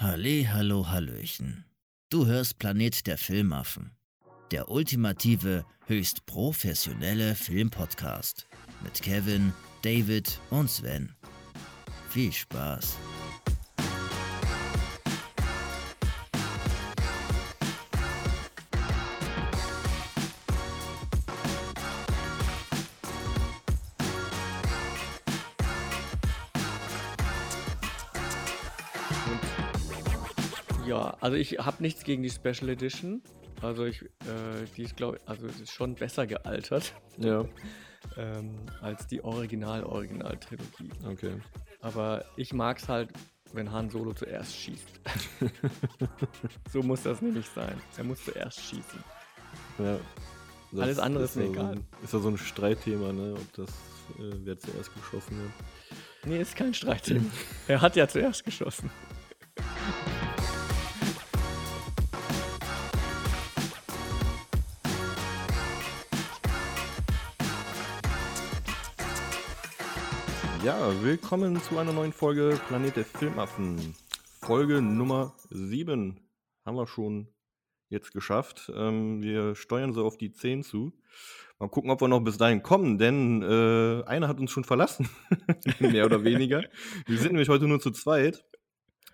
[0.00, 1.64] Halle, hallo, hallöchen.
[2.08, 3.96] Du hörst Planet der Filmaffen.
[4.52, 8.46] Der ultimative, höchst professionelle Filmpodcast.
[8.84, 11.16] Mit Kevin, David und Sven.
[12.10, 12.96] Viel Spaß.
[31.20, 33.22] Also ich habe nichts gegen die Special Edition.
[33.62, 34.06] Also ich, äh,
[34.76, 37.44] die ist glaube also es ist schon besser gealtert Ja,
[38.16, 40.90] ähm, als die Original-Original-Trilogie.
[41.06, 41.32] okay.
[41.80, 43.10] Aber ich mag es halt,
[43.52, 45.00] wenn Han Solo zuerst schießt.
[46.72, 47.80] so muss das nämlich sein.
[47.96, 49.02] Er muss zuerst schießen.
[49.78, 49.98] Ja.
[50.70, 51.72] Das Alles andere ist mir ja so egal.
[51.72, 53.34] ein, ist ja so ein Streitthema, ne?
[53.34, 53.70] Ob das,
[54.18, 55.50] äh, wer zuerst geschossen wird.
[56.26, 57.24] Nee, ist kein Streitthema.
[57.68, 58.90] er hat ja zuerst geschossen.
[70.68, 73.94] Ja, willkommen zu einer neuen Folge Planet der Filmaffen.
[74.42, 76.20] Folge Nummer 7
[76.66, 77.28] haben wir schon
[77.88, 78.70] jetzt geschafft.
[78.76, 80.92] Ähm, wir steuern so auf die 10 zu.
[81.58, 85.08] Mal gucken, ob wir noch bis dahin kommen, denn äh, einer hat uns schon verlassen.
[85.80, 86.62] Mehr oder weniger.
[87.06, 88.44] Wir sind nämlich heute nur zu zweit.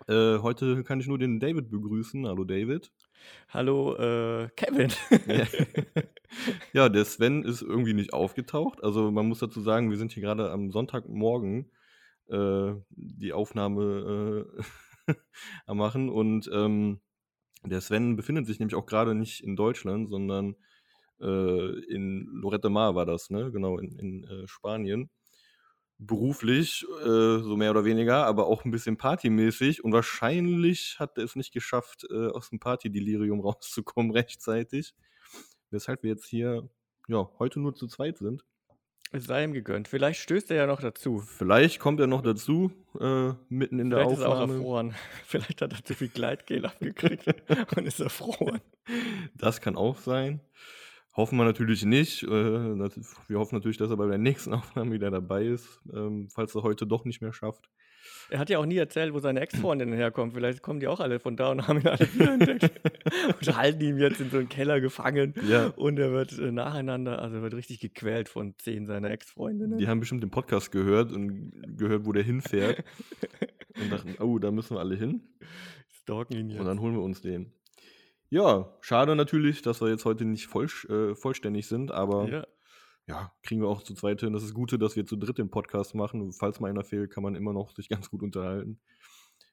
[0.09, 2.27] Äh, heute kann ich nur den David begrüßen.
[2.27, 2.91] Hallo David.
[3.49, 4.91] Hallo, äh, Kevin.
[5.27, 5.45] Ja.
[6.73, 8.83] ja, der Sven ist irgendwie nicht aufgetaucht.
[8.83, 11.71] Also man muss dazu sagen, wir sind hier gerade am Sonntagmorgen
[12.27, 14.45] äh, die Aufnahme
[15.07, 15.13] äh,
[15.65, 16.99] am machen und ähm,
[17.63, 20.55] der Sven befindet sich nämlich auch gerade nicht in Deutschland, sondern
[21.19, 23.51] äh, in Lorette Mar war das, ne?
[23.51, 25.09] Genau, in, in äh, Spanien.
[25.97, 31.23] Beruflich, äh, so mehr oder weniger, aber auch ein bisschen partymäßig und wahrscheinlich hat er
[31.23, 34.93] es nicht geschafft, äh, aus dem Partydelirium rauszukommen rechtzeitig.
[35.71, 36.69] Weshalb wir jetzt hier,
[37.07, 38.43] ja, heute nur zu zweit sind.
[39.11, 39.87] Es sei ihm gegönnt.
[39.87, 41.19] Vielleicht stößt er ja noch dazu.
[41.19, 44.53] Vielleicht kommt er noch dazu, äh, mitten in der Vielleicht ist er auch Aufnahme.
[44.55, 44.95] erfroren.
[45.25, 47.27] Vielleicht hat er zu viel Gleitgel abgekriegt
[47.77, 48.61] und ist erfroren.
[49.33, 50.41] Das kann auch sein.
[51.15, 52.23] Hoffen wir natürlich nicht.
[52.23, 56.55] Äh, wir hoffen natürlich, dass er bei der nächsten Aufnahme wieder dabei ist, ähm, falls
[56.55, 57.69] er heute doch nicht mehr schafft.
[58.29, 60.33] Er hat ja auch nie erzählt, wo seine Ex-Freundinnen herkommen.
[60.33, 62.71] Vielleicht kommen die auch alle von da und haben ihn alle wieder entdeckt.
[63.39, 65.33] und halten ihn jetzt in so einen Keller gefangen.
[65.47, 65.67] Ja.
[65.77, 69.77] Und er wird äh, nacheinander, also er wird richtig gequält von zehn seiner Ex-Freundinnen.
[69.77, 72.83] Die haben bestimmt den Podcast gehört und gehört, wo der hinfährt.
[73.81, 75.21] und dachten, oh, da müssen wir alle hin.
[75.91, 76.59] stalken ihn jetzt.
[76.59, 77.53] Und dann holen wir uns den.
[78.29, 82.47] Ja, schade natürlich, dass wir jetzt heute nicht voll, äh, vollständig sind, aber ja.
[83.07, 84.33] ja, kriegen wir auch zu zweit hin.
[84.33, 86.31] Das ist Gute, dass wir zu dritt den Podcast machen.
[86.33, 88.79] Falls mal einer fehlt, kann man immer noch sich ganz gut unterhalten.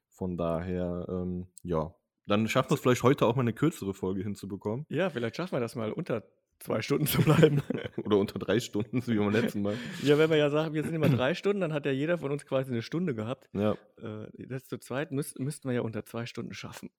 [0.09, 1.95] Von daher, ähm, ja.
[2.27, 4.87] Dann schaffen wir es vielleicht heute auch mal eine kürzere Folge hinzubekommen.
[4.89, 6.23] ja, vielleicht schaffen wir das mal unter
[6.61, 7.61] zwei Stunden zu bleiben.
[8.05, 9.77] Oder unter drei Stunden, so wie beim letzten Mal.
[10.03, 12.31] ja, wenn wir ja sagen, wir sind immer drei Stunden, dann hat ja jeder von
[12.31, 13.49] uns quasi eine Stunde gehabt.
[13.53, 16.91] Ja, Äh, das zu zweit müß, müssten wir ja unter zwei Stunden schaffen.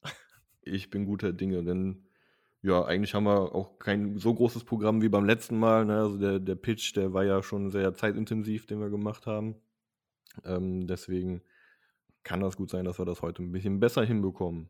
[0.66, 2.03] Ich bin guter Dinge, denn
[2.62, 5.85] ja, eigentlich haben wir auch kein so großes Programm wie beim letzten Mal.
[5.85, 5.97] Ne?
[5.97, 9.56] Also der, der Pitch, der war ja schon sehr zeitintensiv, den wir gemacht haben.
[10.46, 11.41] Ähm, deswegen
[12.24, 14.69] kann das gut sein, dass wir das heute ein bisschen besser hinbekommen.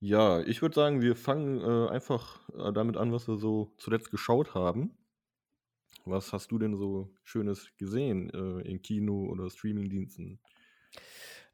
[0.00, 4.10] Ja, ich würde sagen, wir fangen äh, einfach äh, damit an, was wir so zuletzt
[4.10, 4.96] geschaut haben.
[6.06, 10.40] Was hast du denn so Schönes gesehen äh, in Kino oder Streamingdiensten?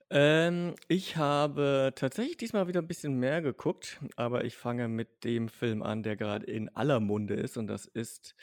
[0.09, 5.49] Ähm, ich habe tatsächlich diesmal wieder ein bisschen mehr geguckt, aber ich fange mit dem
[5.49, 8.37] Film an, der gerade in aller Munde ist, und das ist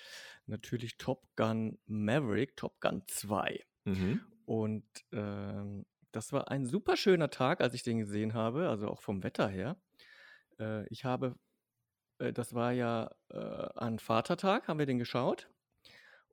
[0.45, 3.63] natürlich Top Gun Maverick, Top Gun 2.
[3.85, 4.21] Mhm.
[4.45, 9.01] Und ähm, das war ein super schöner Tag, als ich den gesehen habe, also auch
[9.01, 9.77] vom Wetter her.
[10.59, 11.35] Äh, ich habe,
[12.19, 15.49] äh, das war ja äh, an Vatertag, haben wir den geschaut.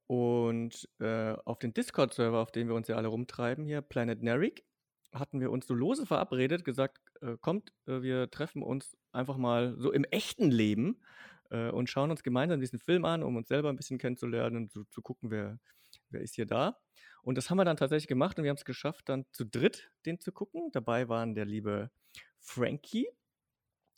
[0.09, 4.65] Und äh, auf den Discord-Server, auf dem wir uns ja alle rumtreiben, hier, Planet Nerik,
[5.13, 9.75] hatten wir uns so lose verabredet, gesagt, äh, kommt, äh, wir treffen uns einfach mal
[9.79, 11.03] so im echten Leben
[11.51, 14.73] äh, und schauen uns gemeinsam diesen Film an, um uns selber ein bisschen kennenzulernen und
[14.73, 15.59] zu, zu gucken, wer,
[16.11, 16.79] wer ist hier da.
[17.23, 19.91] Und das haben wir dann tatsächlich gemacht und wir haben es geschafft, dann zu dritt
[20.07, 20.71] den zu gucken.
[20.73, 21.91] Dabei waren der liebe
[22.39, 23.09] Frankie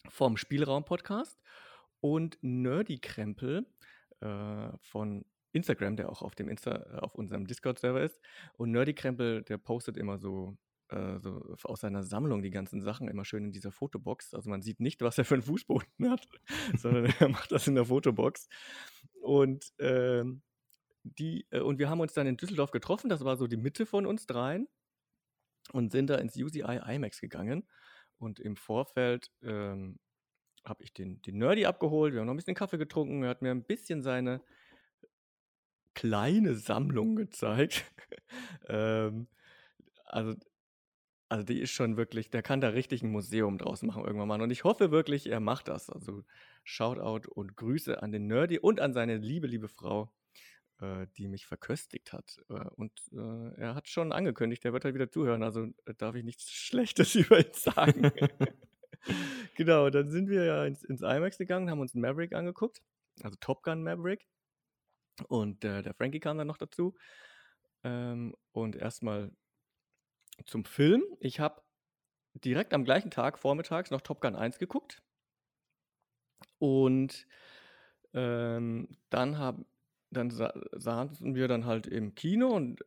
[0.08, 1.38] vom Spielraum-Podcast
[2.00, 3.67] und Nerdy Krempel
[4.20, 8.20] äh, von Instagram, der auch auf, dem Insta, äh, auf unserem Discord-Server ist.
[8.55, 10.56] Und Nerdy Krempel, der postet immer so,
[10.93, 14.35] äh, so aus seiner Sammlung die ganzen Sachen immer schön in dieser Fotobox.
[14.35, 16.29] Also man sieht nicht, was er für einen Fußboden hat,
[16.77, 18.49] sondern er macht das in der Fotobox.
[19.21, 20.43] Und ähm,
[21.05, 23.87] die, äh, und wir haben uns dann in Düsseldorf getroffen, das war so die Mitte
[23.87, 24.69] von uns dreien,
[25.73, 27.65] und sind da ins UCI IMAX gegangen.
[28.19, 29.99] und im Vorfeld ähm,
[30.65, 32.12] habe ich den, den Nerdy abgeholt.
[32.12, 33.25] Wir haben noch ein bisschen Kaffee getrunken.
[33.25, 34.41] Er hat mir ein bisschen seine
[35.94, 37.85] kleine Sammlung gezeigt.
[38.69, 39.27] ähm,
[40.05, 40.37] also,
[41.32, 44.43] also die ist schon wirklich, der kann da richtig ein Museum draus machen irgendwann mal.
[44.43, 45.88] Und ich hoffe wirklich, er macht das.
[45.88, 46.25] Also
[46.62, 50.12] Shoutout und Grüße an den Nerdy und an seine liebe, liebe Frau,
[50.82, 52.38] äh, die mich verköstigt hat.
[52.50, 55.43] Äh, und äh, er hat schon angekündigt, er wird halt wieder zuhören.
[55.43, 58.12] Also äh, darf ich nichts Schlechtes über ihn sagen.
[59.56, 62.82] genau, dann sind wir ja ins, ins IMAX gegangen, haben uns Maverick angeguckt.
[63.23, 64.26] Also Top Gun Maverick.
[65.29, 66.94] Und äh, der Frankie kam dann noch dazu.
[67.84, 69.32] Ähm, und erstmal
[70.47, 71.03] zum Film.
[71.21, 71.62] Ich habe
[72.35, 75.03] direkt am gleichen Tag vormittags noch Top Gun 1 geguckt.
[76.59, 77.27] Und
[78.15, 79.67] ähm, dann haben
[80.11, 82.85] dann sa saßen wir dann halt im Kino und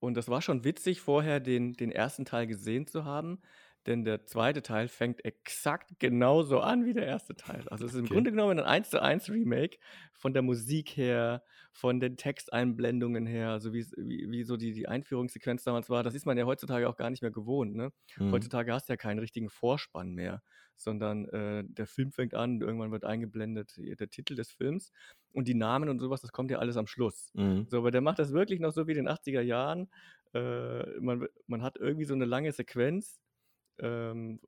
[0.00, 3.40] und das war schon witzig, vorher den den ersten Teil gesehen zu haben,
[3.86, 7.66] denn der zweite Teil fängt exakt genauso an wie der erste Teil.
[7.68, 9.78] Also es ist im Grunde genommen ein 1 zu 1 Remake
[10.12, 11.42] von der Musik her,
[11.72, 16.02] von den Texteinblendungen her, so wie, wie, wie so die, die Einführungssequenz damals war.
[16.02, 17.74] Das ist man ja heutzutage auch gar nicht mehr gewohnt.
[17.74, 17.92] Ne?
[18.18, 18.30] Mhm.
[18.30, 20.42] Heutzutage hast du ja keinen richtigen Vorspann mehr,
[20.76, 24.92] sondern äh, der Film fängt an, irgendwann wird eingeblendet der Titel des Films
[25.32, 27.30] und die Namen und sowas, das kommt ja alles am Schluss.
[27.34, 27.66] Mhm.
[27.68, 29.88] So, aber der macht das wirklich noch so wie in den 80er Jahren.
[30.34, 33.21] Äh, man, man hat irgendwie so eine lange Sequenz
[33.78, 34.40] ähm,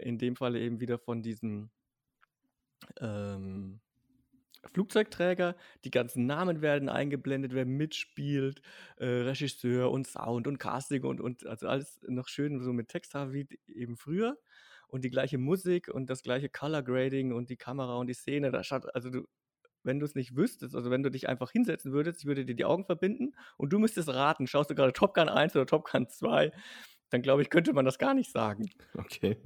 [0.00, 1.70] in dem Falle eben wieder von diesem
[3.00, 3.80] ähm,
[4.72, 5.56] Flugzeugträger.
[5.84, 8.62] Die ganzen Namen werden eingeblendet, wer mitspielt,
[8.96, 13.14] äh, Regisseur und Sound und Casting und, und also alles noch schön so mit Text
[13.14, 14.38] wie eben früher.
[14.88, 18.52] Und die gleiche Musik und das gleiche Color Grading und die Kamera und die Szene.
[18.52, 19.26] Da schaut, also du,
[19.82, 22.54] wenn du es nicht wüsstest, also wenn du dich einfach hinsetzen würdest, ich würde dir
[22.54, 25.90] die Augen verbinden und du müsstest raten, schaust du gerade Top Gun 1 oder Top
[25.90, 26.52] Gun 2
[27.16, 28.70] dann glaube ich, könnte man das gar nicht sagen.
[28.94, 29.38] Okay.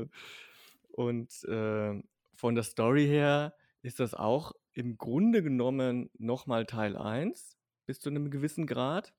[0.90, 2.02] Und äh,
[2.34, 7.56] von der Story her ist das auch im Grunde genommen nochmal Teil 1
[7.86, 9.14] bis zu einem gewissen Grad.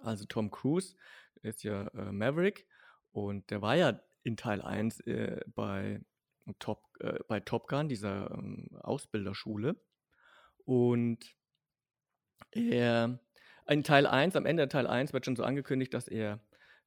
[0.00, 0.96] Also Tom Cruise
[1.42, 2.66] ist ja äh, Maverick
[3.12, 6.00] und der war ja in Teil 1 äh, bei,
[6.58, 9.76] Top, äh, bei Top Gun, dieser ähm, Ausbilderschule.
[10.64, 11.36] Und
[12.50, 13.20] er,
[13.68, 16.40] in Teil 1, am Ende Teil 1 wird schon so angekündigt, dass er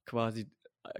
[0.08, 0.50] quasi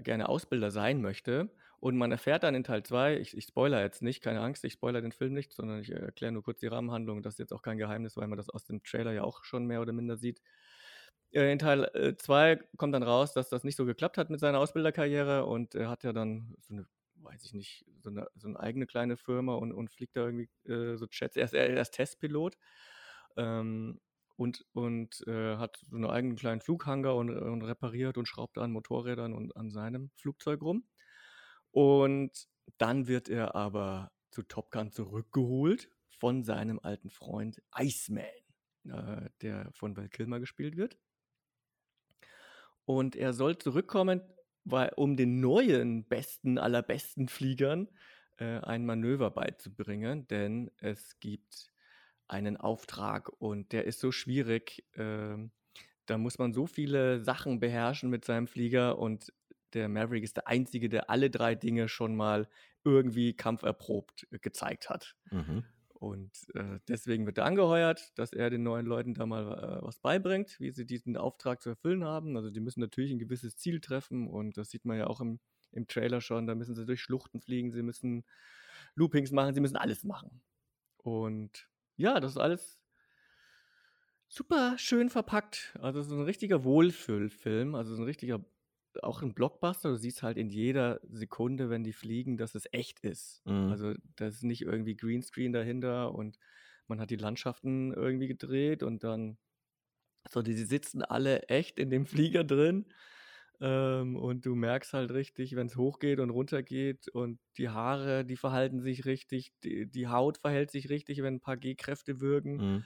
[0.03, 1.49] gerne Ausbilder sein möchte.
[1.79, 4.73] Und man erfährt dann in Teil 2, ich, ich spoiler jetzt nicht, keine Angst, ich
[4.73, 7.21] spoiler den Film nicht, sondern ich erkläre nur kurz die Rahmenhandlung.
[7.21, 9.65] Das ist jetzt auch kein Geheimnis, weil man das aus dem Trailer ja auch schon
[9.65, 10.41] mehr oder minder sieht.
[11.31, 14.39] Äh, in Teil 2 äh, kommt dann raus, dass das nicht so geklappt hat mit
[14.39, 16.85] seiner Ausbilderkarriere und er hat ja dann so eine,
[17.15, 20.49] weiß ich nicht, so eine, so eine eigene kleine Firma und, und fliegt da irgendwie
[20.69, 21.37] äh, so Chats.
[21.37, 22.57] Er ist, er ist Testpilot.
[23.37, 23.99] Ähm,
[24.39, 28.71] und, und äh, hat so einen eigenen kleinen Flughanger und, und repariert und schraubt an
[28.71, 30.85] Motorrädern und an seinem Flugzeug rum.
[31.71, 32.47] Und
[32.77, 38.23] dann wird er aber zu Top Gun zurückgeholt von seinem alten Freund Iceman,
[38.85, 40.97] äh, der von Val Kilmer gespielt wird.
[42.85, 44.21] Und er soll zurückkommen,
[44.63, 47.89] weil, um den neuen, besten aller besten Fliegern
[48.37, 51.73] äh, ein Manöver beizubringen, denn es gibt
[52.29, 54.85] einen Auftrag und der ist so schwierig.
[54.95, 55.51] Ähm,
[56.05, 59.31] da muss man so viele Sachen beherrschen mit seinem Flieger und
[59.73, 62.47] der Maverick ist der Einzige, der alle drei Dinge schon mal
[62.83, 65.15] irgendwie kampferprobt äh, gezeigt hat.
[65.31, 65.63] Mhm.
[65.93, 69.99] Und äh, deswegen wird er angeheuert, dass er den neuen Leuten da mal äh, was
[69.99, 72.37] beibringt, wie sie diesen Auftrag zu erfüllen haben.
[72.37, 75.39] Also die müssen natürlich ein gewisses Ziel treffen und das sieht man ja auch im,
[75.71, 76.47] im Trailer schon.
[76.47, 78.23] Da müssen sie durch Schluchten fliegen, sie müssen
[78.95, 80.41] Loopings machen, sie müssen alles machen.
[80.97, 81.68] Und
[81.99, 82.79] ja, das ist alles
[84.27, 85.75] super schön verpackt.
[85.81, 88.45] Also, es ist ein richtiger Wohlfühlfilm, also, so 'n richtiger
[89.03, 89.89] auch ein Blockbuster.
[89.89, 93.43] Du siehst halt in jeder Sekunde, wenn die fliegen, dass es echt ist.
[93.45, 93.79] Mhm.
[93.79, 96.37] Also, da ist nicht irgendwie Greenscreen dahinter und
[96.87, 99.37] man hat die Landschaften irgendwie gedreht und dann
[100.29, 102.87] so, die sitzen alle echt in dem Flieger drin.
[103.61, 108.37] Ähm, und du merkst halt richtig, wenn es hochgeht und runtergeht und die Haare, die
[108.37, 112.55] verhalten sich richtig, die, die Haut verhält sich richtig, wenn ein paar G-Kräfte wirken.
[112.55, 112.83] Mhm.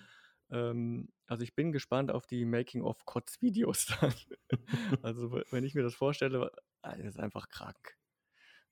[0.49, 4.13] Ähm, also ich bin gespannt auf die Making-of-Cots-Videos dann.
[5.03, 6.51] also wenn ich mir das vorstelle,
[6.81, 7.95] das ist einfach krank.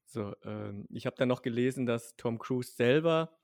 [0.06, 3.38] So, ähm, ich habe dann noch gelesen, dass Tom Cruise selber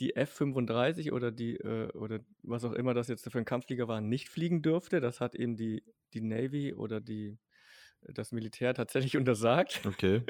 [0.00, 4.00] die F-35 oder die äh, oder was auch immer das jetzt für ein Kampfflieger war,
[4.00, 5.00] nicht fliegen dürfte.
[5.00, 5.84] Das hat eben die,
[6.14, 7.38] die Navy oder die
[8.08, 9.82] das Militär tatsächlich untersagt.
[9.86, 10.22] Okay.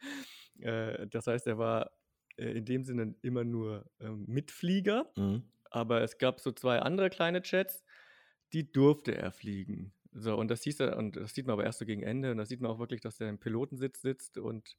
[0.60, 1.90] äh, das heißt, er war
[2.36, 5.44] äh, in dem Sinne immer nur ähm, Mitflieger, mhm.
[5.70, 7.84] aber es gab so zwei andere kleine Jets,
[8.52, 9.92] die durfte er fliegen.
[10.12, 12.38] So, und das hieß er, und das sieht man aber erst so gegen Ende, und
[12.38, 14.76] da sieht man auch wirklich, dass er im Pilotensitz sitzt und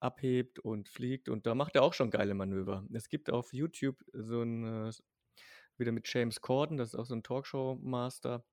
[0.00, 2.84] abhebt und fliegt und da macht er auch schon geile Manöver.
[2.92, 4.92] Es gibt auf YouTube so ein, äh,
[5.78, 8.44] wieder mit James Corden, das ist auch so ein Talkshow-Master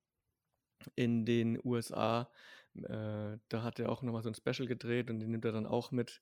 [0.95, 2.29] in den USA.
[2.75, 5.65] Äh, da hat er auch nochmal so ein Special gedreht und den nimmt er dann
[5.65, 6.21] auch mit,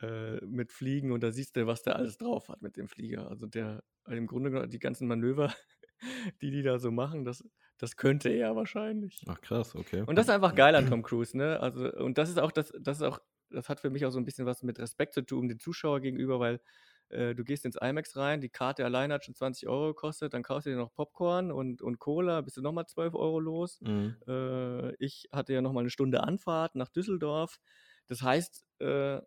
[0.00, 3.28] äh, mit Fliegen und da siehst du, was der alles drauf hat mit dem Flieger.
[3.28, 5.54] Also der, im Grunde genommen, die ganzen Manöver,
[6.42, 7.44] die die da so machen, das,
[7.78, 9.22] das könnte er wahrscheinlich.
[9.26, 10.02] Ach krass, okay.
[10.06, 11.60] Und das ist einfach geil an Tom Cruise, ne?
[11.60, 13.18] Also, und das ist auch, das, das ist auch,
[13.50, 16.00] das hat für mich auch so ein bisschen was mit Respekt zu tun, dem Zuschauer
[16.00, 16.60] gegenüber, weil
[17.08, 20.42] äh, du gehst ins IMAX rein, die Karte allein hat schon 20 Euro gekostet, dann
[20.42, 23.80] kaufst du dir noch Popcorn und, und Cola, bist du nochmal 12 Euro los.
[23.80, 24.16] Mhm.
[24.26, 27.60] Äh, ich hatte ja nochmal eine Stunde Anfahrt nach Düsseldorf.
[28.06, 29.20] Das heißt, äh,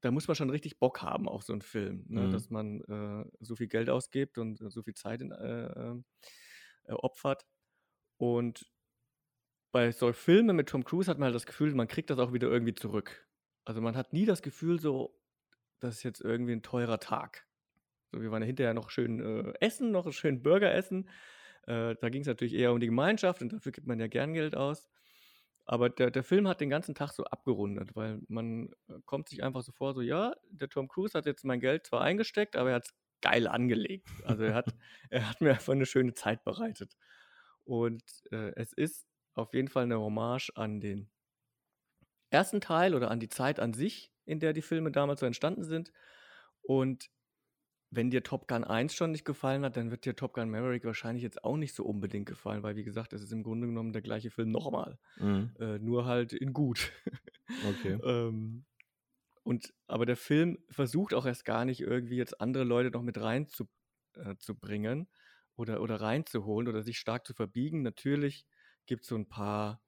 [0.00, 2.22] da muss man schon richtig Bock haben auf so einen Film, ne?
[2.22, 2.32] Mhm.
[2.32, 5.94] dass man äh, so viel Geld ausgibt und so viel Zeit in, äh,
[6.92, 7.46] opfert.
[8.18, 8.66] Und
[9.72, 12.32] bei so Filmen mit Tom Cruise hat man halt das Gefühl, man kriegt das auch
[12.32, 13.28] wieder irgendwie zurück.
[13.64, 15.14] Also man hat nie das Gefühl so,
[15.80, 17.46] das ist jetzt irgendwie ein teurer Tag.
[18.10, 21.08] So, wir waren ja hinterher noch schön äh, essen, noch schönen Burger essen.
[21.66, 24.32] Äh, da ging es natürlich eher um die Gemeinschaft und dafür gibt man ja gern
[24.32, 24.88] Geld aus.
[25.66, 29.42] Aber der, der Film hat den ganzen Tag so abgerundet, weil man äh, kommt sich
[29.42, 32.70] einfach so vor, so ja, der Tom Cruise hat jetzt mein Geld zwar eingesteckt, aber
[32.70, 34.08] er hat es geil angelegt.
[34.24, 34.74] Also er hat,
[35.10, 36.96] er hat mir einfach eine schöne Zeit bereitet.
[37.64, 41.10] Und äh, es ist auf jeden Fall eine Hommage an den
[42.30, 45.64] ersten Teil oder an die Zeit an sich, in der die Filme damals so entstanden
[45.64, 45.92] sind.
[46.62, 47.10] Und
[47.90, 50.84] wenn dir Top Gun 1 schon nicht gefallen hat, dann wird dir Top Gun Maverick
[50.84, 53.92] wahrscheinlich jetzt auch nicht so unbedingt gefallen, weil wie gesagt, es ist im Grunde genommen
[53.92, 54.98] der gleiche Film nochmal.
[55.16, 55.54] Mhm.
[55.58, 56.92] Äh, nur halt in gut.
[57.66, 57.98] Okay.
[58.04, 58.66] ähm,
[59.42, 63.18] und, aber der Film versucht auch erst gar nicht irgendwie jetzt andere Leute noch mit
[63.18, 63.66] rein zu,
[64.16, 64.34] äh,
[65.56, 67.80] oder, oder reinzuholen oder sich stark zu verbiegen.
[67.80, 68.44] Natürlich
[68.84, 69.80] gibt es so ein paar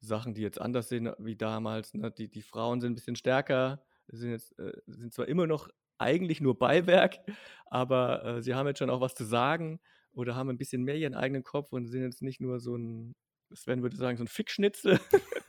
[0.00, 1.94] Sachen, die jetzt anders sind wie damals.
[1.94, 2.10] Ne?
[2.10, 6.40] Die, die Frauen sind ein bisschen stärker, sind, jetzt, äh, sind zwar immer noch eigentlich
[6.40, 7.18] nur Beiwerk,
[7.66, 9.80] aber äh, sie haben jetzt schon auch was zu sagen
[10.12, 13.14] oder haben ein bisschen mehr ihren eigenen Kopf und sind jetzt nicht nur so ein,
[13.52, 15.00] Sven würde sagen, so ein Fickschnitzel,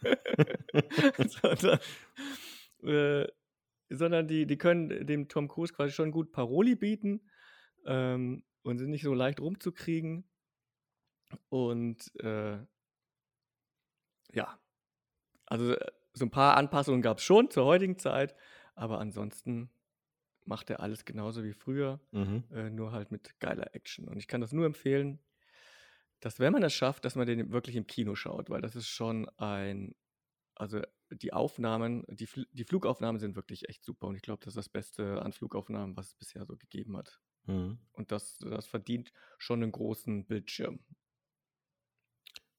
[1.42, 1.80] sondern,
[2.84, 3.27] äh,
[3.89, 7.22] sondern die, die können dem Tom Cruise quasi schon gut Paroli bieten
[7.86, 10.30] ähm, und sind nicht so leicht rumzukriegen.
[11.50, 12.58] Und äh,
[14.34, 14.60] ja,
[15.48, 18.36] also äh, so ein paar Anpassungen gab es schon zur heutigen Zeit,
[18.75, 19.72] aber ansonsten
[20.46, 22.43] macht er alles genauso wie früher, Mhm.
[22.51, 24.07] äh, nur halt mit geiler Action.
[24.07, 25.19] Und ich kann das nur empfehlen,
[26.19, 28.88] dass wenn man es schafft, dass man den wirklich im Kino schaut, weil das ist
[28.88, 29.96] schon ein,
[30.55, 30.81] also
[31.12, 34.57] die Aufnahmen, die, Fl die Flugaufnahmen sind wirklich echt super und ich glaube, das ist
[34.57, 37.22] das Beste an Flugaufnahmen, was es bisher so gegeben hat.
[37.48, 37.77] Mhm.
[37.93, 40.79] Und das, das verdient schon einen großen Bildschirm.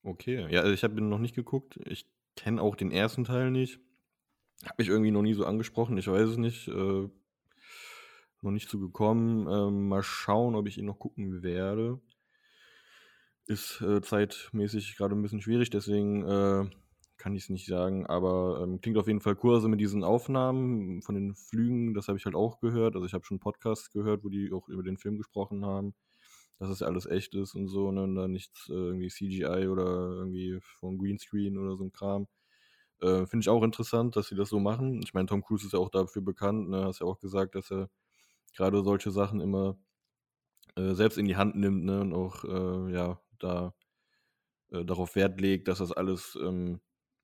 [0.03, 0.47] Okay.
[0.51, 1.79] Ja, also ich habe ihn noch nicht geguckt.
[1.85, 3.81] Ich kenne auch den ersten Teil nicht.
[4.65, 5.99] Habe mich irgendwie noch nie so angesprochen.
[5.99, 6.69] Ich weiß es nicht.
[6.69, 7.09] Äh,
[8.43, 9.47] noch nicht so gekommen.
[9.49, 12.01] Ähm, mal schauen, ob ich ihn noch gucken werde.
[13.47, 16.71] Ist äh, zeitmäßig gerade ein bisschen schwierig, deswegen äh,
[17.17, 18.07] kann ich es nicht sagen.
[18.07, 19.61] Aber ähm, klingt auf jeden Fall cool.
[19.69, 22.95] Mit diesen Aufnahmen von den Flügen, das habe ich halt auch gehört.
[22.95, 25.95] Also ich habe schon Podcasts gehört, wo die auch über den Film gesprochen haben
[26.59, 29.85] dass es alles echt ist und so, ne, und da nichts äh, irgendwie CGI oder
[29.85, 32.29] irgendwie vom Greenscreen oder so ein Kram.
[33.01, 35.01] Äh, Finde ich auch interessant, dass sie das so machen.
[35.03, 37.71] Ich meine, Tom Cruise ist ja auch dafür bekannt, ne, hast ja auch gesagt, dass
[37.73, 37.91] er
[38.57, 39.79] gerade solche Sachen immer
[40.77, 43.75] äh, selbst in die Hand nimmt, ne, und auch, äh, ja, da
[44.73, 46.81] äh, darauf Wert legt, dass das alles, ähm,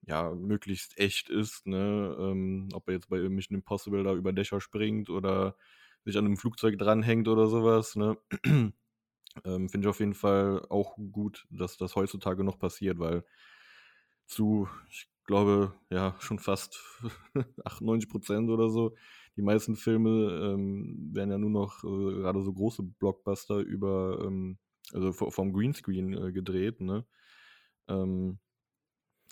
[0.07, 4.61] ja, möglichst echt ist, ne, ähm, ob er jetzt bei Mission Impossible da über Dächer
[4.61, 5.57] springt oder
[6.05, 8.19] sich an einem Flugzeug dranhängt oder sowas, ne.
[9.45, 13.25] Ähm, Finde ich auf jeden Fall auch gut, dass das heutzutage noch passiert, weil
[14.27, 16.81] zu, ich glaube, ja, schon fast
[17.65, 18.95] 98 Prozent oder so,
[19.37, 21.87] die meisten Filme ähm, werden ja nur noch äh,
[22.21, 24.59] gerade so große Blockbuster über, ähm,
[24.93, 27.07] also vom Greenscreen äh, gedreht, ne?
[27.89, 28.41] Ähm,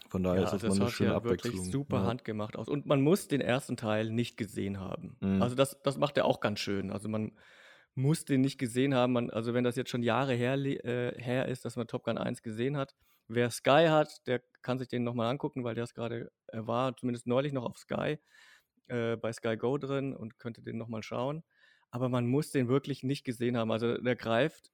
[0.09, 1.71] von daher Ja, ist das, das mal eine schöne ja wirklich Abwechslung.
[1.71, 2.05] super Ja.
[2.05, 2.69] handgemacht aus.
[2.69, 5.21] Und man muss den ersten Teil nicht gesehen haben.
[5.21, 5.39] Mhm.
[5.39, 6.91] Also das, das macht er auch ganz schön.
[6.91, 7.33] Also man
[7.95, 9.13] muss den nicht gesehen haben.
[9.13, 12.19] Man, also wenn das jetzt schon Jahre her, äh, her ist, dass man Top Gun
[12.19, 12.95] 1 gesehen hat,
[13.29, 16.97] wer Sky hat, der kann sich den nochmal angucken, weil der ist gerade, er war
[16.97, 18.19] zumindest neulich noch auf Sky,
[18.89, 21.45] äh, bei Sky Go drin und könnte den nochmal schauen.
[21.91, 23.71] Aber man muss den wirklich nicht gesehen haben.
[23.71, 24.71] Also der greift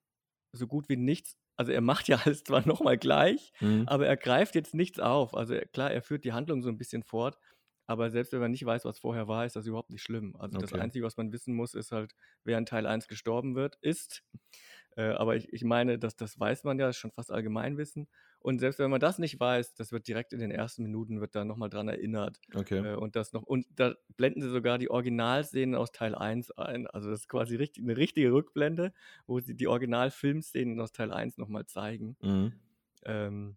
[0.52, 1.36] so gut wie nichts.
[1.56, 3.86] Also er macht ja alles zwar nochmal gleich, Mhm.
[3.86, 5.34] aber er greift jetzt nichts auf.
[5.34, 7.38] Also klar, er führt die Handlung so ein bisschen fort,
[7.88, 10.36] aber selbst wenn man nicht weiß, was vorher war, ist das überhaupt nicht schlimm.
[10.36, 10.76] Also das Okay.
[10.76, 12.14] Einzige, was man wissen muss, ist halt,
[12.44, 14.24] wer in Teil 1 gestorben wird, ist.
[14.96, 18.08] Äh, aber ich, ich meine, das, das weiß man ja, das ist schon fast Allgemeinwissen.
[18.40, 21.34] Und selbst wenn man das nicht weiß, das wird direkt in den ersten Minuten wird
[21.34, 22.40] da nochmal dran erinnert.
[22.54, 22.82] Okay.
[22.82, 26.86] Äh, und das noch, und da blenden sie sogar die Originalszenen aus Teil 1 ein.
[26.86, 28.92] Also das ist quasi richtig, eine richtige Rückblende,
[29.26, 32.16] wo sie die Originalfilmszenen aus Teil 1 nochmal zeigen.
[32.22, 32.58] Mhm.
[33.04, 33.56] Ähm,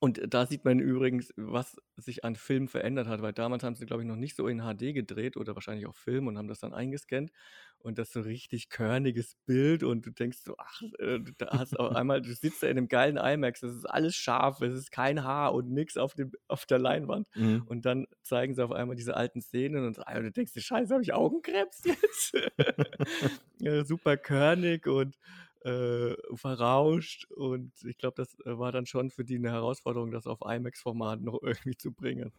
[0.00, 3.86] und da sieht man übrigens, was sich an Film verändert hat, weil damals haben sie,
[3.86, 6.60] glaube ich, noch nicht so in HD gedreht oder wahrscheinlich auch Film und haben das
[6.60, 7.30] dann eingescannt
[7.78, 11.94] und das so richtig körniges Bild und du denkst so, ach, äh, da hast auf
[11.94, 15.22] einmal, du sitzt da in einem geilen IMAX, das ist alles scharf, es ist kein
[15.24, 17.66] Haar und nix auf, dem, auf der Leinwand Mhm.
[17.66, 21.02] und dann zeigen sie auf einmal diese alten Szenen und ah, du denkst scheiße, habe
[21.02, 22.34] ich Augenkrebs jetzt?
[23.58, 25.18] ja, super körnig und
[25.64, 30.26] äh, verrauscht und ich glaube, das äh, war dann schon für die eine Herausforderung, das
[30.26, 32.32] auf IMAX-Format noch irgendwie zu bringen.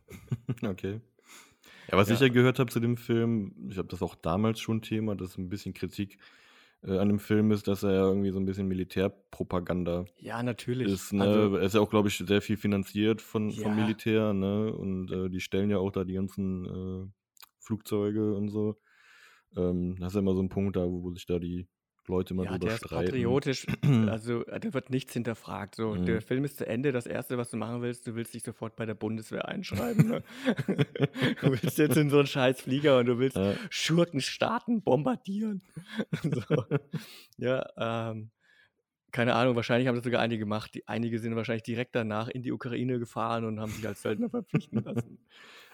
[0.64, 1.02] Okay.
[1.92, 2.28] Ja, was ich Ja.
[2.28, 5.50] ja gehört habe zu dem Film, ich habe das auch damals schon Thema, dass ein
[5.50, 6.18] bisschen Kritik
[6.84, 10.92] äh, an dem Film ist, dass er ja irgendwie so ein bisschen Militärpropaganda Ja, natürlich.
[10.92, 11.14] ist.
[11.14, 11.24] Ne?
[11.24, 14.74] Also, er ist ja auch, glaube ich, sehr viel finanziert von, vom ja, Militär, ne?
[14.74, 17.08] Und äh, die stellen ja auch da die ganzen äh,
[17.60, 18.78] Flugzeuge und so.
[19.56, 21.68] Ähm, das ist ja immer so ein Punkt da, wo, wo sich da die
[22.12, 23.06] Leute immer ja, drüber der ist streiten.
[23.06, 23.66] patriotisch,
[24.10, 25.76] also da wird nichts hinterfragt.
[25.76, 26.22] So, der Mhm.
[26.22, 26.92] Film ist zu Ende.
[26.92, 30.08] Das Erste, was du machen willst, du willst dich sofort bei der Bundeswehr einschreiben.
[30.08, 30.24] Ne?
[31.42, 33.54] du willst jetzt in so einen scheiß Flieger und du willst Ja.
[33.72, 35.64] Schurkenstaaten bombardieren.
[36.24, 36.66] so.
[37.38, 37.66] Ja,
[38.12, 38.30] ähm,
[39.12, 40.74] keine Ahnung, wahrscheinlich haben das sogar einige gemacht.
[40.76, 44.30] Die, einige sind wahrscheinlich direkt danach in die Ukraine gefahren und haben sich als Söldner
[44.30, 45.18] verpflichten lassen.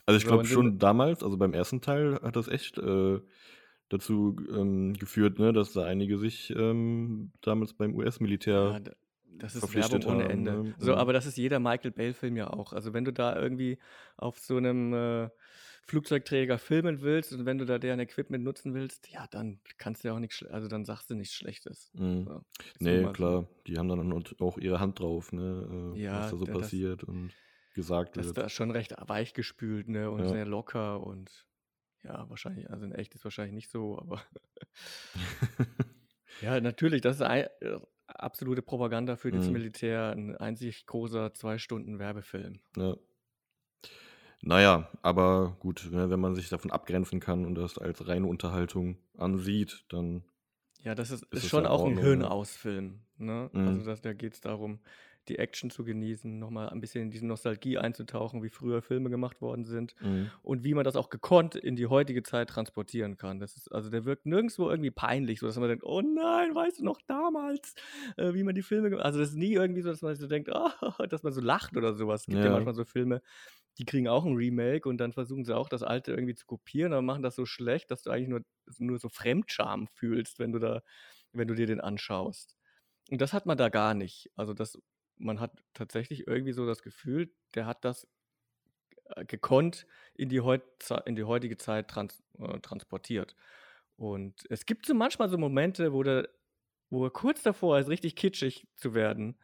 [0.07, 3.19] Also ich glaube schon damals, also beim ersten Teil hat das echt äh,
[3.89, 8.91] dazu ähm, geführt, ne, dass da einige sich ähm, damals beim ja, US-Militär d-
[9.39, 10.31] das ist Werbung ohne haben.
[10.31, 10.51] Ende.
[10.63, 10.75] Ne?
[10.79, 10.97] So, Mhm.
[10.97, 12.73] aber das ist jeder Michael Bay-Film ja auch.
[12.73, 13.77] Also wenn du da irgendwie
[14.17, 15.29] auf so einem äh,
[15.85, 20.09] Flugzeugträger filmen willst und wenn du da deren Equipment nutzen willst, ja, dann kannst du
[20.09, 21.91] ja auch nichts, also dann sagst du nichts Schlechtes.
[21.93, 22.23] Mhm.
[22.25, 23.13] So, ist Nee, mal so.
[23.13, 26.51] klar, die haben dann auch ihre Hand drauf, ne, äh, was Ja, da so da-
[26.53, 27.31] das, passiert und
[27.75, 28.37] gesagt das wird.
[28.37, 30.29] da schon recht weichgespült, ne, und Ja.
[30.29, 31.45] sehr locker und
[32.03, 34.21] ja, wahrscheinlich, also in echt ist wahrscheinlich nicht so, aber
[36.39, 39.49] ja, natürlich, das ist ein, äh, absolute Propaganda für das Mhm.
[39.49, 42.61] Militär, ein einzig großer zwei Stunden Werbefilm.
[42.77, 42.97] Ja.
[44.41, 48.97] Naja, aber gut, ne, wenn man sich davon abgrenzen kann und das als reine Unterhaltung
[49.17, 50.23] ansieht, dann
[50.79, 51.97] Ja, das ist, ist ist schon auch ein ne?
[51.97, 53.51] Hirnausfilm, ne?
[53.63, 53.85] Also Mhm.
[53.85, 54.79] das, da geht es darum,
[55.29, 59.41] die Action zu genießen, nochmal ein bisschen in diese Nostalgie einzutauchen, wie früher Filme gemacht
[59.41, 60.31] worden sind Mhm.
[60.41, 63.39] und wie man das auch gekonnt in die heutige Zeit transportieren kann.
[63.39, 66.79] Das ist, also der wirkt nirgendwo irgendwie peinlich, so dass man denkt, oh nein, weißt
[66.79, 67.75] du noch damals,
[68.17, 70.27] äh, wie man die Filme gemacht Also das ist nie irgendwie so, dass man so
[70.27, 70.73] denkt, ah,
[71.09, 72.21] dass man so lacht oder sowas.
[72.23, 72.51] Es gibt ja Ja.
[72.51, 73.21] manchmal so Filme,
[73.77, 76.93] die kriegen auch ein Remake und dann versuchen sie auch das alte irgendwie zu kopieren,
[76.93, 78.41] aber machen das so schlecht, dass du eigentlich nur,
[78.79, 80.81] nur so Fremdscham fühlst, wenn du da,
[81.31, 82.55] wenn du dir den anschaust.
[83.11, 84.29] Und das hat man da gar nicht.
[84.35, 84.79] Also das,
[85.19, 88.07] man hat tatsächlich irgendwie so das Gefühl, der hat das
[89.15, 90.63] äh, gekonnt in die, heut,
[91.05, 93.35] in die heutige Zeit trans, äh, transportiert.
[93.97, 96.29] Und es gibt so manchmal so Momente, wo, der,
[96.89, 99.37] wo er kurz davor ist, richtig kitschig zu werden,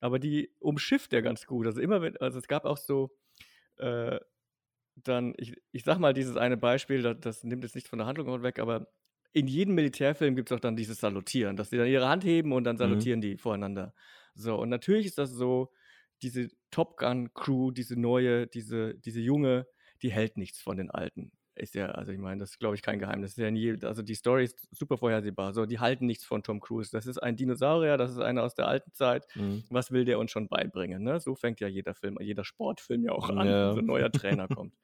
[0.00, 1.66] aber die umschifft er ganz gut.
[1.66, 3.16] Also immer, wenn, also es gab auch so,
[3.78, 4.20] äh,
[4.96, 8.06] dann, ich, ich sag mal dieses eine Beispiel, das, das nimmt jetzt nicht von der
[8.06, 8.88] Handlung weg, aber
[9.32, 12.52] in jedem Militärfilm gibt es auch dann dieses Salutieren, dass die dann ihre Hand heben
[12.52, 13.06] und dann Mhm.
[13.06, 13.94] salutieren die voreinander.
[14.36, 15.72] So, und natürlich ist das so,
[16.22, 19.66] diese Top Gun Crew, diese neue, diese, diese junge,
[20.02, 21.32] die hält nichts von den Alten.
[21.54, 23.30] Ist ja, also ich meine, das ist, glaube ich, kein Geheimnis.
[23.32, 25.54] Ist ja in je, also die Story ist super vorhersehbar.
[25.54, 26.90] So, die halten nichts von Tom Cruise.
[26.92, 29.26] Das ist ein Dinosaurier, das ist einer aus der alten Zeit.
[29.34, 29.64] Mhm.
[29.70, 31.02] Was will der uns schon beibringen?
[31.02, 31.18] Ne?
[31.18, 33.72] So fängt ja jeder Film, jeder Sportfilm ja auch an, wenn Ja.
[33.72, 34.74] so ein neuer Trainer kommt.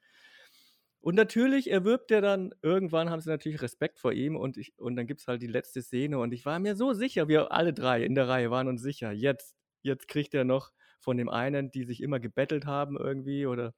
[1.03, 4.95] Und natürlich erwirbt er dann, irgendwann haben sie natürlich Respekt vor ihm und, ich, und
[4.95, 7.73] dann gibt es halt die letzte Szene und ich war mir so sicher, wir alle
[7.73, 11.71] drei in der Reihe waren uns sicher, jetzt, jetzt kriegt er noch von dem einen,
[11.71, 13.73] die sich immer gebettelt haben irgendwie oder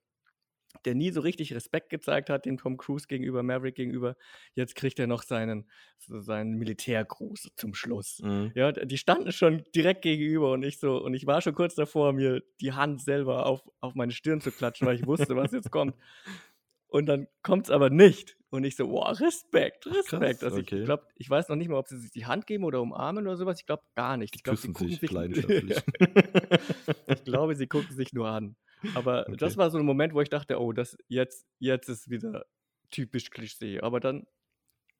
[0.85, 4.15] der nie so richtig Respekt gezeigt hat, dem Tom Cruise gegenüber, Maverick gegenüber,
[4.53, 8.19] jetzt kriegt er noch seinen, seinen Militärgruß zum Schluss.
[8.21, 8.51] Mhm.
[8.53, 12.13] Ja, die standen schon direkt gegenüber und ich so, und ich war schon kurz davor,
[12.13, 15.71] mir die Hand selber auf, auf meine Stirn zu klatschen, weil ich wusste, was jetzt
[15.71, 15.95] kommt.
[16.87, 18.37] Und dann kommt es aber nicht.
[18.49, 20.39] Und ich so, boah, Respekt, Respekt.
[20.39, 20.83] krass, Also ich okay.
[20.85, 23.35] glaube, ich weiß noch nicht mal, ob sie sich die Hand geben oder umarmen oder
[23.37, 23.59] sowas.
[23.59, 24.33] Ich glaube gar nicht.
[24.33, 25.11] Die Ich glaube, sie küssen gucken sich sich.
[25.11, 25.83] leidenschaftlich.
[27.07, 28.55] ich glaube, sie gucken sich nur an.
[28.93, 29.57] Aber das Okay.
[29.57, 32.45] war so ein Moment, wo ich dachte, oh, das jetzt, jetzt ist wieder
[32.91, 33.81] typisch Klischee.
[33.81, 34.25] Aber dann,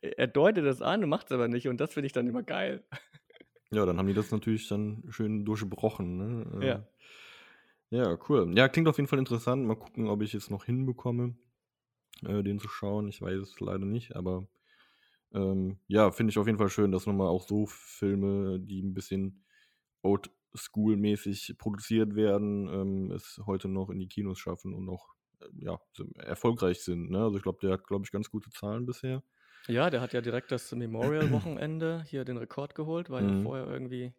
[0.02, 1.68] er deutet das an und macht es aber nicht.
[1.68, 2.86] Und das finde ich dann immer geil.
[3.72, 6.18] Ja, dann haben die das natürlich dann schön durchbrochen.
[6.18, 6.62] Ne?
[6.62, 6.88] Äh, Ja.
[7.92, 8.52] Ja, cool.
[8.58, 9.66] Ja, klingt auf jeden Fall interessant.
[9.66, 11.36] Mal gucken, ob ich es noch hinbekomme,
[12.26, 13.08] äh, den zu schauen.
[13.10, 14.48] Ich weiß es leider nicht, aber
[15.34, 18.94] Ähm, ja, finde ich auf jeden Fall schön, dass nochmal auch so Filme, die ein
[18.94, 19.44] bisschen
[20.04, 25.48] old school-mäßig produziert werden, ähm, es heute noch in die Kinos schaffen und noch äh,
[25.60, 25.80] ja,
[26.16, 27.12] erfolgreich sind.
[27.12, 27.20] Ne?
[27.24, 29.24] Also ich glaube, der hat, glaube ich, ganz gute Zahlen bisher.
[29.68, 33.36] Ja, der hat ja direkt das Memorial-Wochenende hier den Rekord geholt, war ja Mhm.
[33.36, 34.14] vorher irgendwie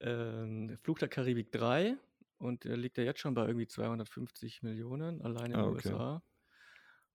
[0.00, 1.96] ähm, Flug der Karibik 3
[2.38, 5.98] und der liegt ja jetzt schon bei irgendwie 250 Millionen allein in Ah, den okay.
[6.06, 6.22] USA.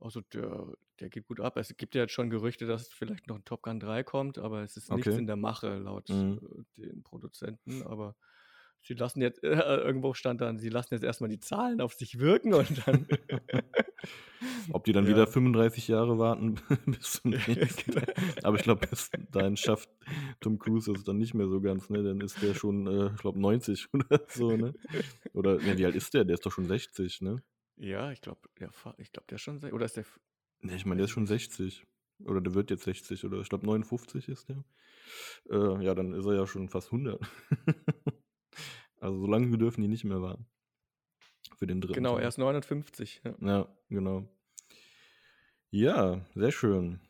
[0.03, 0.67] Also der,
[0.99, 1.55] der geht gut ab.
[1.57, 4.61] Es gibt ja jetzt schon Gerüchte, dass vielleicht noch ein Top Gun 3 kommt, aber
[4.63, 5.19] es ist nichts Okay.
[5.19, 6.39] in der Mache laut Mhm.
[6.77, 7.83] äh, den Produzenten.
[7.83, 8.15] Aber
[8.81, 12.19] sie lassen jetzt, äh, irgendwo stand dann, sie lassen jetzt erstmal die Zahlen auf sich
[12.19, 13.07] wirken und dann.
[14.69, 15.09] Ob die dann Ja.
[15.09, 17.93] wieder 35 Jahre warten bis zum nächsten.
[18.43, 19.89] Aber ich glaube, bis dahin schafft
[20.41, 22.03] Tom Cruise es dann nicht mehr so ganz, ne?
[22.03, 24.75] Dann ist der schon, äh, ich glaube, 90 oder so, ne?
[25.33, 26.25] Oder, ne, wie alt ist der?
[26.25, 27.41] Der ist doch schon 60, ne?
[27.77, 28.41] Ja, ich glaube,
[28.97, 30.05] ich glaube, der ist schon, se- oder ist der,
[30.61, 31.85] Ne, ich meine, der ist schon 60.
[32.19, 34.63] Oder der wird jetzt 60 oder ich glaube 59 ist der.
[35.49, 37.19] Äh, ja, dann ist er ja schon fast 100.
[39.01, 40.45] also so lange dürfen die nicht mehr warten.
[41.57, 42.23] Für den dritten genau, Teil.
[42.23, 43.21] er ist 59.
[43.25, 43.35] Ja.
[43.41, 44.29] Ja, genau.
[45.71, 47.01] Ja, sehr schön.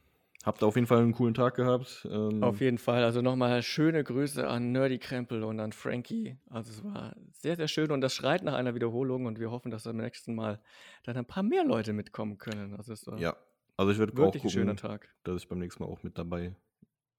[0.44, 2.06] Habt ihr auf jeden Fall einen coolen Tag gehabt.
[2.12, 3.04] Ähm, Auf jeden Fall.
[3.06, 6.38] Also nochmal schöne Grüße an Nerdy Krempel und an Frankie.
[6.50, 9.72] Also es war sehr, sehr schön und das schreit nach einer Wiederholung und wir hoffen,
[9.72, 10.60] dass beim nächsten Mal
[11.04, 12.76] dann ein paar mehr Leute mitkommen können.
[12.76, 13.38] Also es war ja,
[13.78, 15.10] also ich werde auch wirklich ein schöner gucken, Tag.
[15.24, 16.54] dass ich beim nächsten Mal auch mit dabei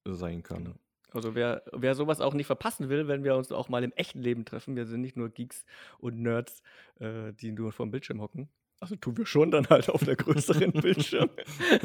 [0.04, 0.64] sein kann.
[0.64, 0.76] Genau.
[1.12, 4.20] Also wer, wer sowas auch nicht verpassen will, wenn wir uns auch mal im echten
[4.20, 5.64] Leben treffen, wir sind nicht nur Geeks
[5.98, 6.62] und Nerds,
[6.98, 8.48] äh, die nur vor dem Bildschirm hocken.
[8.84, 11.30] Also tun wir schon dann halt auf der größeren Bildschirm.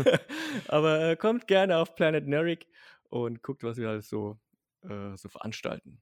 [0.68, 2.68] Aber äh, kommt gerne auf Planet Neric
[3.10, 4.38] und guckt, was wir alles so,
[4.82, 6.02] äh, so veranstalten.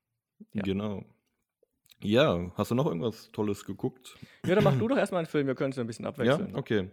[0.54, 0.64] Ja.
[0.64, 1.06] Genau.
[2.02, 4.18] Ja, hast du noch irgendwas Tolles geguckt?
[4.44, 6.56] Ja, dann mach du doch erstmal einen Film, wir können es ein bisschen Ja, abwechseln.
[6.56, 6.90] okay.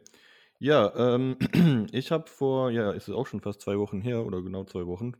[0.58, 1.38] Ja, ähm,
[1.92, 4.86] ich habe vor, ja, ist es auch schon fast zwei Wochen her oder genau zwei
[4.86, 5.12] Wochen,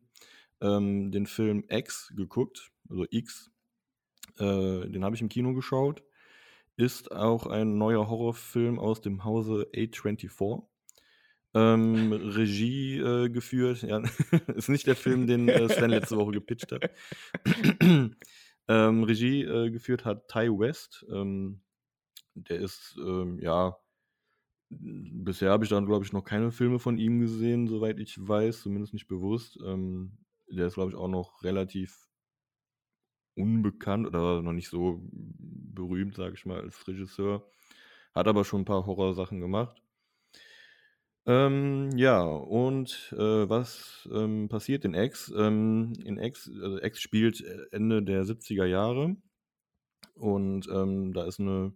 [0.60, 3.50] ähm, den Film X geguckt, also X.
[4.38, 6.02] Äh, den habe ich im Kino geschaut.
[6.76, 10.62] Ist auch ein neuer Horrorfilm aus dem Hause A24.
[11.54, 14.02] Ähm, Regie äh, geführt, ja,
[14.54, 16.90] ist nicht der Film, den äh, Sven letzte Woche gepitcht hat.
[18.68, 21.06] ähm, Regie äh, geführt hat Ty West.
[21.10, 21.60] Ähm,
[22.34, 23.76] der ist, ähm, ja,
[24.68, 28.62] bisher habe ich dann, glaube ich, noch keine Filme von ihm gesehen, soweit ich weiß,
[28.62, 29.58] zumindest nicht bewusst.
[29.64, 32.08] Ähm, der ist, glaube ich, auch noch relativ
[33.34, 37.46] unbekannt oder noch nicht so berühmt, sage ich mal, als Regisseur.
[38.14, 39.82] Hat aber schon ein paar Horrorsachen gemacht.
[41.26, 45.32] Ähm, ja, und äh, was ähm, passiert in X?
[45.34, 49.16] Ähm, in X, also X spielt äh, Ende der 70er Jahre
[50.14, 51.72] und ähm, da ist eine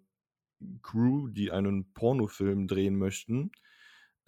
[0.83, 3.53] Crew, die einen Pornofilm drehen möchten.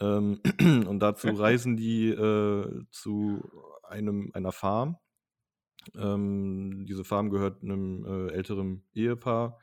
[0.00, 0.40] Ähm,
[0.88, 3.50] und dazu reisen die äh, zu
[3.82, 4.96] einem, einer Farm.
[5.96, 9.58] Ähm, diese Farm gehört einem äh, älteren Ehepaar.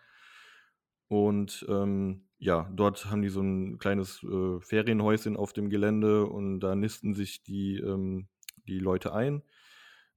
[1.08, 6.60] Und ähm, ja, dort haben die so ein kleines äh, Ferienhäuschen auf dem Gelände und
[6.60, 8.28] da nisten sich die, ähm,
[8.68, 9.44] die Leute ein,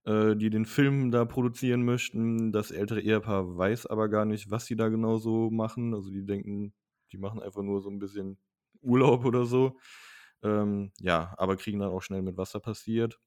[0.05, 2.53] äh, die den Film da produzieren möchten.
[2.53, 5.95] Das ältere Ehepaar weiß aber gar nicht, was sie da genau so machen.
[5.95, 6.75] Also die denken,
[7.13, 8.39] die machen einfach nur so ein bisschen
[8.83, 9.79] Urlaub oder so.
[10.43, 13.19] Ähm, ja, aber kriegen dann auch schnell mit, was da passiert.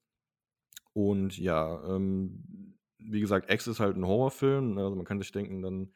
[0.94, 4.76] Und ja, ähm, wie gesagt, X ist halt ein Horrorfilm.
[4.76, 5.94] ne, Also man kann sich denken, dann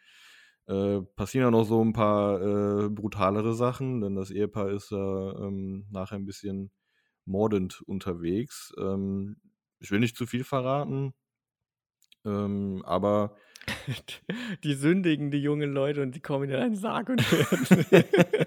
[0.67, 2.41] äh, passieren ja noch so ein paar
[2.85, 4.97] äh, brutalere Sachen, denn das Ehepaar ist ja
[5.39, 6.71] ähm, nachher ein bisschen
[7.25, 8.73] mordend unterwegs.
[8.77, 9.37] Ähm,
[9.79, 11.13] ich will nicht zu viel verraten,
[12.25, 13.35] ähm, aber
[14.63, 17.21] Die sündigen die jungen Leute und die kommen in einen Sarg und
[17.91, 18.46] werden.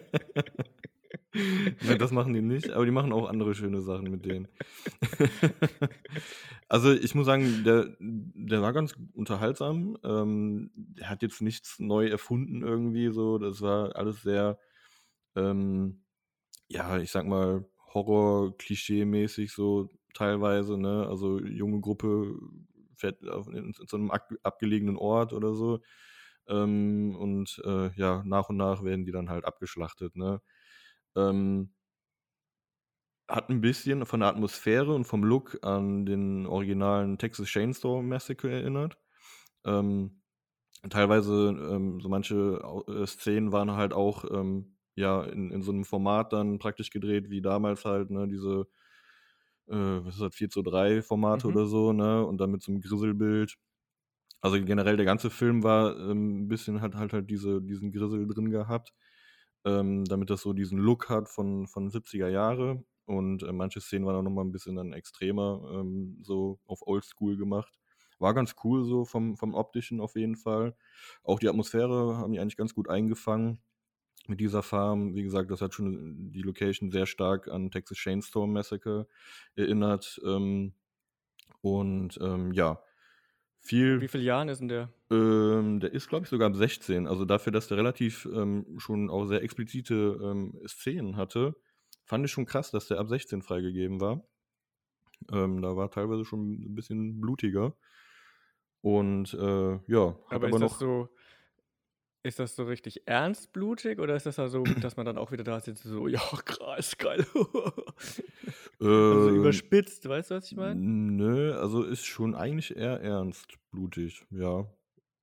[1.83, 4.48] Nein, das machen die nicht, aber die machen auch andere schöne Sachen mit denen.
[6.68, 9.96] also ich muss sagen, der, der war ganz unterhaltsam.
[10.05, 13.38] Ähm, der hat jetzt nichts neu erfunden irgendwie so.
[13.38, 14.59] Das war alles sehr,
[15.37, 16.03] ähm,
[16.68, 21.07] ja, ich sag mal, Horror-Klischee-mäßig so teilweise, ne?
[21.09, 22.35] Also junge Gruppe
[22.96, 25.81] fährt auf, in, in so einem ab, abgelegenen Ort oder so.
[26.48, 30.40] Ähm, und äh, ja, nach und nach werden die dann halt abgeschlachtet, ne?
[31.16, 31.75] Ähm,
[33.29, 38.51] hat ein bisschen von der Atmosphäre und vom Look an den originalen Texas Chainsaw Massacre
[38.51, 38.99] erinnert.
[39.64, 40.23] Ähm,
[40.90, 45.85] teilweise, ähm, so manche äh, Szenen waren halt auch ähm, ja in, in so einem
[45.85, 48.68] Format dann praktisch gedreht, wie damals halt, ne, diese,
[49.68, 51.49] äh, was ist das, 4 zu 3 Formate Mhm.
[51.49, 52.25] oder so, ne?
[52.27, 53.57] Und dann mit so einem Grisselbild.
[54.42, 58.27] Also generell der ganze Film war ähm, ein bisschen hat halt halt diese, diesen Grissel
[58.29, 58.94] drin gehabt,
[59.64, 62.85] ähm, damit das so diesen Look hat von, von 70er Jahre.
[63.07, 67.37] und äh, manche Szenen waren auch nochmal ein bisschen dann extremer, ähm, so auf Oldschool
[67.37, 67.79] gemacht.
[68.18, 70.77] War ganz cool so vom, vom optischen auf jeden Fall.
[71.25, 73.61] Auch die Atmosphäre haben die eigentlich ganz gut eingefangen
[74.29, 75.14] mit dieser Farm.
[75.14, 79.09] Wie gesagt, das hat schon die Location sehr stark an Texas Chainstorm Massacre
[79.57, 80.20] erinnert.
[80.25, 80.75] Ähm,
[81.62, 82.83] und ähm, ja,
[83.61, 84.01] viel.
[84.01, 84.92] Wie viele Jahren ist denn der?
[85.11, 87.07] Ähm, der ist, glaube ich, sogar ab 16.
[87.07, 91.57] Also dafür, dass der relativ ähm, schon auch sehr explizite ähm, Szenen hatte,
[92.05, 94.25] fand ich schon krass, dass der ab 16 freigegeben war.
[95.31, 97.75] Ähm, da war teilweise schon ein bisschen blutiger.
[98.83, 100.79] Und äh, ja, hat aber, aber noch.
[100.79, 101.09] so,
[102.22, 105.44] ist das so richtig ernstblutig oder ist das da so, dass man dann auch wieder
[105.44, 107.26] da sitzt, so, ja, krass, geil.
[109.09, 110.83] also Ähm, überspitzt, weißt du, was ich meine?
[110.83, 114.66] nö, also ist schon eigentlich eher ernstblutig, ja.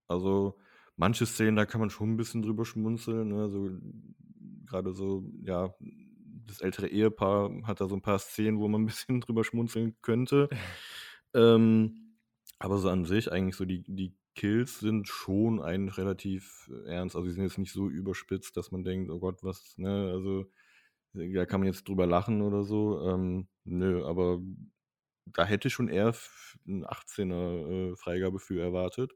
[0.08, 0.58] Also
[0.96, 3.50] manche Szenen, da kann man schon ein bisschen drüber schmunzeln, ne?
[3.50, 3.70] So
[4.66, 5.74] gerade so, ja,
[6.46, 9.98] das ältere Ehepaar hat da so ein paar Szenen, wo man ein bisschen drüber schmunzeln
[10.02, 10.50] könnte.
[11.34, 12.18] Ähm,
[12.60, 17.16] aber so an sich eigentlich so die, die Kills sind schon eigentlich relativ äh, ernst.
[17.16, 20.46] Also die sind jetzt nicht so überspitzt, dass man denkt, oh Gott, was, ne, also
[21.14, 23.02] da kann man jetzt drüber lachen oder so.
[23.02, 24.40] Ähm, nö, aber
[25.26, 26.14] da hätte schon eher
[26.68, 29.12] ein 18er äh, Freigabe für erwartet.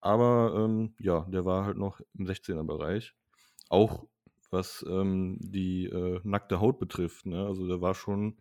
[0.00, 3.14] Aber ähm, ja, der war halt noch im 16er Bereich.
[3.68, 4.06] Auch
[4.50, 7.26] was ähm, die äh, nackte Haut betrifft.
[7.26, 7.44] Ne?
[7.44, 8.38] Also der war schon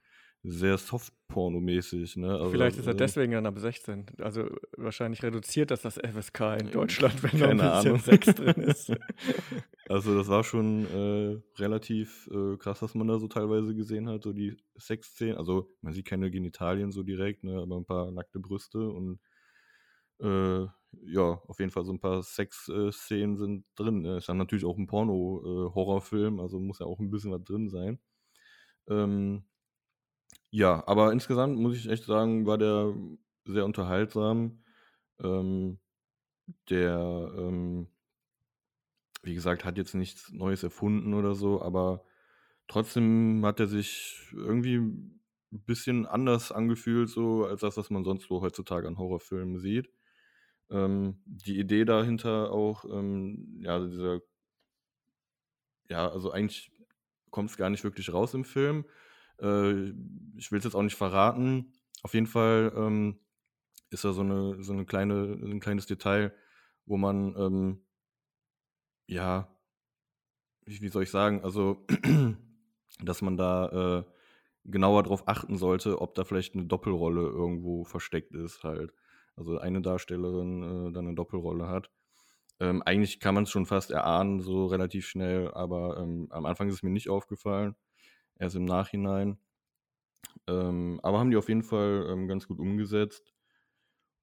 [0.49, 2.15] sehr Softporno-mäßig.
[2.17, 2.31] Ne?
[2.31, 4.05] Also, Vielleicht ist er äh, deswegen dann ab 16.
[4.21, 7.99] Also wahrscheinlich reduziert das das FSK in Deutschland, wenn da ein bisschen Ahnung.
[7.99, 8.93] Sex drin ist.
[9.89, 14.21] Also das war schon äh, relativ äh, krass, was man da so teilweise gesehen hat,
[14.23, 15.37] so die Sexszenen.
[15.37, 19.21] Also man sieht keine Genitalien so direkt, ne, aber ein paar nackte Brüste und
[20.19, 20.65] äh,
[21.05, 24.01] ja, auf jeden Fall so ein paar Sexszenen sind drin.
[24.01, 24.17] Ne?
[24.17, 27.97] Ist dann natürlich auch ein Porno-Horrorfilm, also muss ja auch ein bisschen was drin sein.
[28.89, 29.45] Ähm,
[30.51, 32.93] ja, aber insgesamt muss ich echt sagen, war der
[33.45, 34.63] sehr unterhaltsam.
[35.21, 35.79] Ähm,
[36.69, 37.87] der, ähm,
[39.23, 42.03] wie gesagt, hat jetzt nichts Neues erfunden oder so, aber
[42.67, 45.21] trotzdem hat er sich irgendwie ein
[45.65, 49.89] bisschen anders angefühlt, so als das, was man sonst so heutzutage an Horrorfilmen sieht.
[50.69, 54.21] Ähm, die Idee dahinter auch, ähm, ja, dieser,
[55.89, 56.71] ja, also eigentlich
[57.31, 58.85] kommt es gar nicht wirklich raus im Film.
[59.41, 59.89] Äh,
[60.37, 61.73] ich will es jetzt auch nicht verraten.
[62.03, 63.19] Auf jeden Fall ähm,
[63.89, 66.33] ist da so eine, so eine kleine, ein kleines Detail,
[66.85, 67.81] wo man, ähm,
[69.07, 69.47] ja,
[70.65, 71.85] wie, wie soll ich sagen, also,
[73.03, 74.03] dass man da äh,
[74.65, 78.93] genauer drauf achten sollte, ob da vielleicht eine Doppelrolle irgendwo versteckt ist, halt.
[79.35, 81.89] Also eine Darstellerin äh, dann eine Doppelrolle hat.
[82.59, 86.67] Ähm, eigentlich kann man es schon fast erahnen, so relativ schnell, aber ähm, am Anfang
[86.69, 87.75] ist es mir nicht aufgefallen,
[88.39, 89.37] erst im Nachhinein.
[90.47, 93.33] Ähm, aber haben die auf jeden Fall ähm, ganz gut umgesetzt.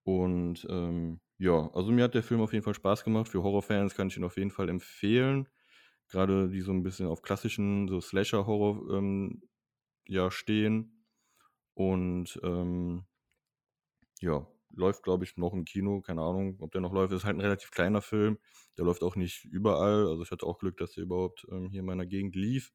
[0.04, 3.28] Und ähm, ja, also mir hat der Film auf jeden Fall Spaß gemacht.
[3.28, 5.48] Für Horrorfans kann ich ihn auf jeden Fall empfehlen.
[6.08, 9.42] Gerade die so ein bisschen auf klassischen, so Slasher-Horror ähm,
[10.06, 11.06] ja, stehen.
[11.74, 13.04] Und ähm,
[14.20, 16.00] ja, läuft, glaube ich, noch im Kino.
[16.00, 17.12] Keine Ahnung, ob der noch läuft.
[17.12, 18.38] Ist halt ein relativ kleiner Film.
[18.76, 20.06] Der läuft auch nicht überall.
[20.08, 22.72] Also ich hatte auch Glück, dass der überhaupt ähm, hier in meiner Gegend lief.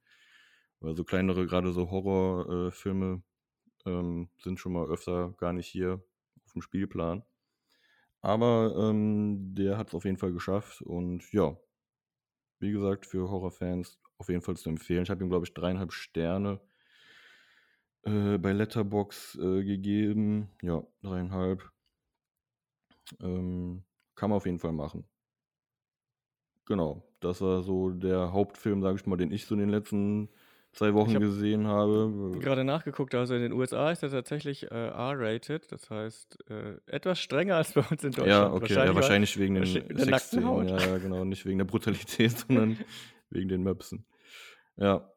[0.80, 3.22] Weil so kleinere, gerade so Horrorfilme
[3.86, 6.02] ähm, sind schon mal öfter gar nicht hier
[6.46, 7.24] auf dem Spielplan.
[8.22, 11.58] Aber ähm, der hat es auf jeden Fall geschafft und ja,
[12.60, 15.04] wie gesagt, für Horrorfans auf jeden Fall zu empfehlen.
[15.04, 16.60] Ich habe ihm, glaube ich, dreieinhalb Sterne
[18.04, 20.50] äh, bei Letterbox äh, gegeben.
[20.62, 21.72] Ja, dreieinhalb.
[23.22, 23.84] Ähm,
[24.15, 25.06] kann man auf jeden Fall machen.
[26.65, 30.30] Genau, das war so der Hauptfilm, sage ich mal, den ich so in den letzten
[30.73, 32.38] zwei Wochen hab gesehen habe.
[32.39, 37.19] Gerade nachgeguckt, also in den USA ist er tatsächlich äh, R-rated, das heißt äh, etwas
[37.19, 38.27] strenger als bei uns in Deutschland.
[38.27, 40.67] Ja, okay, ja, wahrscheinlich wegen den Sexszenen.
[40.67, 42.77] Ja, ja, genau, nicht wegen der Brutalität, sondern
[43.29, 44.05] wegen den Möpsen.
[44.77, 45.12] Ja,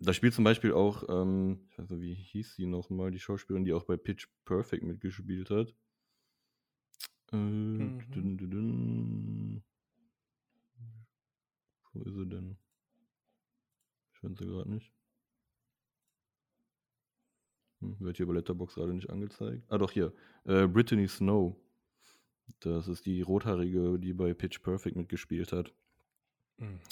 [0.00, 3.64] da spielt zum Beispiel auch, ähm, ich weiß nicht, wie hieß sie nochmal, die Schauspielerin,
[3.64, 5.74] die auch bei Pitch Perfect mitgespielt hat.
[7.32, 8.00] Äh, Mhm.
[8.12, 9.64] dün, dün, dün.
[11.92, 12.56] Wo ist sie denn?
[14.12, 14.92] Ich finde sie gerade nicht.
[17.84, 19.62] Hm, wird hier bei Letterboxd gerade nicht angezeigt.
[19.68, 20.12] Ah, doch, hier.
[20.44, 21.56] Äh, Brittany Snow.
[22.60, 25.72] Das ist die Rothaarige, die bei Pitch Perfect mitgespielt hat.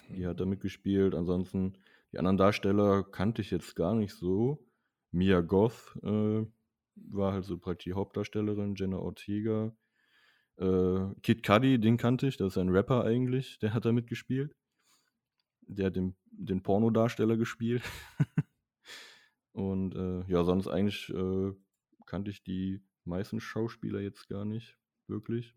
[0.08, 1.14] Die hat da mitgespielt.
[1.14, 1.74] Ansonsten,
[2.12, 4.66] die anderen Darsteller kannte ich jetzt gar nicht so.
[5.10, 6.46] Mia Goth äh,
[6.94, 8.74] war halt so praktisch die Hauptdarstellerin.
[8.74, 9.74] Jenna Ortega.
[10.56, 12.36] Äh, Kid Cudi, den kannte ich.
[12.36, 13.58] Das ist ein Rapper eigentlich.
[13.58, 14.56] Der hat da mitgespielt.
[15.62, 17.82] Der hat den, den Pornodarsteller gespielt.
[19.52, 21.52] Und äh, ja, sonst eigentlich äh,
[22.06, 25.54] kannte ich die meisten Schauspieler jetzt gar nicht wirklich.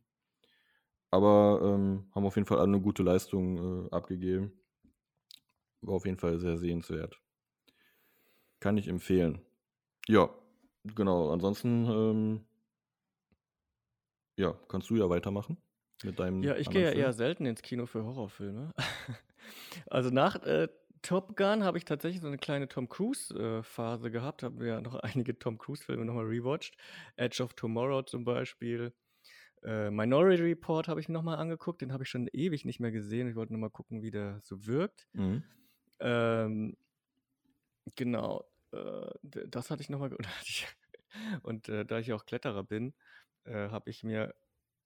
[1.11, 4.51] Aber ähm, haben auf jeden Fall alle eine gute Leistung äh, abgegeben.
[5.81, 7.21] War auf jeden Fall sehr sehenswert.
[8.59, 9.41] Kann ich empfehlen.
[10.07, 10.29] Ja,
[10.83, 11.31] genau.
[11.31, 12.45] Ansonsten, ähm,
[14.37, 15.57] ja, kannst du ja weitermachen
[16.03, 16.43] mit deinem.
[16.43, 17.01] Ja, ich gehe ja Film.
[17.01, 18.71] eher selten ins Kino für Horrorfilme.
[19.87, 20.67] also nach äh,
[21.05, 24.41] Top Gun habe ich tatsächlich so eine kleine Tom Cruise-Phase äh, gehabt.
[24.41, 26.75] Habe ja noch einige Tom Cruise-Filme nochmal rewatcht.
[27.15, 28.91] Edge of Tomorrow zum Beispiel.
[29.63, 31.81] Äh, Minority Report habe ich nochmal angeguckt.
[31.81, 33.29] Den habe ich schon ewig nicht mehr gesehen.
[33.29, 35.07] Ich wollte nochmal gucken, wie der so wirkt.
[35.13, 35.43] Mhm.
[35.99, 36.75] Ähm,
[37.95, 38.49] genau.
[38.71, 40.09] Äh, das hatte ich nochmal.
[41.43, 42.95] Und äh, da ich auch Kletterer bin,
[43.43, 44.33] äh, habe ich mir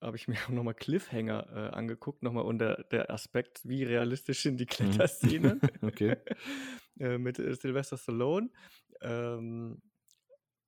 [0.02, 4.58] habe ich mir auch nochmal Cliffhanger äh, angeguckt, nochmal unter der Aspekt, wie realistisch sind
[4.58, 4.70] die mhm.
[4.70, 5.62] Kletterszenen.
[5.82, 6.18] okay.
[7.00, 8.50] äh, mit äh, Sylvester Stallone.
[9.02, 9.82] Ähm,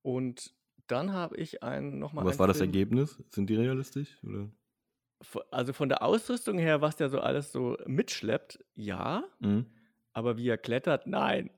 [0.02, 0.54] und
[0.88, 2.26] dann habe ich einen nochmal.
[2.26, 3.24] Was war Film, das Ergebnis?
[3.30, 4.18] Sind die realistisch?
[4.24, 4.50] Oder?
[5.52, 9.24] Also von der Ausrüstung her, was der so alles so mitschleppt, ja.
[9.40, 9.68] Mhm.
[10.14, 11.52] Aber wie er klettert, nein.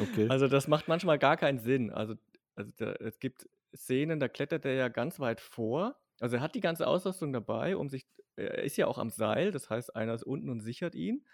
[0.00, 0.28] okay.
[0.28, 1.90] Also das macht manchmal gar keinen Sinn.
[1.90, 2.14] Also,
[2.54, 6.54] also da, es gibt Szenen, da klettert er ja ganz weit vor also er hat
[6.54, 8.06] die ganze Ausrüstung dabei, um sich,
[8.36, 11.26] er ist ja auch am Seil, das heißt, einer ist unten und sichert ihn,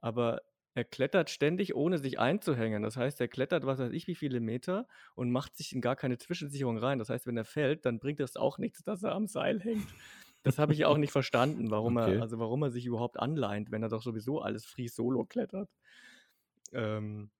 [0.00, 0.42] aber
[0.74, 2.82] er klettert ständig, ohne sich einzuhängen.
[2.82, 5.94] Das heißt, er klettert, was weiß ich, wie viele Meter und macht sich in gar
[5.94, 6.98] keine Zwischensicherung rein.
[6.98, 9.86] Das heißt, wenn er fällt, dann bringt das auch nichts, dass er am Seil hängt.
[10.42, 12.16] Das habe ich auch nicht verstanden, warum okay.
[12.16, 15.70] er, also warum er sich überhaupt anleint, wenn er doch sowieso alles free solo klettert.
[16.72, 17.30] Ähm,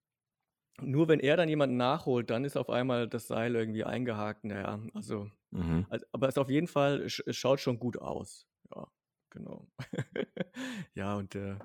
[0.81, 4.45] nur wenn er dann jemanden nachholt, dann ist auf einmal das Seil irgendwie eingehakt.
[4.45, 5.87] Naja, also, mhm.
[5.89, 8.47] also aber es auf jeden Fall, es schaut schon gut aus.
[8.75, 8.87] Ja,
[9.31, 9.69] genau.
[10.95, 11.57] ja, und äh,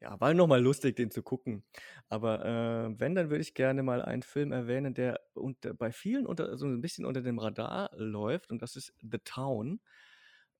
[0.00, 1.64] ja, war nochmal lustig, den zu gucken.
[2.08, 6.26] Aber äh, wenn, dann würde ich gerne mal einen Film erwähnen, der unter, bei vielen
[6.26, 9.80] unter, so ein bisschen unter dem Radar läuft, und das ist The Town.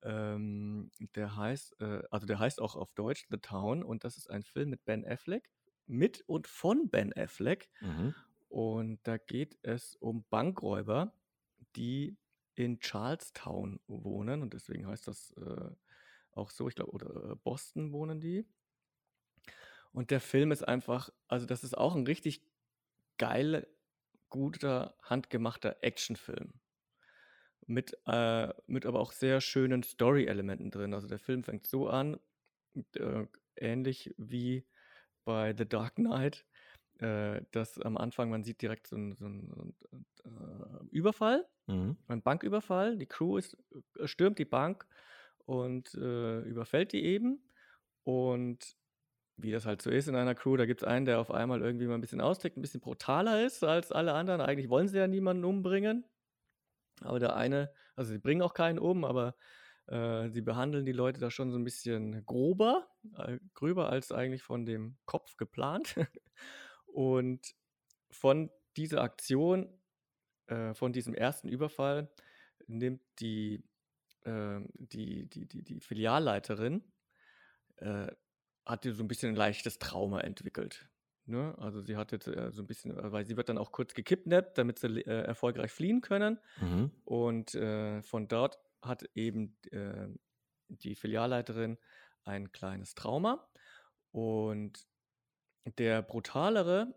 [0.03, 4.31] Ähm, der heißt, äh, also der heißt auch auf Deutsch The Town, und das ist
[4.31, 5.49] ein Film mit Ben Affleck
[5.88, 7.71] mit und von Ben Affleck.
[7.81, 8.14] Mhm.
[8.49, 11.12] Und da geht es um Bankräuber,
[11.77, 12.17] die
[12.59, 14.42] in Charlestown wohnen.
[14.42, 15.71] Und deswegen heißt das äh,
[16.33, 18.47] auch so, ich glaube, oder äh, Boston wohnen die.
[19.92, 22.42] Und der Film ist einfach, also das ist auch ein richtig
[23.16, 23.64] geiler,
[24.29, 26.53] guter, handgemachter Actionfilm.
[27.66, 30.94] Mit, äh, mit aber auch sehr schönen Story-Elementen drin.
[30.94, 32.18] Also der Film fängt so an,
[32.94, 34.66] äh, ähnlich wie
[35.25, 36.44] bei The Dark Knight,
[36.99, 39.27] äh, dass am Anfang man sieht direkt so einen so
[40.25, 41.97] äh, Überfall, mhm.
[42.09, 42.97] einen Banküberfall.
[42.97, 43.57] Die Crew ist,
[43.99, 44.87] äh, stürmt die Bank
[45.45, 47.43] und äh, überfällt die eben.
[48.05, 48.77] Und
[49.37, 51.63] wie das halt so ist in einer Crew, da gibt es einen, der auf einmal
[51.63, 54.41] irgendwie mal ein bisschen austickt, ein bisschen brutaler ist als alle anderen.
[54.41, 56.05] Eigentlich wollen sie ja niemanden umbringen.
[57.03, 59.37] Aber der eine, also sie bringen auch keinen um, aber
[59.87, 64.43] äh, sie behandeln die Leute da schon so ein bisschen grober, äh, gröber als eigentlich
[64.43, 65.95] von dem Kopf geplant.
[66.99, 67.55] Und
[68.11, 69.73] von dieser Aktion,
[70.49, 72.11] äh, von diesem ersten Überfall,
[72.67, 73.63] nimmt die,
[74.25, 76.83] äh, die, die, die, die Filialleiterin,
[77.77, 78.09] äh,
[78.67, 80.89] hat so ein bisschen ein leichtes Trauma entwickelt.
[81.27, 81.55] Ne?
[81.59, 84.59] Also sie hat jetzt äh, so ein bisschen, weil sie wird dann auch kurz gekidnappt,
[84.59, 86.41] damit sie äh, erfolgreich fliehen können.
[86.61, 86.91] Mhm.
[87.05, 90.09] Und äh, von dort hat eben äh,
[90.67, 91.79] die Filialleiterin
[92.25, 93.49] ein kleines Trauma.
[94.11, 94.85] Und
[95.77, 96.95] der brutalere,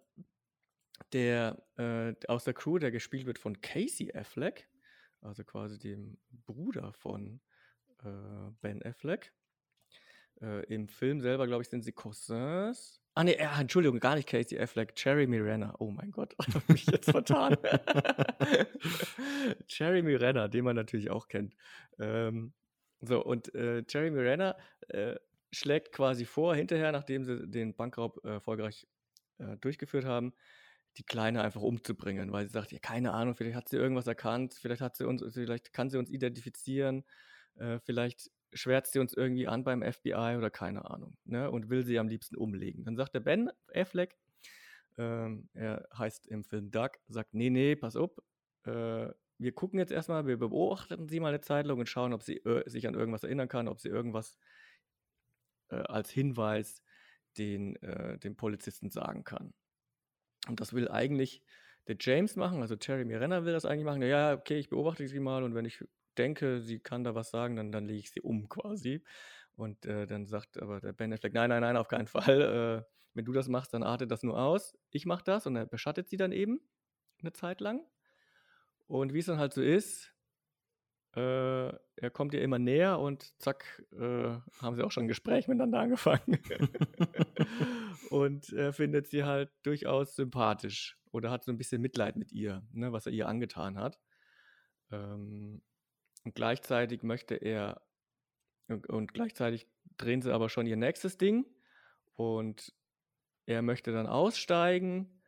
[1.14, 4.70] der äh, aus der Crew, der gespielt wird von Casey Affleck,
[5.22, 7.42] also quasi dem Bruder von
[8.04, 9.34] äh, Ben Affleck.
[10.42, 13.02] Äh, Im Film selber, glaube ich, sind sie Cousins.
[13.14, 15.76] Ah, nee, äh, Entschuldigung, gar nicht Casey Affleck, Jeremy Renner.
[15.80, 17.58] Oh mein Gott, habe mich jetzt vertan.
[19.68, 21.56] Jeremy Renner, den man natürlich auch kennt.
[22.00, 22.54] Ähm,
[23.02, 24.58] so, und äh, Jeremy Renner
[24.90, 25.16] äh,
[25.52, 28.88] schlägt quasi vor, hinterher, nachdem sie den Bankraub äh, erfolgreich
[29.38, 30.34] äh, durchgeführt haben,
[30.98, 34.54] die Kleine einfach umzubringen, weil sie sagt, ja, keine Ahnung, vielleicht hat sie irgendwas erkannt,
[34.54, 37.04] vielleicht hat sie uns, vielleicht kann sie uns identifizieren,
[37.56, 41.50] äh, vielleicht schwärzt sie uns irgendwie an beim FBI oder keine Ahnung, ne?
[41.50, 42.84] Und will sie am liebsten umlegen.
[42.84, 44.18] Dann sagt der Ben Affleck,
[44.98, 48.12] ähm, er heißt im Film Doug, sagt, nee, nee, pass auf,
[48.66, 49.08] äh,
[49.38, 52.38] wir gucken jetzt erstmal, wir beobachten sie mal eine Zeit lang und schauen, ob sie
[52.38, 54.38] äh, sich an irgendwas erinnern kann, ob sie irgendwas
[55.72, 56.82] äh, als Hinweis
[57.38, 59.54] den, äh, dem Polizisten sagen kann.
[60.48, 61.44] Und das will eigentlich
[61.88, 64.02] der James machen, also Jeremy Renner will das eigentlich machen.
[64.04, 65.84] Ja, okay, ich beobachte sie mal und wenn ich
[66.18, 69.04] denke, sie kann da was sagen, dann, dann lege ich sie um quasi.
[69.56, 72.84] Und äh, dann sagt aber der Ben Affleck, nein, nein, nein, auf keinen Fall.
[72.88, 74.78] Äh, wenn du das machst, dann artet das nur aus.
[74.90, 76.62] Ich mache das und er beschattet sie dann eben
[77.20, 77.86] eine Zeit lang.
[78.88, 80.14] Und wie es dann halt so ist,
[81.16, 85.48] äh, er kommt ihr immer näher und zack, äh, haben sie auch schon ein Gespräch
[85.48, 86.40] miteinander angefangen.
[88.10, 92.66] und er findet sie halt durchaus sympathisch oder hat so ein bisschen Mitleid mit ihr,
[92.72, 94.00] ne, was er ihr angetan hat.
[94.90, 95.62] Ähm,
[96.24, 97.82] und gleichzeitig möchte er,
[98.68, 101.46] und, und gleichzeitig drehen sie aber schon ihr nächstes Ding
[102.16, 102.74] und
[103.46, 105.21] er möchte dann aussteigen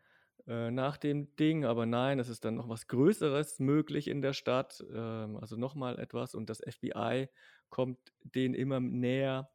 [0.48, 4.34] äh, nach dem Ding, aber nein, es ist dann noch was Größeres möglich in der
[4.34, 7.30] Stadt, ähm, also nochmal etwas und das FBI
[7.70, 9.50] kommt denen immer näher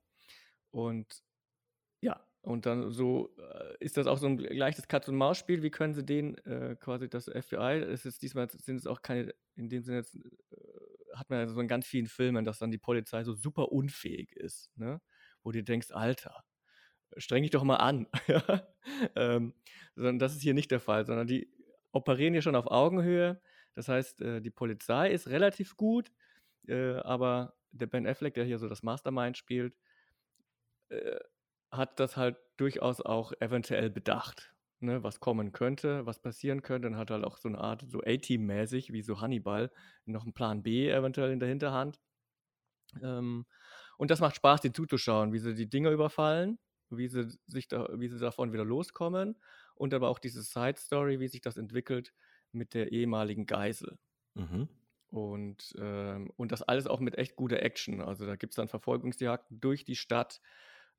[0.71, 1.23] und
[2.01, 5.63] ja, und dann so äh, ist das auch so ein leichtes Katz-und-Maus-Spiel.
[5.63, 9.35] Wie können sie den äh, quasi das FBI, es ist diesmal sind es auch keine,
[9.57, 10.21] in dem Sinne jetzt, äh,
[11.15, 14.33] hat man ja so in ganz vielen Filmen, dass dann die Polizei so super unfähig
[14.37, 15.01] ist, ne?
[15.43, 16.45] Wo du denkst, Alter,
[17.17, 18.07] streng dich doch mal an.
[19.17, 19.55] ähm,
[19.95, 21.51] sondern das ist hier nicht der Fall, sondern die
[21.93, 23.41] operieren hier schon auf Augenhöhe.
[23.75, 26.13] Das heißt, äh, die Polizei ist relativ gut,
[26.67, 29.77] äh, aber der Ben Affleck, der hier so das Mastermind spielt,
[30.91, 31.17] äh,
[31.71, 36.89] hat das halt durchaus auch eventuell bedacht, ne, was kommen könnte, was passieren könnte.
[36.89, 39.71] Und hat halt auch so eine Art, so A-Team-mäßig, wie so Hannibal,
[40.07, 42.01] noch einen Plan B eventuell in der Hinterhand.
[43.03, 43.47] Ähm,
[43.99, 46.59] und das macht Spaß, den zuzuschauen, wie sie die Dinger überfallen
[46.91, 49.37] wie sie sich da, wie sie davon wieder loskommen
[49.75, 52.13] und aber auch diese Side Story, wie sich das entwickelt
[52.53, 53.99] mit der ehemaligen Geisel.
[54.35, 54.69] Mhm.
[55.11, 58.01] Und, ähm, und das alles auch mit echt guter Action.
[58.03, 60.41] Also da gibt es dann Verfolgungsjagden durch die Stadt,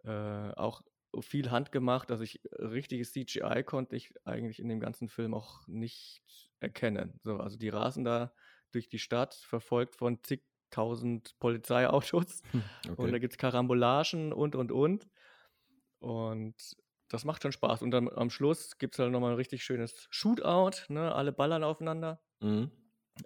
[0.03, 0.81] äh, auch
[1.21, 2.11] viel handgemacht.
[2.11, 6.23] Also ich richtiges CGI konnte ich eigentlich in dem ganzen Film auch nicht
[6.59, 7.19] erkennen.
[7.23, 8.33] So, also die rasen da
[8.71, 12.41] durch die Stadt, verfolgt von zigtausend Polizeiautos.
[12.89, 13.01] Okay.
[13.01, 15.07] Und da gibt es Karambolagen und und und.
[15.99, 16.55] Und
[17.09, 17.81] das macht schon Spaß.
[17.81, 20.83] Und dann am Schluss gibt es halt nochmal ein richtig schönes Shootout.
[20.89, 21.13] Ne?
[21.13, 22.21] Alle ballern aufeinander.
[22.39, 22.71] Mhm.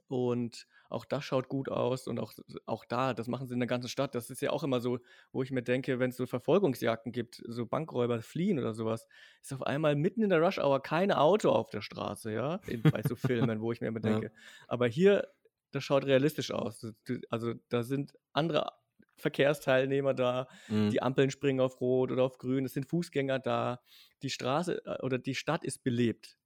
[0.07, 2.07] Und auch das schaut gut aus.
[2.07, 2.33] Und auch,
[2.65, 4.15] auch da, das machen sie in der ganzen Stadt.
[4.15, 4.99] Das ist ja auch immer so,
[5.31, 9.07] wo ich mir denke, wenn es so Verfolgungsjagden gibt, so Bankräuber fliehen oder sowas,
[9.41, 13.01] ist auf einmal mitten in der Rush-Hour kein Auto auf der Straße, ja, in, bei
[13.03, 14.27] so Filmen, wo ich mir immer denke.
[14.27, 14.31] Ja.
[14.67, 15.27] Aber hier,
[15.71, 16.87] das schaut realistisch aus.
[17.29, 18.71] Also da sind andere
[19.17, 20.89] Verkehrsteilnehmer da, mhm.
[20.89, 23.81] die Ampeln springen auf Rot oder auf Grün, es sind Fußgänger da,
[24.21, 26.37] die Straße äh, oder die Stadt ist belebt.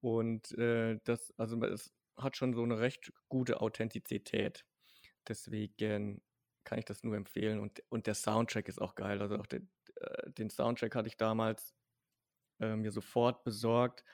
[0.00, 4.64] Und äh, das, also es hat schon so eine recht gute Authentizität.
[5.28, 6.22] Deswegen
[6.64, 7.60] kann ich das nur empfehlen.
[7.60, 9.20] Und, und der Soundtrack ist auch geil.
[9.20, 11.74] Also auch den, äh, den Soundtrack hatte ich damals
[12.60, 14.04] äh, mir sofort besorgt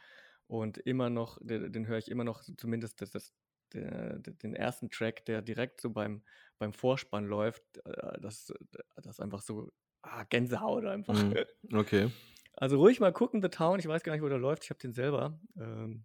[0.46, 3.32] und immer noch, den, den höre ich immer noch, zumindest das, das
[3.74, 6.22] der, den ersten Track, der direkt so beim,
[6.58, 8.52] beim Vorspann läuft, äh, das,
[8.96, 11.14] das ist einfach so ah, Gänsehaut einfach.
[11.14, 12.10] Mm, okay.
[12.54, 13.78] Also ruhig mal gucken, The Town.
[13.78, 14.64] Ich weiß gar nicht, wo der läuft.
[14.64, 15.40] Ich habe den selber.
[15.56, 16.04] Ähm,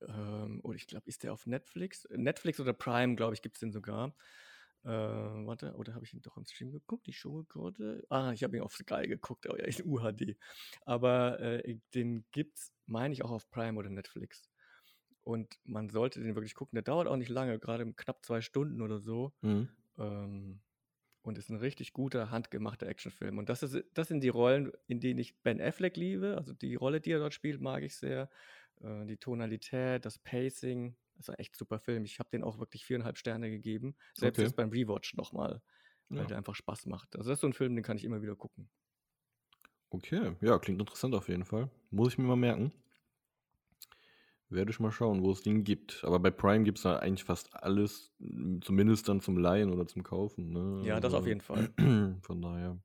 [0.00, 2.06] ähm, oder ich glaube, ist der auf Netflix?
[2.10, 4.14] Netflix oder Prime, glaube ich, gibt es den sogar.
[4.84, 7.06] Äh, warte, oder habe ich ihn doch im Stream geguckt?
[7.06, 8.04] Die Show gerade?
[8.08, 10.36] Ah, ich habe ihn auf Sky geguckt, oh ja, in UHD.
[10.84, 14.42] Aber äh, den es, meine ich, auch auf Prime oder Netflix.
[15.24, 16.76] Und man sollte den wirklich gucken.
[16.76, 19.32] Der dauert auch nicht lange, gerade knapp zwei Stunden oder so.
[19.42, 19.68] Mhm.
[19.98, 20.60] Ähm,
[21.22, 23.38] und ist ein richtig guter, handgemachter Actionfilm.
[23.38, 26.36] Und das, ist, das sind die Rollen, in denen ich Ben Affleck liebe.
[26.36, 28.28] Also die Rolle, die er dort spielt, mag ich sehr.
[28.80, 30.96] Äh, die Tonalität, das Pacing.
[31.14, 32.04] Das ist ein echt super Film.
[32.04, 33.94] Ich habe den auch wirklich viereinhalb Sterne gegeben.
[34.14, 34.46] Selbst okay.
[34.46, 35.62] jetzt beim Rewatch nochmal,
[36.08, 36.24] weil ja.
[36.24, 37.14] der einfach Spaß macht.
[37.16, 38.68] Also das ist so ein Film, den kann ich immer wieder gucken.
[39.90, 41.70] Okay, ja, klingt interessant auf jeden Fall.
[41.90, 42.72] Muss ich mir mal merken.
[44.52, 46.04] Werde ich mal schauen, wo es den gibt.
[46.04, 48.12] Aber bei Prime gibt es da eigentlich fast alles,
[48.60, 50.52] zumindest dann zum Leihen oder zum Kaufen.
[50.52, 50.82] Ne?
[50.86, 51.70] Ja, das auf also jeden Fall.
[52.22, 52.78] Von daher.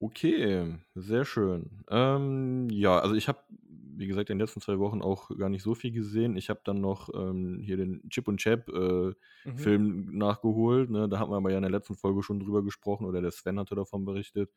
[0.00, 1.84] Okay, sehr schön.
[1.88, 3.38] Ähm, ja, also ich habe,
[3.68, 6.36] wie gesagt, in den letzten zwei Wochen auch gar nicht so viel gesehen.
[6.36, 9.12] Ich habe dann noch ähm, hier den Chip und Chap äh,
[9.44, 9.58] mhm.
[9.58, 10.90] Film nachgeholt.
[10.90, 11.08] Ne?
[11.08, 13.60] Da haben wir aber ja in der letzten Folge schon drüber gesprochen oder der Sven
[13.60, 14.50] hatte davon berichtet.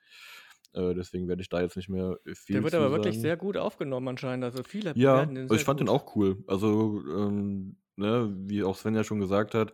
[0.74, 2.92] Äh, deswegen werde ich da jetzt nicht mehr viel Der wird aber sagen.
[2.92, 4.46] wirklich sehr gut aufgenommen anscheinend.
[4.46, 5.88] Also viele ja, den also ich fand gut.
[5.88, 6.44] den auch cool.
[6.48, 9.74] Also, ähm, ne, wie auch Sven ja schon gesagt hat,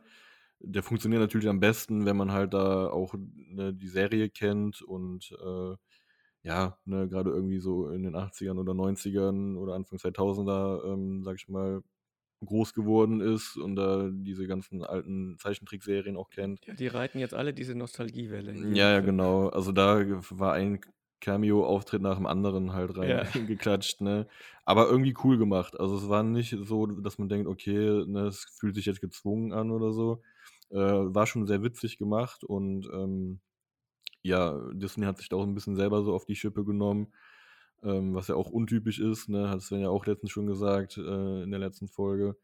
[0.59, 5.31] der funktioniert natürlich am besten, wenn man halt da auch ne, die Serie kennt und
[5.43, 5.75] äh,
[6.43, 11.35] ja, ne, gerade irgendwie so in den 80ern oder 90ern oder Anfang 2000er, ähm, sag
[11.37, 11.83] ich mal,
[12.45, 16.65] groß geworden ist und da diese ganzen alten Zeichentrickserien auch kennt.
[16.65, 18.53] Ja, die reiten jetzt alle diese Nostalgiewelle.
[18.75, 19.49] Ja, ja, genau.
[19.49, 20.81] Also da war ein
[21.21, 24.05] Cameo-Auftritt nach dem anderen halt reingeklatscht, ja.
[24.05, 24.27] ne?
[24.65, 25.79] Aber irgendwie cool gemacht.
[25.79, 29.53] Also es war nicht so, dass man denkt, okay, ne, es fühlt sich jetzt gezwungen
[29.53, 30.21] an oder so.
[30.71, 33.39] Äh, war schon sehr witzig gemacht und ähm,
[34.23, 37.13] ja, Disney hat sich da auch ein bisschen selber so auf die Schippe genommen,
[37.84, 39.49] ähm, was ja auch untypisch ist, ne?
[39.49, 42.36] Hat Sven ja auch letztens schon gesagt, äh, in der letzten Folge,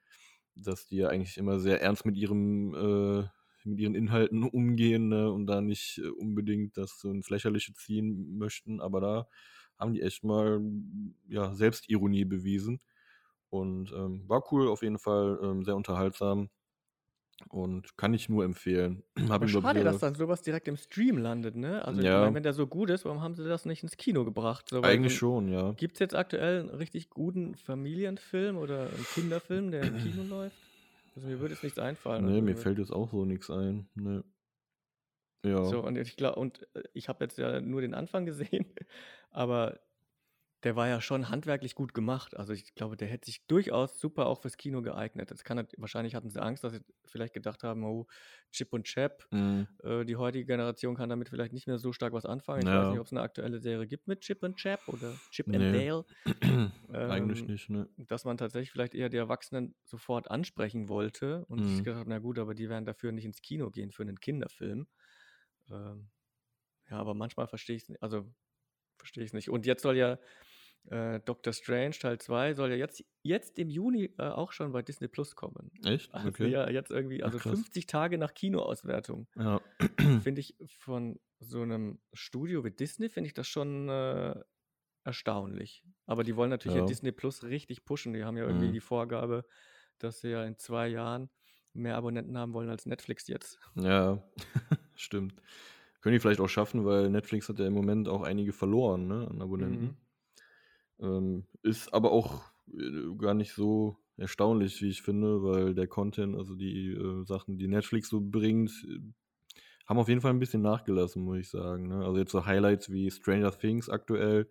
[0.55, 3.27] dass die ja eigentlich immer sehr ernst mit ihrem, äh,
[3.65, 5.31] mit ihren Inhalten umgehen, ne?
[5.31, 9.27] Und da nicht äh, unbedingt das so ins Lächerliche ziehen möchten, aber da
[9.79, 10.61] haben die echt mal,
[11.27, 12.81] ja, Selbstironie bewiesen.
[13.49, 16.49] Und ähm, war cool auf jeden Fall, ähm, sehr unterhaltsam.
[17.49, 19.03] Und kann ich nur empfehlen.
[19.29, 21.85] Aber glaub schade, ich, dass dann sowas direkt im Stream landet, ne?
[21.85, 23.95] Also, ich ja, meine, wenn der so gut ist, warum haben sie das nicht ins
[23.97, 24.69] Kino gebracht?
[24.69, 25.71] So, eigentlich schon, ja.
[25.73, 30.57] gibt's jetzt aktuell einen richtig guten Familienfilm oder einen Kinderfilm, der im Kino läuft?
[31.15, 32.25] Also, mir würde jetzt nichts einfallen.
[32.25, 33.88] Nee, Also, mir fällt jetzt auch so nichts ein.
[33.95, 34.23] Ne.
[35.45, 35.63] Ja.
[35.65, 38.65] so, und ich glaube, und äh, ich habe jetzt ja nur den Anfang gesehen,
[39.31, 39.79] aber
[40.63, 42.35] der war ja schon handwerklich gut gemacht.
[42.35, 45.31] Also ich glaube, der hätte sich durchaus super auch fürs Kino geeignet.
[45.31, 48.07] Das kann, wahrscheinlich hatten sie Angst, dass sie vielleicht gedacht haben, oh,
[48.51, 49.67] Chip und Chap, Mhm.
[49.83, 52.63] äh, die heutige Generation kann damit vielleicht nicht mehr so stark was anfangen.
[52.63, 53.01] Ich weiß nicht, Ja.
[53.01, 55.73] ob es eine aktuelle Serie gibt mit Chip und Chap oder Chip and Nee.
[55.73, 56.05] Dale.
[57.07, 57.89] Eigentlich Ähm, nicht, ne.
[57.97, 61.83] dass man tatsächlich vielleicht eher die Erwachsenen sofort ansprechen wollte und sich Mhm.
[61.83, 64.87] gedacht hat, na gut, aber die werden dafür nicht ins Kino gehen für einen Kinderfilm.
[65.69, 66.09] Ähm,
[66.89, 68.33] ja, aber manchmal verstehe ich es nicht, also
[68.97, 69.49] verstehe ich es nicht.
[69.49, 70.19] Und jetzt soll ja
[70.86, 74.82] äh, Doctor Strange Teil 2 soll ja jetzt, jetzt im Juni äh, auch schon bei
[74.82, 75.71] Disney Plus kommen.
[75.86, 76.13] Echt?
[76.13, 76.47] Also Okay.
[76.49, 77.51] ja, jetzt irgendwie, Ach, also krass.
[77.59, 79.28] 50 Tage nach Kinoauswertung.
[79.36, 79.59] Ja.
[80.21, 84.36] Finde ich von so einem Studio wie Disney, finde ich das schon äh,
[85.03, 85.84] erstaunlich.
[86.05, 86.82] Aber die wollen natürlich ja.
[86.82, 86.88] Ja.
[86.88, 88.13] Disney Plus richtig pushen.
[88.13, 88.73] Die haben ja irgendwie Mhm.
[88.73, 89.45] die Vorgabe,
[89.99, 91.30] dass sie ja in zwei Jahren
[91.73, 93.59] mehr Abonnenten haben wollen als Netflix jetzt.
[93.75, 94.23] Ja,
[94.95, 95.36] stimmt.
[96.01, 99.28] Können die vielleicht auch schaffen, weil Netflix hat ja im Moment auch einige verloren, ne,
[99.30, 99.86] an Abonnenten.
[99.86, 99.97] Mhm.
[100.99, 102.43] Ähm, ist aber auch
[102.73, 107.57] äh, gar nicht so erstaunlich, wie ich finde, weil der Content, also die äh, Sachen,
[107.57, 108.99] die Netflix so bringt, äh,
[109.87, 111.87] haben auf jeden Fall ein bisschen nachgelassen, muss ich sagen.
[111.87, 112.03] Ne?
[112.03, 114.49] Also jetzt so Highlights wie Stranger Things aktuell,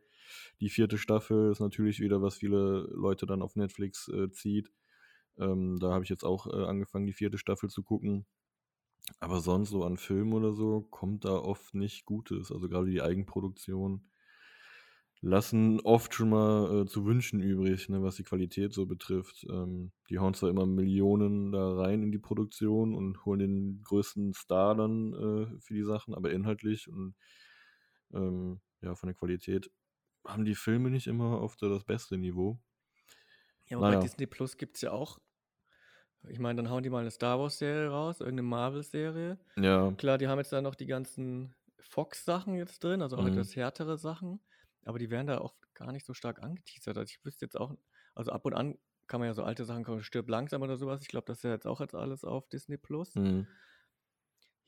[0.61, 4.72] die vierte Staffel ist natürlich wieder, was viele Leute dann auf Netflix äh, zieht.
[5.38, 8.26] Ähm, da habe ich jetzt auch äh, angefangen, die vierte Staffel zu gucken.
[9.20, 12.51] Aber sonst so an Filmen oder so kommt da oft nicht Gutes.
[12.51, 14.09] Also gerade die Eigenproduktion
[15.21, 19.47] lassen oft schon mal äh, zu wünschen übrig, ne, was die Qualität so betrifft.
[19.51, 24.35] Ähm, die hauen zwar immer Millionen da rein in die Produktion und holen den größten
[24.35, 27.14] Star dann äh, für die Sachen, aber inhaltlich und
[28.14, 29.71] ähm, ja, von der Qualität
[30.27, 32.61] haben die Filme nicht immer auf das beste Niveau.
[33.67, 33.97] Ja, aber Naja.
[33.97, 35.19] bei Disney Plus gibt es ja auch,
[36.29, 39.39] ich meine, dann hauen die mal eine Star Wars-Serie raus, irgendeine Marvel-Serie.
[39.57, 43.27] Ja, Klar, die haben jetzt da noch die ganzen Fox-Sachen jetzt drin, also auch Mhm.
[43.27, 44.41] etwas härtere Sachen,
[44.87, 46.97] aber die werden da auch gar nicht so stark angeteasert.
[46.97, 47.74] Also ich wüsste jetzt auch,
[48.14, 51.03] also ab und an kann man ja so alte Sachen gucken, stirb langsam oder sowas.
[51.03, 53.14] Ich glaube, das ist ja jetzt auch jetzt alles auf Disney Plus.
[53.14, 53.47] mhm.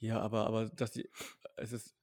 [0.00, 1.08] Ja, aber, aber dass die,
[1.56, 1.96] es ist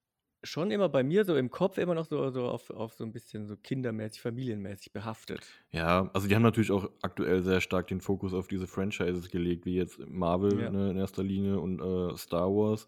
[0.44, 3.12] schon immer bei mir so im Kopf immer noch so, so auf, auf so ein
[3.12, 5.42] bisschen so kindermäßig, familienmäßig behaftet.
[5.72, 9.66] Ja, also die haben natürlich auch aktuell sehr stark den Fokus auf diese Franchises gelegt,
[9.66, 10.70] wie jetzt Marvel Ja.
[10.70, 12.88] ne, in erster Linie und äh, Star Wars.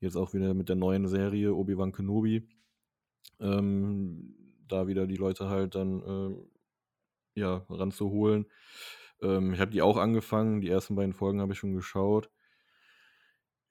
[0.00, 2.48] Jetzt auch wieder mit der neuen Serie Obi-Wan Kenobi.
[3.40, 4.34] Ähm,
[4.72, 6.02] da wieder die Leute halt dann
[7.36, 8.46] äh, ja, ranzuholen.
[9.22, 12.30] Ähm, ich habe die auch angefangen, die ersten beiden Folgen habe ich schon geschaut.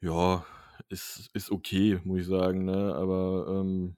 [0.02, 0.45] Ja,
[0.89, 2.93] ist, ist okay, muss ich sagen, ne?
[2.95, 3.98] Aber ähm,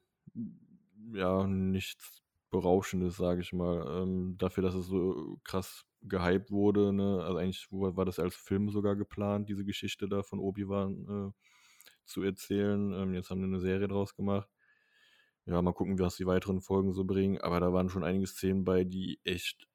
[1.14, 2.22] ja, nichts
[2.52, 4.02] Berauschendes, sage ich mal.
[4.04, 7.22] Ähm, dafür, dass es so krass gehypt wurde, ne?
[7.24, 11.50] Also eigentlich war das als Film sogar geplant, diese Geschichte da von Obi-Wan äh,
[12.06, 12.93] zu erzählen.
[12.93, 14.50] Ähm, jetzt haben wir eine Serie draus gemacht.
[15.50, 17.39] Ja, mal gucken, was die weiteren Folgen so bringen.
[17.41, 19.68] Aber da waren schon einige Szenen bei, die echt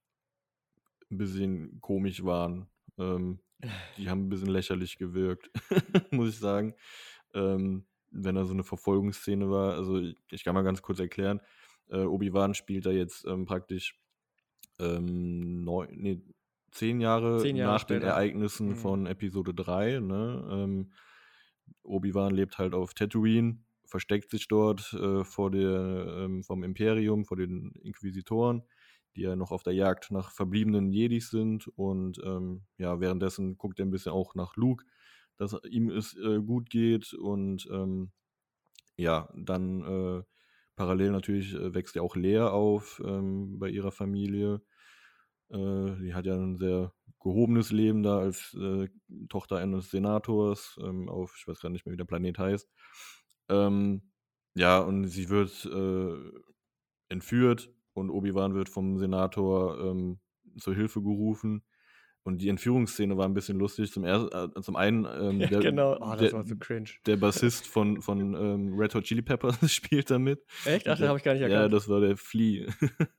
[1.11, 2.69] ein bisschen komisch waren.
[2.97, 3.41] Ähm,
[3.99, 5.51] die haben ein bisschen lächerlich gewirkt,
[6.13, 6.75] muss ich sagen.
[7.35, 11.41] Ähm, wenn da so eine Verfolgungsszene war, also ich, ich kann mal ganz kurz erklären,
[11.89, 13.99] äh, Obi-Wan spielt da jetzt ähm, praktisch
[14.79, 16.23] ähm, neun, nee,
[16.71, 18.13] zehn Jahre Zehn Jahre nach den später.
[18.13, 18.77] Ereignissen Mhm.
[18.77, 19.99] von Episode 3.
[19.99, 20.49] Ne?
[20.51, 20.93] Ähm,
[21.83, 23.59] Obi-Wan lebt halt auf Tatooine,
[23.95, 28.65] versteckt sich dort äh, vor der, ähm, vom Imperium, vor den Inquisitoren,
[29.15, 31.69] die ja noch auf der Jagd nach verbliebenen Jedis sind.
[31.77, 34.85] Und ähm, ja, währenddessen guckt er ein bisschen auch nach Luke,
[35.37, 37.15] dass ihm es äh, gut geht.
[37.15, 38.11] Und ähm,
[38.97, 40.25] ja, dann äh,
[40.75, 44.61] parallel natürlich äh, wächst ja auch Lea auf ähm, bei ihrer Familie.
[45.51, 48.89] Äh, die hat ja ein sehr gehobenes Leben da als äh,
[49.29, 52.69] Tochter eines Senators ähm, auf, ich weiß gar nicht mehr, wie der Planet heißt.
[53.49, 54.03] Ähm,
[54.55, 56.15] ja, und sie wird äh,
[57.09, 60.19] entführt und Obi-Wan wird vom Senator ähm,
[60.59, 61.63] zur Hilfe gerufen.
[62.27, 63.93] Und die Entführungsszene war ein bisschen lustig.
[63.93, 65.99] Zum, ersten, äh, zum einen, ähm, Ja, der, genau.
[66.01, 66.43] Oh, der, so
[67.07, 70.43] der Bassist von, von ähm, Red Hot Chili Peppers spielt da mit.
[70.65, 70.89] Echt?
[70.89, 71.75] Ach, den habe ich gar nicht Ja, erkannt.
[71.75, 72.67] das war der Flea.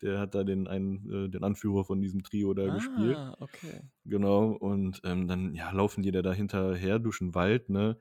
[0.00, 3.16] der hat da den, einen, äh, den Anführer von diesem Trio da gespielt.
[3.16, 3.82] ah, okay.
[4.06, 4.52] Genau.
[4.52, 7.98] Und ähm, dann ja, laufen die da, da hinterher durch den Wald, ne?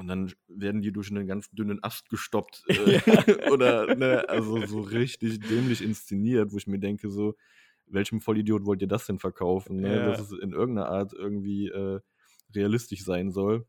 [0.00, 2.64] Und dann werden die durch einen ganz dünnen Ast gestoppt.
[2.70, 7.36] Äh, oder, ne, also so richtig dämlich inszeniert, wo ich mir denke, so,
[7.86, 9.76] welchem Vollidiot wollt ihr das denn verkaufen?
[9.76, 9.96] Ne?
[9.96, 10.06] Ja.
[10.06, 12.00] Dass es in irgendeiner Art irgendwie äh,
[12.54, 13.66] realistisch sein soll.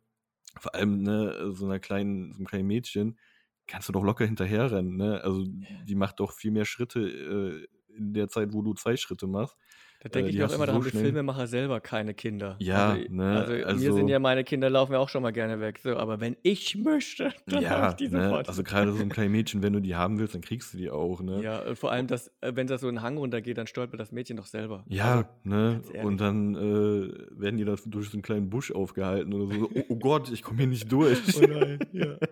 [0.58, 3.20] Vor allem, ne, so einer kleinen, so einem kleinen Mädchen,
[3.68, 5.22] kannst du doch locker hinterherrennen, ne?
[5.26, 7.68] Also die macht doch viel mehr Schritte äh,
[7.98, 9.58] in der Zeit, wo du zwei Schritte machst.
[10.04, 12.56] Da denke Äh, ich mir auch immer, da so haben die Filmemacher selber keine Kinder.
[12.58, 15.30] Ja, also, ne, Also, mir also- sind ja meine Kinder, laufen ja auch schon mal
[15.32, 15.78] gerne weg.
[15.84, 18.24] So, aber wenn ich möchte, dann Ja, habe ich die ne?
[18.24, 18.49] sofort.
[18.49, 20.89] also gerade so ein kleines Mädchen, wenn du die haben willst, dann kriegst du die
[20.89, 21.43] auch, ne?
[21.43, 24.38] Ja, vor allem, dass, äh, wenn das so einen Hang runtergeht, dann stolpert das Mädchen
[24.38, 24.84] doch selber.
[24.88, 25.82] Ja, Also, ne?
[26.02, 29.70] Und dann äh, werden die da durch so einen kleinen Busch aufgehalten oder so.
[29.76, 31.20] Oh, oh Gott, ich komme hier nicht durch.
[31.38, 32.18] Oh nein, ja.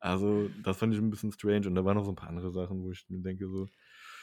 [0.00, 1.66] Also, das fand ich ein bisschen strange.
[1.66, 3.66] Und da waren noch so ein paar andere Sachen, wo ich mir denke, so,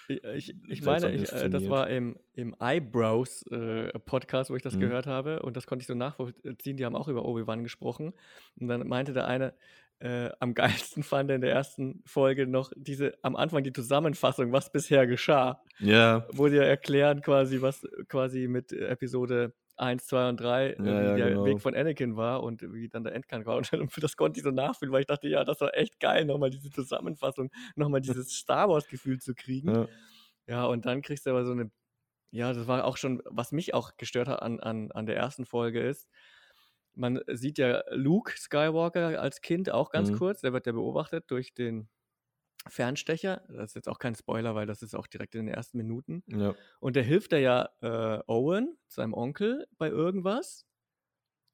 [0.08, 4.80] Ich, ich, ich meine, ich, äh, das war im, im Eyebrows-Podcast, wo ich das Mhm.
[4.82, 5.41] gehört habe.
[5.41, 6.78] Und das konnte ich so nachvollziehen.
[6.78, 8.14] Die haben auch über Obi-Wan gesprochen.
[8.60, 9.54] Und dann meinte der eine,
[9.99, 10.54] äh, am
[10.93, 15.08] geilsten fand er in der ersten Folge noch diese, am Anfang die Zusammenfassung, was bisher
[15.08, 15.62] geschah.
[15.80, 20.78] ja, Wo sie ja erklären quasi, was quasi mit Episode 1, 2 und 3, äh,
[20.78, 21.44] Ja, wie ja, der genau.
[21.44, 23.58] Weg von Anakin war und wie dann der Endkampf war.
[23.58, 23.72] Und
[24.04, 26.72] das konnte ich so nachfühlen, weil ich dachte, ja, das war echt geil, nochmal diese
[26.72, 29.76] Zusammenfassung, nochmal dieses Star Wars-Gefühl zu kriegen.
[29.76, 29.88] ja,
[30.48, 31.72] Ja, und dann kriegst du aber so eine,
[32.32, 35.46] ja, das war auch schon, was mich auch gestört hat an, an, an der ersten
[35.46, 36.10] Folge ist,
[36.96, 40.14] man sieht ja Luke Skywalker als Kind auch ganz Mhm.
[40.14, 41.90] kurz, der wird ja beobachtet durch den
[42.68, 43.43] Fernstecher.
[43.49, 46.24] Das ist jetzt auch kein Spoiler, weil das ist auch direkt in den ersten Minuten.
[46.28, 50.66] ja, Und der hilft da ja äh, Owen, seinem Onkel, bei irgendwas.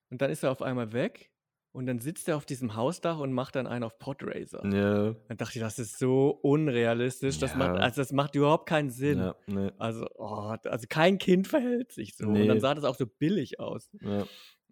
[0.09, 1.31] Und dann ist er auf einmal weg.
[1.71, 4.65] Und dann sitzt er auf diesem Hausdach und macht dann einen auf Podracer.
[4.65, 7.37] ja, Dann dachte ich, das ist so unrealistisch.
[7.37, 9.19] Das, macht, also das macht überhaupt keinen Sinn.
[9.19, 12.25] ja, ne, Also, oh, also kein Kind verhält sich so.
[12.27, 12.59] Und dann Nee.
[12.59, 13.89] sah das auch so billig aus.
[14.01, 14.25] ja.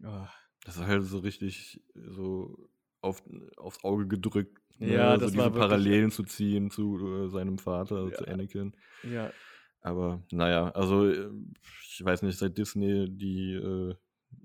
[0.03, 0.25] Oh,
[0.65, 2.67] Das ist halt so richtig so
[3.01, 3.21] auf,
[3.57, 4.59] aufs Auge gedrückt.
[4.80, 4.93] Ne?
[4.93, 8.25] Ja, so das diese war wirklich- Parallelen zu ziehen zu äh, seinem Vater, also zu
[8.25, 8.32] Ja.
[8.34, 8.75] Anakin.
[9.03, 9.32] ja,
[9.82, 11.30] Aber naja, also äh,
[11.89, 13.95] ich weiß nicht, seit Disney die äh,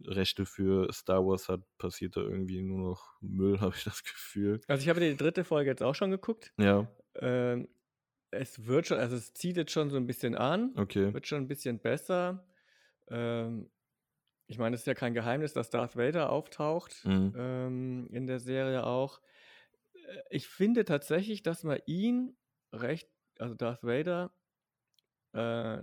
[0.06, 4.60] Rechte für Star Wars hat, passiert da irgendwie nur noch Müll, habe ich das Gefühl.
[4.68, 6.52] also ich habe die dritte Folge jetzt auch schon geguckt.
[6.58, 7.68] Ja, Ähm,
[8.30, 10.72] es wird schon, also es zieht jetzt schon so ein bisschen an.
[10.76, 11.12] okay.
[11.12, 12.46] Wird schon ein bisschen besser.
[13.10, 13.68] Ähm,
[14.46, 17.32] ich meine, es ist ja kein Geheimnis, dass Darth Vader auftaucht Mhm.
[17.36, 19.20] ähm, in der Serie auch.
[20.12, 22.36] Äh, Ich finde tatsächlich, dass man ihn
[22.72, 23.08] recht,
[23.38, 24.32] also Darth Vader,
[25.32, 25.82] äh,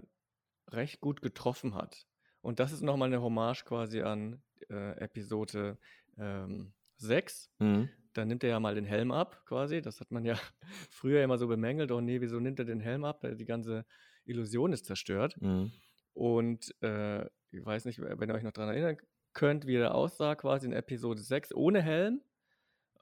[0.72, 2.06] recht gut getroffen hat.
[2.42, 5.78] Und das ist nochmal eine Hommage quasi an äh, Episode
[6.18, 7.50] ähm, 6.
[7.60, 7.90] Mhm.
[8.14, 9.82] Da nimmt er ja mal den Helm ab, quasi.
[9.82, 10.36] Das hat man ja
[10.90, 11.92] früher immer so bemängelt.
[11.92, 13.24] Oh nee, wieso nimmt er den Helm ab?
[13.24, 13.86] Die ganze
[14.26, 15.36] Illusion ist zerstört.
[15.42, 15.72] Mhm.
[16.14, 18.98] Und äh, ich weiß nicht, wenn ihr euch noch daran erinnern
[19.34, 22.22] könnt, wie er aussah, quasi in Episode 6 ohne Helm,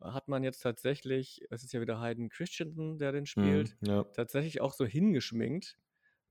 [0.01, 3.87] hat man jetzt tatsächlich, es ist ja wieder Hayden Christensen, der den spielt, Mhm.
[3.87, 5.77] Ja, tatsächlich auch so hingeschminkt,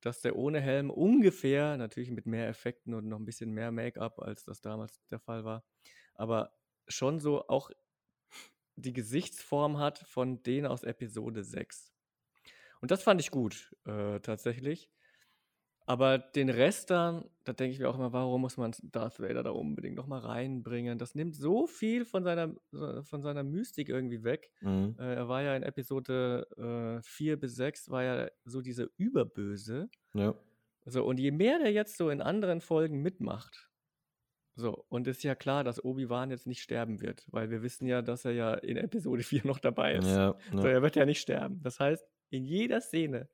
[0.00, 4.20] dass der ohne Helm ungefähr, natürlich mit mehr Effekten und noch ein bisschen mehr Make-up,
[4.20, 5.64] als das damals der Fall war,
[6.14, 6.52] aber
[6.88, 7.70] schon so auch
[8.76, 11.92] die Gesichtsform hat von denen aus Episode 6.
[12.80, 14.90] Und das fand ich gut, äh, tatsächlich.
[15.89, 19.45] Aber den Rest dann, da denke ich mir auch immer, warum muss man Darth Vader
[19.45, 20.99] da unbedingt nochmal reinbringen?
[20.99, 24.51] Das nimmt so viel von seiner, äh, von seiner Mystik irgendwie weg.
[24.61, 24.97] mhm.
[24.99, 29.89] Äh, er war ja in Episode 4 bis 6, war ja so dieser Überböse.
[30.14, 30.34] ja,
[30.84, 33.70] So, und je mehr der jetzt so in anderen Folgen mitmacht,
[34.59, 38.01] so, und ist ja klar, dass Obi-Wan jetzt nicht sterben wird, weil wir wissen ja,
[38.01, 40.09] dass er ja in Episode 4 noch dabei ist.
[40.09, 41.61] ja, So, ja, er wird ja nicht sterben.
[41.62, 43.28] Das heißt, in jeder Szene,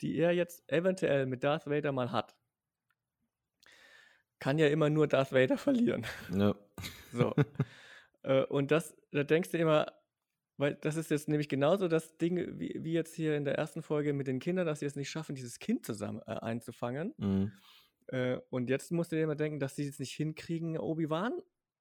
[0.00, 2.36] die er jetzt eventuell mit Darth Vader mal hat,
[4.38, 6.06] kann ja immer nur Darth Vader verlieren.
[6.32, 6.54] ja,
[7.12, 7.34] So.
[8.22, 9.86] äh, und das, da denkst du immer,
[10.56, 13.82] weil das ist jetzt nämlich genauso das Ding, wie, wie jetzt hier in der ersten
[13.82, 17.14] Folge mit den Kindern, dass sie es nicht schaffen, dieses Kind zusammen äh, einzufangen.
[17.16, 17.52] mhm.
[18.08, 21.40] Äh, und jetzt musst du dir immer denken, dass sie es nicht hinkriegen, Obi-Wan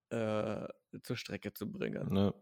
[0.09, 0.67] äh,
[1.01, 2.15] zur Strecke zu bringen.
[2.15, 2.33] Ja.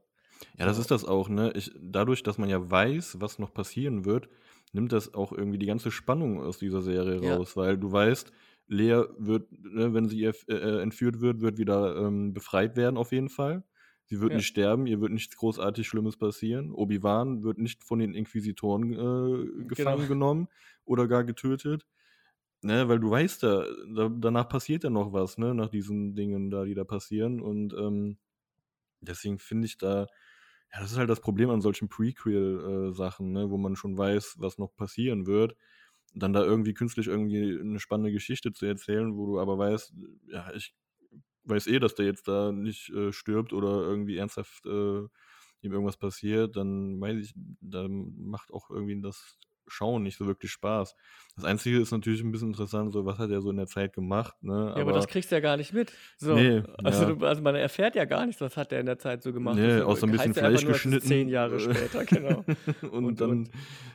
[0.57, 1.51] Ja, das ist das auch, ne?
[1.55, 4.29] Ich, dadurch, dass man ja weiß, was noch passieren wird,
[4.73, 7.37] nimmt das auch irgendwie die ganze Spannung aus dieser Serie Ja.
[7.37, 8.31] raus, weil du weißt,
[8.67, 13.11] Lea wird, ne, wenn sie ihr, äh, entführt wird, wird wieder ähm, befreit werden auf
[13.11, 13.63] jeden Fall.
[14.05, 14.37] Sie wird Ja.
[14.37, 16.71] nicht sterben, ihr wird nichts großartig Schlimmes passieren.
[16.73, 20.07] Obi-Wan wird nicht von den Inquisitoren äh, gefangen Genau.
[20.07, 20.47] genommen
[20.85, 21.85] oder gar getötet.
[22.63, 23.65] ne, weil du weißt ja,
[23.95, 27.41] da, danach passiert ja noch was, ne, nach diesen Dingen da, die da passieren.
[27.41, 28.17] Und ähm,
[29.01, 30.07] deswegen finde ich da,
[30.73, 34.57] ja, das ist halt das Problem an solchen Prequel-Sachen, ne, wo man schon weiß, was
[34.57, 35.55] noch passieren wird.
[36.13, 39.93] Dann da irgendwie künstlich irgendwie eine spannende Geschichte zu erzählen, wo du aber weißt,
[40.27, 40.75] ja, ich
[41.45, 45.01] weiß eh, dass der jetzt da nicht äh, stirbt oder irgendwie ernsthaft äh,
[45.61, 49.37] ihm irgendwas passiert, dann weiß ich, dann macht auch irgendwie das
[49.71, 50.95] Schauen nicht so wirklich Spaß.
[51.35, 53.93] Das Einzige ist natürlich ein bisschen interessant, so was hat er so in der Zeit
[53.93, 54.73] gemacht, ne?
[54.75, 55.93] Ja, aber, das kriegst du ja gar nicht mit.
[56.17, 56.35] So.
[56.35, 57.13] Nee, also, ja.
[57.13, 59.55] du, also man erfährt ja gar nichts, was hat er in der Zeit so gemacht.
[59.55, 61.07] Nee, Das außer ein bisschen Fleisch nur, geschnitten.
[61.07, 62.43] Zehn Jahre später, genau.
[62.81, 63.51] und, Und- dann und-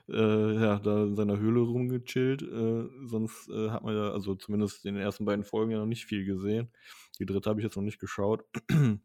[0.08, 2.40] Äh, ja, da in seiner Höhle rumgechillt.
[2.42, 5.86] Äh, sonst äh, hat man ja, also zumindest in den ersten beiden Folgen ja noch
[5.86, 6.70] nicht viel gesehen.
[7.18, 8.44] Die dritte habe ich jetzt noch nicht geschaut.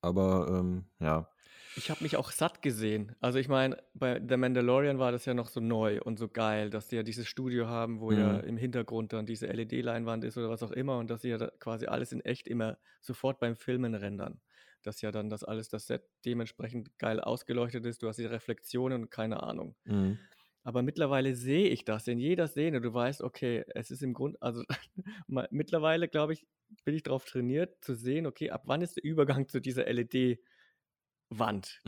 [0.00, 1.28] Aber ähm, ja,
[1.74, 3.16] Ich habe mich auch satt gesehen.
[3.20, 6.68] Also ich meine, bei The Mandalorian war das ja noch so neu und so geil,
[6.68, 8.40] dass die ja dieses Studio haben, wo ja Mhm.
[8.40, 11.50] im Hintergrund dann diese LED-Leinwand ist oder was auch immer und dass sie ja da
[11.60, 14.42] quasi alles in echt immer sofort beim Filmen rendern.
[14.82, 19.04] Dass ja dann das alles, das Set dementsprechend geil ausgeleuchtet ist, du hast die Reflexionen
[19.04, 19.76] und keine Ahnung.
[19.86, 20.28] mhm.
[20.64, 22.80] Aber mittlerweile sehe ich das in jeder Szene.
[22.80, 24.62] Du weißt, okay, es ist im Grund, also
[25.50, 26.46] mittlerweile, glaube ich,
[26.84, 30.38] bin ich darauf trainiert zu sehen, okay, ab wann ist der Übergang zu dieser LED-Wand,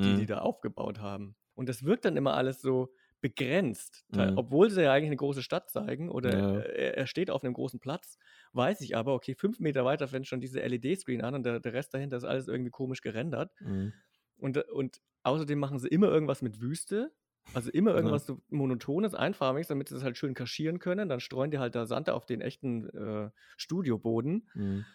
[0.05, 0.27] die die Mhm.
[0.27, 1.37] da aufgebaut haben.
[1.55, 4.05] Und das wirkt dann immer alles so begrenzt.
[4.11, 4.37] Mhm.
[4.37, 6.61] Obwohl sie ja eigentlich eine große Stadt zeigen oder Ja.
[6.67, 8.19] er, er steht auf einem großen Platz,
[8.53, 11.73] weiß ich aber, okay, fünf Meter weiter fängt schon diese LED-Screen an und der, der
[11.73, 13.53] Rest dahinter ist alles irgendwie komisch gerendert.
[13.61, 13.93] Mhm.
[14.37, 17.13] Und, und außerdem machen sie immer irgendwas mit Wüste.
[17.53, 21.09] Also immer irgendwas so monotones, einfarbiges, damit sie es halt schön kaschieren können.
[21.09, 24.49] Dann streuen die halt da Sand auf den echten äh, Studioboden.
[24.55, 24.87] Mhm.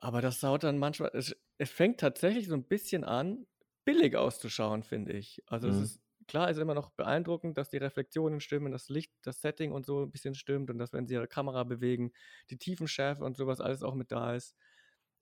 [0.00, 3.46] Aber das saut dann manchmal, es, es fängt tatsächlich so ein bisschen an,
[3.88, 5.42] billig auszuschauen, finde ich.
[5.46, 5.80] Also es Mhm.
[5.80, 9.86] ist, klar ist immer noch beeindruckend, dass die Reflexionen stimmen, das Licht, das Setting und
[9.86, 12.12] so ein bisschen stimmt und dass, wenn sie ihre Kamera bewegen,
[12.50, 14.56] die Tiefenschärfe und sowas alles auch mit da ist.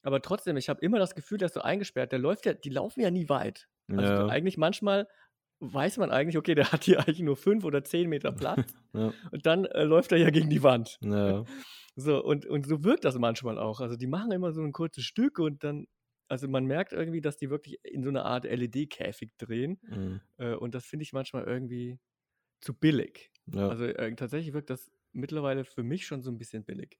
[0.03, 2.13] Aber trotzdem, ich habe immer das Gefühl, ist so eingesperrt.
[2.13, 3.69] Der läuft ja, die laufen ja nie weit.
[3.95, 4.27] Also Ja.
[4.27, 5.09] eigentlich manchmal
[5.61, 9.15] weiß man eigentlich, okay, der hat hier eigentlich nur fünf oder zehn Meter Platz Ja.
[9.33, 11.01] und dann äh, läuft er ja gegen die Wand.
[11.01, 11.47] Ja.
[11.97, 13.81] So, und, und so wirkt das manchmal auch.
[13.81, 15.87] Also die machen immer so ein kurzes Stück und dann,
[16.29, 19.79] also man merkt irgendwie, dass die wirklich in so eine Art LED-Käfig drehen.
[19.89, 20.21] Mhm.
[20.39, 21.99] Äh, und das finde ich manchmal irgendwie
[22.61, 23.31] zu billig.
[23.47, 23.69] Ja.
[23.69, 26.99] Also äh, tatsächlich wirkt das mittlerweile für mich schon so ein bisschen billig.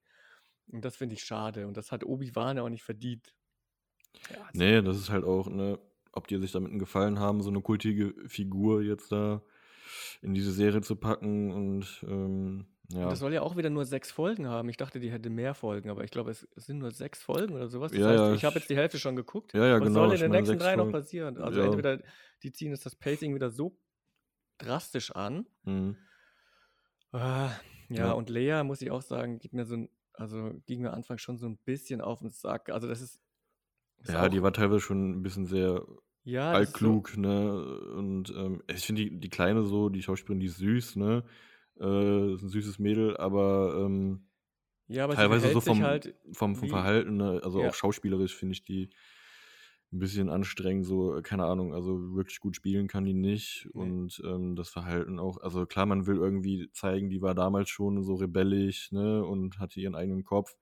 [0.67, 1.67] Und das finde ich schade.
[1.67, 3.35] Und das hat Obi-Wan ja auch nicht verdient.
[4.31, 5.79] Ja, also- Nee, das ist halt auch, ne,
[6.11, 9.41] ob die sich damit einen Gefallen haben, so eine kultige Figur jetzt da
[10.21, 13.09] in diese Serie zu packen und ähm, Und ja.
[13.09, 14.69] das soll ja auch wieder nur sechs Folgen haben.
[14.69, 17.67] Ich dachte, die hätte mehr Folgen, aber ich glaube, es, sind nur sechs Folgen oder
[17.67, 17.91] sowas.
[17.91, 19.53] Das Ja, heißt, ja, ich habe jetzt die Hälfte schon geguckt.
[19.53, 20.05] Ja, ja, Was genau.
[20.05, 21.37] soll in den nächsten drei noch passieren?
[21.37, 22.01] Also entweder
[22.43, 23.77] die ziehen jetzt das Pacing wieder so
[24.57, 25.47] drastisch an.
[25.63, 25.97] Mhm.
[27.11, 27.51] Ah,
[27.89, 31.17] ja, und Lea, muss ich auch sagen, geht mir so ein, also ging mir Anfang
[31.17, 32.69] schon so ein bisschen auf den Sack.
[32.69, 33.19] Also das ist.
[33.99, 35.85] ist Ja, die war teilweise schon ein bisschen sehr
[36.27, 37.53] ist so, altklug, ne?
[37.95, 41.23] Und ähm, ich finde die, die Kleine so, die Schauspielerin, die ist süß, ne?
[41.79, 44.27] Äh, ist ein süßes Mädel, aber ähm,
[44.87, 47.41] ja, aber teilweise so vom, halt vom, vom Verhalten, ne?
[47.43, 47.69] also Ja.
[47.69, 48.89] auch schauspielerisch finde ich die
[49.93, 53.93] ein bisschen anstrengend, so, äh, keine Ahnung, also wirklich gut spielen kann die nicht Nee.
[53.93, 58.03] und ähm, das Verhalten auch, also klar, man will irgendwie zeigen, die war damals schon
[58.03, 60.57] so rebellisch, ne, und hatte ihren eigenen Kopf,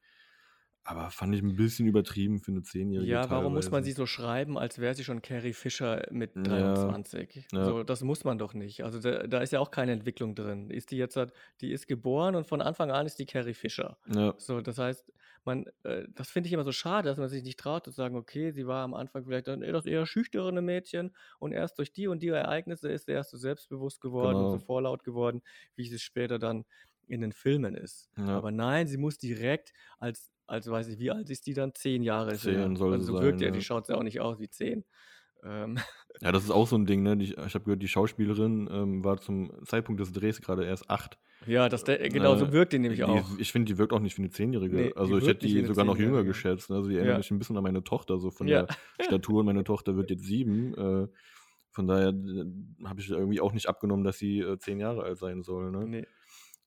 [0.86, 4.06] aber fand ich ein bisschen übertrieben für eine Zehnjährige Ja, warum muss man sie so
[4.06, 7.46] schreiben, als wäre sie schon Carrie Fisher mit Ja, 23?
[7.52, 7.66] ja.
[7.66, 8.86] So, das muss man doch nicht.
[8.86, 10.70] Also da, da ist ja auch keine Entwicklung drin.
[10.70, 13.98] Ist die jetzt, halt- die ist geboren und von Anfang an ist die Carrie Fisher.
[14.06, 15.12] Ja, So, das heißt,
[15.44, 18.16] man, äh, das finde ich immer so schade, dass man sich nicht traut zu sagen,
[18.16, 22.22] okay, sie war am Anfang vielleicht das eher schüchterne Mädchen und erst durch die und
[22.24, 24.60] die Ereignisse ist sie erst so selbstbewusst geworden und so Genau.
[24.60, 25.42] vorlaut geworden,
[25.76, 26.64] wie sie später dann
[27.08, 28.10] in den Filmen ist.
[28.18, 28.26] Ja.
[28.32, 31.74] Aber nein, sie muss direkt als, als weiß ich, wie alt ist die dann?
[31.74, 32.36] Zehn Jahre.
[32.36, 34.84] Zehn soll Also so wirkt sein, ja, die schaut ja auch nicht aus wie zehn.
[35.44, 35.78] Ähm,
[36.22, 37.18] Ja, das ist auch so ein Ding, ne?
[37.18, 41.18] Die, ich habe gehört, die Schauspielerin ähm, war zum Zeitpunkt des Drehs gerade erst acht.
[41.46, 43.38] ja, das, der, genau so Äh, wirkt die nämlich die, auch.
[43.38, 44.76] Ich finde, die wirkt auch nicht wie eine Zehnjährige.
[44.76, 46.70] Nee, also ich hätte die sogar noch jünger geschätzt.
[46.70, 46.78] Ne?
[46.78, 47.18] Also die erinnert Ja.
[47.18, 48.64] mich ein bisschen an meine Tochter, so von Ja.
[48.64, 49.44] der Statur.
[49.44, 50.74] Meine Tochter wird jetzt sieben.
[50.74, 51.08] Äh,
[51.72, 52.46] von daher äh,
[52.86, 55.70] habe ich irgendwie auch nicht abgenommen, dass sie äh, zehn Jahre alt sein soll.
[55.72, 55.86] Ne?
[55.86, 56.08] Nee.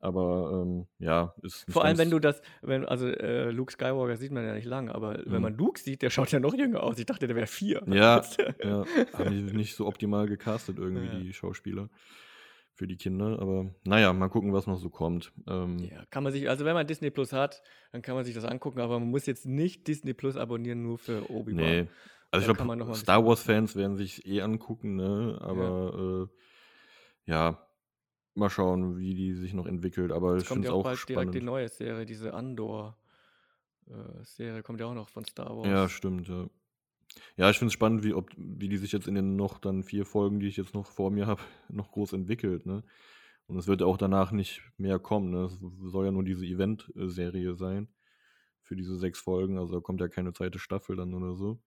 [0.00, 4.30] Aber ähm, ja, ist Vor allem, wenn du das, wenn, also äh, Luke Skywalker sieht
[4.30, 5.42] man ja nicht lang, aber wenn Mhm.
[5.42, 6.98] man Luke sieht, der schaut ja noch jünger aus.
[6.98, 7.82] Ich dachte, der wäre vier.
[7.86, 8.22] Ja,
[8.62, 11.18] ja, haben die nicht so optimal gecastet irgendwie, Ja.
[11.18, 11.88] die Schauspieler
[12.74, 13.40] für die Kinder.
[13.40, 15.32] Aber naja, mal gucken, was noch so kommt.
[15.48, 18.34] Ähm, Ja, kann man sich, also wenn man Disney Plus hat, dann kann man sich
[18.36, 21.56] das angucken, aber man muss jetzt nicht Disney Plus abonnieren, nur für Obi-Wan.
[21.56, 21.86] Nee.
[22.30, 25.38] Also Da ich glaube, Star Wars-Fans werden sich eh angucken, ne?
[25.40, 26.28] Aber
[27.26, 27.67] ja, äh, ja
[28.38, 30.12] mal schauen, wie die sich noch entwickelt.
[30.12, 31.42] Aber ich kommt finde ja es auch auch bald direkt die spannend.
[31.42, 32.96] neue Serie, diese Andor-Serie
[34.62, 35.88] kommt ja auch noch von Star Ja, Wars.
[35.88, 36.48] stimmt, ja.
[37.36, 39.82] Ja, ich finde es spannend, wie, ob, wie die sich jetzt in den noch dann
[39.84, 42.84] vier Folgen, die ich jetzt noch vor mir habe, noch groß entwickelt, ne?
[43.48, 45.44] Und es wird ja auch danach nicht mehr kommen, ne?
[45.46, 45.58] Es
[45.92, 47.88] soll ja nur diese Event-Serie sein
[48.62, 51.60] für diese sechs Folgen, also da kommt ja keine zweite Staffel dann oder so.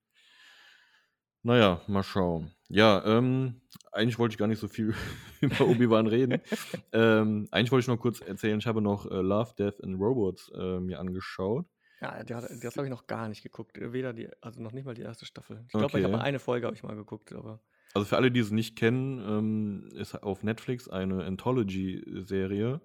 [1.44, 2.52] Naja, mal schauen.
[2.70, 3.62] Ja, ähm,
[3.92, 4.94] eigentlich wollte ich gar nicht so viel
[5.42, 6.42] über Obi-Wan reden.
[6.94, 10.52] ähm, eigentlich wollte ich noch kurz erzählen, ich habe noch äh, Love, Death and Robots
[10.56, 11.66] äh, mir angeschaut.
[12.02, 12.30] Ja, hat-
[12.64, 13.78] das habe ich noch gar nicht geguckt.
[13.80, 15.64] Weder die, also noch nicht mal die erste Staffel.
[15.70, 16.22] Ich glaube, ich habe Okay.
[16.22, 17.62] eine Folge habe ich mal geguckt, aber
[17.94, 22.82] Also für alle, die es nicht kennen, ähm, ist auf Netflix eine Anthology-Serie,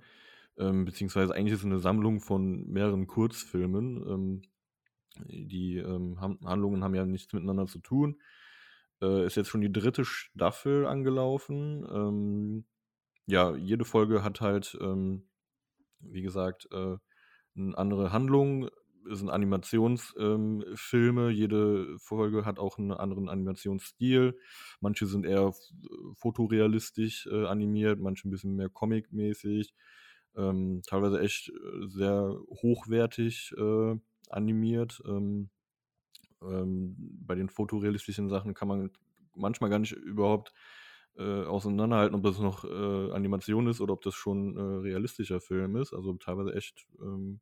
[0.59, 4.05] ähm, beziehungsweise eigentlich ist es eine Sammlung von mehreren Kurzfilmen.
[4.09, 4.43] Ähm,
[5.29, 8.21] die ähm, Handlungen haben ja nichts miteinander zu tun.
[9.03, 11.87] Äh, ist jetzt schon die dritte Staffel angelaufen.
[11.91, 12.65] Ähm,
[13.27, 15.29] ja, jede Folge hat halt, ähm,
[16.01, 16.97] wie gesagt, äh,
[17.57, 18.69] eine andere Handlung.
[19.11, 20.65] Es sind Animationsfilme.
[21.31, 24.39] Ähm, jede Folge hat auch einen anderen Animationsstil.
[24.81, 25.73] Manche sind eher f-
[26.15, 29.75] fotorealistisch äh, animiert, manche ein bisschen mehr comic-mäßig.
[30.37, 33.97] Ähm, teilweise echt äh, sehr hochwertig äh,
[34.29, 35.01] animiert.
[35.07, 35.51] Ähm,
[36.43, 38.91] ähm, bei den fotorealistischen Sachen kann man
[39.35, 40.53] manchmal gar nicht überhaupt
[41.17, 45.77] äh, auseinanderhalten, ob das noch äh, Animation ist oder ob das schon äh, realistischer Film
[45.77, 45.93] ist.
[45.93, 47.41] Also teilweise echt, ähm,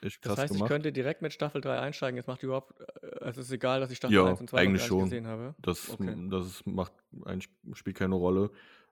[0.00, 0.64] echt das krass heißt, ich gemacht.
[0.64, 2.18] könnte direkt mit Staffel 3 einsteigen.
[2.18, 4.70] Es macht überhaupt, äh, es ist egal, dass ich Staffel Ja, 1 und 2 noch
[4.70, 4.98] eigentlich schon.
[4.98, 5.54] gesehen habe.
[5.58, 6.16] Das, Okay.
[6.30, 6.92] das macht
[7.24, 8.50] eigentlich spielt keine Rolle,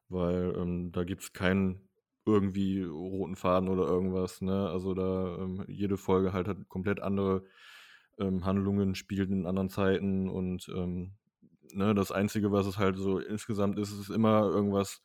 [0.08, 1.88] weil ähm, da gibt es keinen
[2.26, 4.40] irgendwie roten Faden oder irgendwas.
[4.40, 4.68] Ne?
[4.68, 7.44] Also da ähm, jede Folge halt hat komplett andere
[8.20, 11.12] ähm, Handlungen, spielt in anderen Zeiten und ähm,
[11.72, 15.02] ne, das Einzige, was es halt so insgesamt ist, ist immer irgendwas.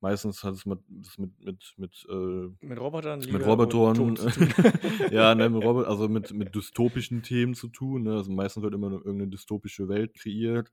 [0.00, 0.80] Meistens hat es mit,
[1.16, 4.16] mit, mit, mit äh, Mit Robotern, mit Liebe und Robotern,
[5.12, 8.02] ja, ne, mit Robot, also mit, mit dystopischen Themen zu tun.
[8.02, 8.14] Ne?
[8.16, 10.72] Also meistens wird immer eine, irgendeine dystopische Welt kreiert.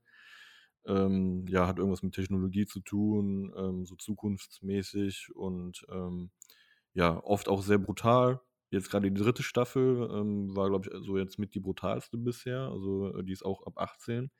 [0.84, 6.30] Ähm, ja, hat irgendwas mit Technologie zu tun, ähm, so zukunftsmäßig und ähm,
[6.92, 8.40] ja, oft auch sehr brutal.
[8.70, 12.68] Jetzt gerade die dritte Staffel ähm, war, glaube ich, so jetzt mit die brutalste bisher.
[12.70, 14.30] Also äh, die ist auch ab 18.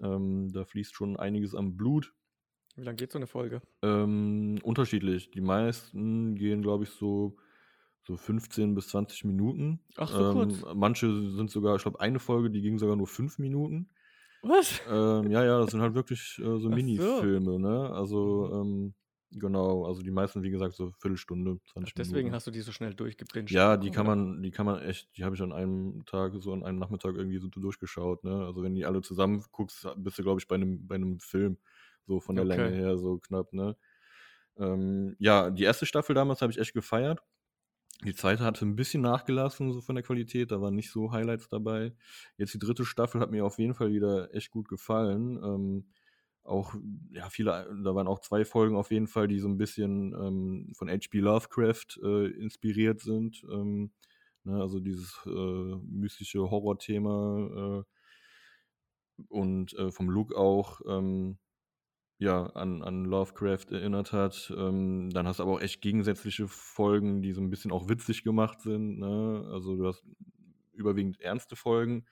[0.00, 2.14] Ähm, da fließt schon einiges an Blut.
[2.76, 3.60] Wie lange geht so eine Folge?
[3.82, 5.30] Ähm, unterschiedlich.
[5.30, 7.36] Die meisten gehen, glaube ich, so,
[8.02, 9.80] so 15 bis 20 Minuten.
[9.96, 10.62] Ach, so kurz.
[10.62, 13.90] Ähm, manche sind sogar, ich glaube, eine Folge, die ging sogar nur 5 Minuten.
[14.40, 14.80] Was?
[14.88, 16.68] Ähm, ja, ja, das sind halt wirklich äh, so Ach so.
[16.70, 17.90] Minifilme, ne?
[17.90, 18.94] Also, ähm,
[19.32, 22.32] genau, also die meisten, wie gesagt, so Viertelstunde, Ach, 20 deswegen Minuten.
[22.32, 23.50] hast du die so schnell durchgebinged.
[23.50, 24.06] Ja, die kann Oder?
[24.06, 27.14] man, die kann man echt, die habe ich an einem Tag, so an einem Nachmittag
[27.16, 28.44] irgendwie so durchgeschaut, ne?
[28.46, 31.58] Also wenn die alle zusammen guckst, bist du, glaube ich, bei einem, bei einem Film,
[32.06, 32.72] so von der Länge Okay.
[32.72, 33.76] her, so knapp, ne?
[34.58, 37.20] Ähm, ja, die erste Staffel damals habe ich echt gefeiert.
[38.04, 41.48] Die zweite hatte ein bisschen nachgelassen, so von der Qualität, da waren nicht so Highlights
[41.48, 41.94] dabei.
[42.38, 45.38] Jetzt die dritte Staffel hat mir auf jeden Fall wieder echt gut gefallen.
[45.44, 45.92] Ähm,
[46.44, 46.74] auch,
[47.10, 50.72] ja, viele, da waren auch zwei Folgen auf jeden Fall, die so ein bisschen ähm,
[50.74, 51.18] von H.P.
[51.18, 53.44] Lovecraft äh, inspiriert sind.
[53.50, 53.92] Ähm,
[54.44, 61.38] ne, also dieses äh, mystische Horrorthema äh, und äh, vom Look auch ähm,
[62.18, 64.52] ja, an, an Lovecraft erinnert hat.
[64.56, 68.22] Ähm, dann hast du aber auch echt gegensätzliche Folgen, die so ein bisschen auch witzig
[68.22, 68.98] gemacht sind.
[68.98, 69.48] Ne?
[69.52, 70.04] Also du hast
[70.72, 72.06] überwiegend ernste Folgen,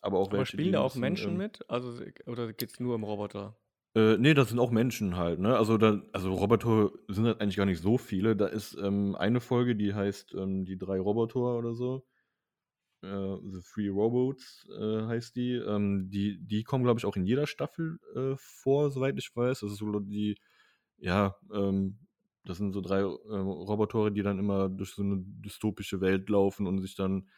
[0.00, 1.68] aber auch Aber welche, spielen da auch Menschen ähm, mit?
[1.68, 3.56] Also, oder geht es nur um Roboter?
[3.94, 5.56] Äh, nee, das sind auch Menschen halt, ne?
[5.56, 8.36] Also, da, also Roboter sind halt eigentlich gar nicht so viele.
[8.36, 12.04] Da ist ähm, eine Folge, die heißt ähm, Die drei Roboter oder so.
[13.02, 15.52] Äh, The Three Robots äh, heißt die.
[15.54, 16.38] Ähm, die.
[16.40, 19.60] Die kommen, glaube ich, auch in jeder Staffel äh, vor, soweit ich weiß.
[19.60, 20.36] Das ist so die,
[20.98, 21.98] ja, ähm,
[22.44, 26.66] das sind so drei ähm, Roboter, die dann immer durch so eine dystopische Welt laufen
[26.66, 27.28] und sich dann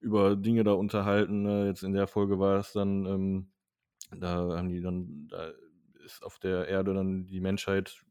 [0.00, 1.42] über Dinge da unterhalten.
[1.42, 1.66] Ne?
[1.66, 3.52] Jetzt in der Folge war es dann, ähm,
[4.16, 5.52] da haben die dann, da
[6.02, 8.04] ist auf der Erde dann die Menschheit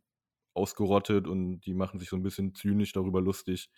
[0.54, 3.70] ausgerottet und die machen sich so ein bisschen zynisch darüber lustig,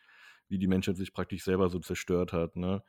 [0.48, 2.56] wie die Menschheit sich praktisch selber so zerstört hat.
[2.56, 2.84] Ne?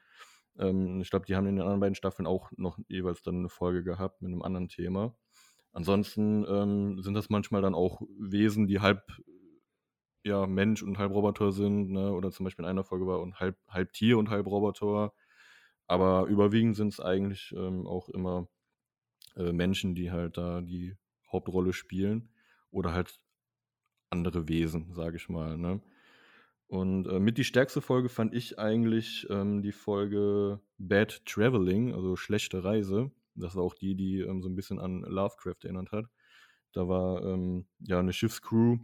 [0.59, 3.49] Ähm, ich glaube, die haben in den anderen beiden Staffeln auch noch jeweils dann eine
[3.49, 5.15] Folge gehabt mit einem anderen Thema.
[5.73, 9.03] Ansonsten ähm, sind das manchmal dann auch Wesen, die halb
[10.25, 12.13] ja, Mensch und halb Roboter sind, ne?
[12.13, 15.13] oder zum Beispiel in einer Folge war und halb, halb Tier und halb Roboter.
[15.87, 18.49] Aber überwiegend sind es eigentlich ähm, auch immer
[19.37, 20.97] äh, Menschen, die halt da die
[21.35, 22.31] Hauptrolle spielen
[22.71, 23.21] oder halt
[24.11, 25.59] andere Wesen, sage ich mal.
[25.59, 25.83] Ne?
[26.67, 32.17] Und äh, mit die stärkste Folge fand ich eigentlich ähm, die Folge Bad Traveling, also
[32.17, 33.11] schlechte Reise.
[33.35, 36.07] Das war auch die, die ähm, so ein bisschen an Lovecraft erinnert hat.
[36.73, 38.79] Da war ähm, ja eine Schiffscrew,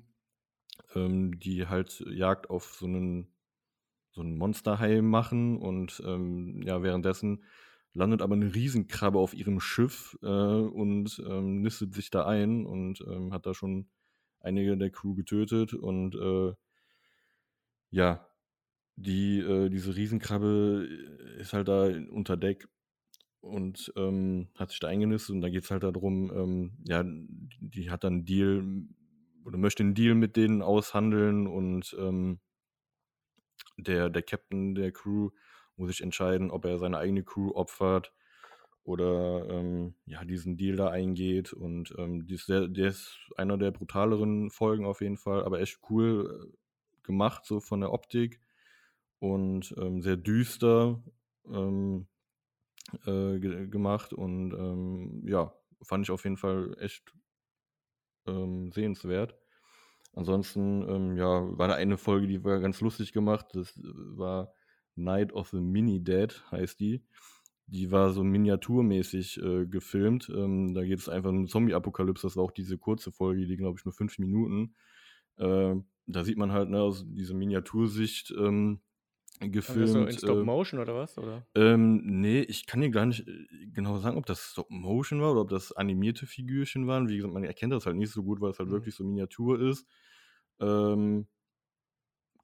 [0.95, 3.29] ähm, die halt Jagd auf so einen,
[4.11, 7.45] so einen Monsterhai machen und ähm, ja, währenddessen
[7.93, 13.01] landet aber eine Riesenkrabbe auf ihrem Schiff äh, und ähm, nistet sich da ein und
[13.07, 13.89] ähm, hat da schon
[14.41, 16.55] einige der Crew getötet und äh,
[17.91, 18.27] ja,
[18.97, 20.87] die, äh, diese Riesenkrabbe
[21.39, 22.69] ist halt da unter Deck
[23.41, 27.91] und ähm, hat sich da eingenistet und da geht es halt darum, ähm, ja, die
[27.91, 28.65] hat dann einen Deal
[29.45, 32.41] oder möchte einen Deal mit denen aushandeln und ähm,
[33.79, 35.31] der, der Captain der Crew
[35.81, 38.13] muss sich entscheiden, ob er seine eigene Crew opfert
[38.85, 41.53] oder ähm, ja, diesen Deal da eingeht.
[41.53, 45.61] Und ähm, die ist sehr, der ist einer der brutaleren Folgen auf jeden Fall, aber
[45.61, 48.41] echt cool äh, gemacht, so von der Optik
[49.19, 51.03] und ähm, sehr düster
[51.47, 52.07] ähm,
[53.07, 55.53] äh, ge gemacht und ähm, ja,
[55.83, 57.15] fand ich auf jeden Fall echt
[58.27, 59.37] ähm, sehenswert.
[60.15, 63.47] Ansonsten, ähm, ja, war da eine Folge, die war ganz lustig gemacht.
[63.53, 64.53] Das äh, war
[64.97, 67.03] Night of the Mini Dead, heißt die.
[67.67, 70.29] Die war so miniaturmäßig äh, gefilmt.
[70.35, 72.27] Ähm, da geht es einfach um eine Zombie-Apokalypse.
[72.27, 74.75] Das war auch diese kurze Folge, die, glaube ich, nur fünf Minuten.
[75.37, 75.77] Äh,
[76.07, 78.81] da sieht man halt ne, aus dieser Miniatursicht ähm,
[79.39, 79.83] gefilmt.
[79.83, 81.17] Also so in Stop äh, Motion oder was?
[81.17, 81.47] Oder?
[81.55, 85.33] Ähm, nee, ich kann dir gar nicht äh, genau sagen, ob das Stop Motion war
[85.33, 87.09] oder ob das animierte Figürchen waren.
[87.09, 88.73] Wie gesagt, man erkennt das halt nicht so gut, weil es halt mhm.
[88.73, 89.87] wirklich so Miniatur ist.
[90.61, 91.27] Ähm,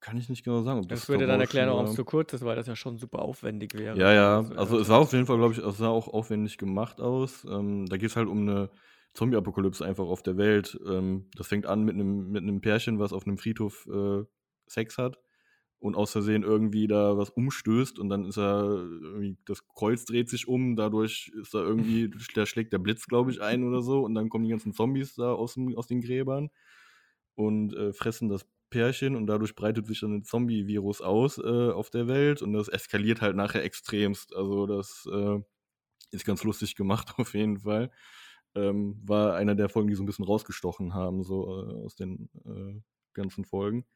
[0.07, 0.83] kann ich nicht genau sagen.
[0.83, 3.23] Das, das würde dann erklären, warum es zu kurz ist, weil das ja schon super
[3.23, 3.99] aufwendig wäre.
[3.99, 4.37] Ja, ja.
[4.39, 7.45] Also, also es sah auf jeden Fall, glaube ich, es sah auch aufwendig gemacht aus.
[7.51, 8.71] Ähm, da geht es halt um eine
[9.15, 10.79] Zombie-Apokalypse einfach auf der Welt.
[10.87, 14.23] Ähm, das fängt an mit einem mit Pärchen, was auf einem Friedhof äh,
[14.69, 15.19] Sex hat
[15.81, 20.29] und aus Versehen irgendwie da was umstößt und dann ist er irgendwie, das Kreuz dreht
[20.29, 24.05] sich um, dadurch ist da irgendwie, da schlägt der Blitz, glaube ich, ein oder so
[24.05, 26.51] und dann kommen die ganzen Zombies da aus, dem, aus den Gräbern
[27.35, 31.91] und äh, fressen das Pärchen und dadurch breitet sich dann ein Zombie-Virus aus äh, auf
[31.91, 34.35] der Welt und das eskaliert halt nachher extremst.
[34.35, 35.39] Also das äh,
[36.11, 37.91] ist ganz lustig gemacht auf jeden Fall.
[38.55, 42.31] Ähm, war einer der Folgen, die so ein bisschen rausgestochen haben, so äh, aus den
[42.45, 42.81] äh,
[43.13, 43.87] ganzen Folgen.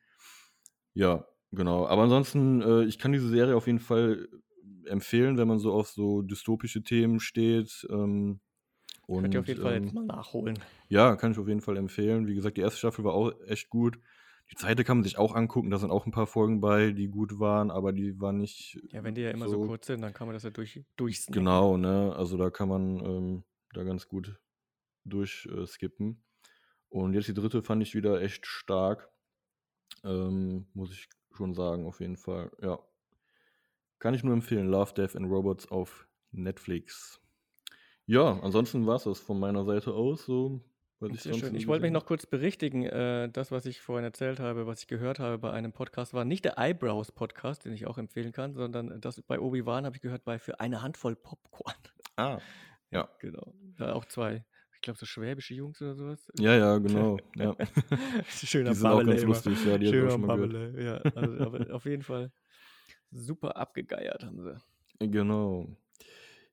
[0.93, 1.87] Ja, genau.
[1.87, 4.29] Aber ansonsten, äh, ich kann diese Serie auf jeden Fall
[4.85, 7.87] empfehlen, wenn man so auf so dystopische Themen steht.
[7.91, 8.41] Ähm,
[9.07, 10.59] und, Könnt ihr auf jeden Fall jetzt ähm, mal nachholen.
[10.89, 12.27] Ja, kann ich auf jeden Fall empfehlen.
[12.27, 13.99] Wie gesagt, die erste Staffel war auch echt gut.
[14.51, 17.09] Die zweite kann man sich auch angucken, da sind auch ein paar Folgen bei, die
[17.09, 18.81] gut waren, aber die waren nicht.
[18.91, 20.85] Ja, wenn die ja immer so, so kurz sind, dann kann man das ja durch,
[20.97, 21.45] durchsnacken.
[21.45, 22.15] Genau, ne?
[22.17, 24.41] Also da kann man ähm, da ganz gut
[25.05, 26.11] durchskippen.
[26.11, 26.47] Äh,
[26.89, 29.11] Und jetzt die dritte fand ich wieder echt stark.
[30.03, 32.51] Ähm, muss ich schon sagen, auf jeden Fall.
[32.61, 32.81] Ja.
[33.99, 34.69] Kann ich nur empfehlen.
[34.69, 37.21] Love, Death and Robots auf Netflix.
[38.07, 40.25] Ja, ansonsten war es das von meiner Seite aus.
[40.25, 40.61] So
[41.09, 42.85] ich, ich wollte mich noch kurz berichtigen.
[42.85, 46.25] Äh, das, was ich vorhin erzählt habe, was ich gehört habe bei einem Podcast, war
[46.25, 50.03] nicht der Eyebrows Podcast, den ich auch empfehlen kann, sondern das bei Obi-Wan habe ich
[50.03, 51.75] gehört bei für eine Handvoll Popcorn.
[52.17, 52.39] Ah,
[52.91, 53.09] ja.
[53.19, 53.55] Genau.
[53.79, 54.45] Da auch zwei,
[54.75, 56.31] ich glaube, so schwäbische Jungs oder sowas.
[56.39, 57.19] Ja, ja, genau.
[57.37, 57.57] ja.
[58.29, 61.05] Schöner die sind Babbele auch ganz lustig, ja, die Schöner schon mal Babbele, gehört.
[61.05, 61.13] ja.
[61.15, 62.31] Also, aber auf jeden Fall
[63.11, 65.09] super abgegeiert haben sie.
[65.11, 65.67] Genau.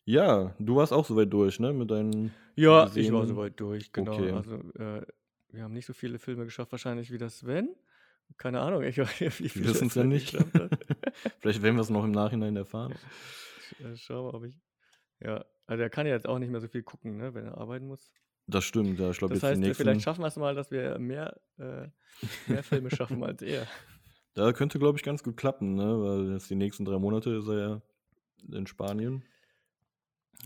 [0.07, 1.73] Ja, du warst auch soweit durch, ne?
[1.73, 2.33] Mit deinen.
[2.55, 3.05] Ja, Szenen.
[3.05, 4.13] ich war soweit durch, genau.
[4.13, 4.31] Okay.
[4.31, 5.05] Also, äh,
[5.51, 7.75] wir haben nicht so viele Filme geschafft, wahrscheinlich wie das Sven.
[8.37, 10.31] Keine Ahnung, ich weiß nicht, wie viel Wir wissen es ja nicht.
[11.39, 12.93] Vielleicht werden wir es noch im Nachhinein erfahren.
[13.79, 14.57] Äh, schau mal, ob ich.
[15.19, 17.57] Ja, also er kann ja jetzt auch nicht mehr so viel gucken, ne, wenn er
[17.57, 18.09] arbeiten muss.
[18.47, 19.09] Das stimmt, ja.
[19.09, 19.83] Ich glaube, das heißt, nächsten...
[19.83, 21.89] vielleicht schaffen wir es mal, dass wir mehr, äh,
[22.47, 23.67] mehr Filme schaffen als er.
[24.35, 25.99] Da könnte, glaube ich, ganz gut klappen, ne?
[25.99, 27.81] Weil jetzt die nächsten drei Monate ist er ja
[28.55, 29.23] in Spanien.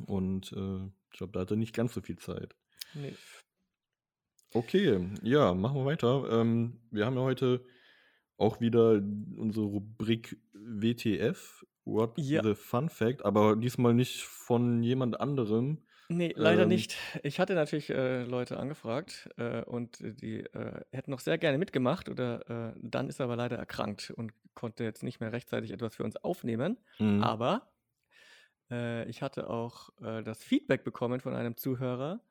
[0.06, 2.56] Und äh, ich glaube, da hat er nicht ganz so viel Zeit.
[2.94, 3.14] Nee.
[4.54, 6.28] Okay, ja, machen wir weiter.
[6.30, 7.64] Ähm, wir haben ja heute
[8.38, 9.02] auch wieder
[9.38, 12.44] unsere Rubrik WTF, What ja.
[12.44, 15.80] the Fun Fact, aber diesmal nicht von jemand anderem.
[16.10, 16.98] Nee, leider ähm, nicht.
[17.24, 22.10] Ich hatte natürlich äh, Leute angefragt äh, und die äh, hätten noch sehr gerne mitgemacht
[22.10, 25.96] oder äh, dann ist er aber leider erkrankt und konnte jetzt nicht mehr rechtzeitig etwas
[25.96, 26.78] für uns aufnehmen.
[27.00, 27.24] Mhm.
[27.24, 27.71] Aber
[28.72, 32.22] äh, ich hatte auch äh, das Feedback bekommen von einem Zuhörer,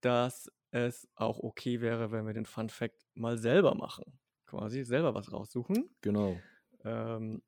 [0.00, 4.04] dass es auch okay wäre, wenn wir den Fun Fact mal selber machen.
[4.46, 5.88] Quasi selber was raussuchen.
[6.00, 6.36] Genau.
[6.84, 7.42] Ähm,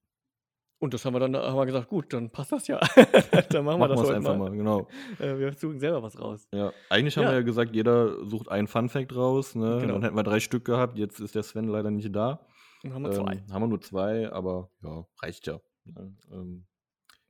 [0.78, 2.80] und das haben wir dann haben wir gesagt, gut, dann passt das ja.
[3.50, 4.50] dann machen wir das heute einfach mal.
[4.50, 4.56] mal.
[4.56, 4.88] genau.
[5.20, 6.48] Äh, wir suchen selber was raus.
[6.52, 7.30] Ja, eigentlich haben ja.
[7.30, 9.54] wir ja gesagt, jeder sucht einen Fun Fact raus.
[9.54, 9.78] Ne?
[9.80, 9.94] Genau.
[9.94, 10.98] Dann hätten wir drei Stück gehabt.
[10.98, 12.44] Jetzt ist der Sven leider nicht da.
[12.82, 13.42] Dann haben wir ähm, zwei.
[13.52, 15.60] Haben wir nur zwei, aber ja, reicht ja.
[15.84, 16.16] Ne?
[16.32, 16.66] Ähm,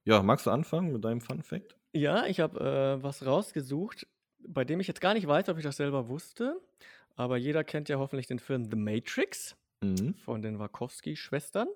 [0.05, 1.77] ja, magst du anfangen mit deinem Fun Fact?
[1.95, 2.61] Ja, ich habe
[2.99, 4.07] äh, was rausgesucht,
[4.47, 6.61] bei dem ich jetzt gar nicht weiß, ob ich das selber wusste.
[7.17, 10.15] aber jeder kennt ja hoffentlich den Film The Matrix Mhm.
[10.15, 11.69] von den Wachowski-Schwestern.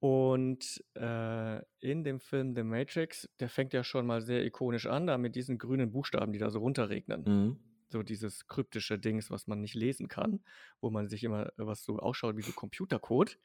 [0.00, 5.06] Und äh, in dem Film The Matrix, der fängt ja schon mal sehr ikonisch an,
[5.08, 7.24] da mit diesen grünen Buchstaben, die da so runterregnen.
[7.26, 7.58] Mhm.
[7.90, 10.40] So dieses kryptische Dings, was man nicht lesen kann,
[10.80, 13.38] wo man sich immer was so ausschaut wie so Computercode.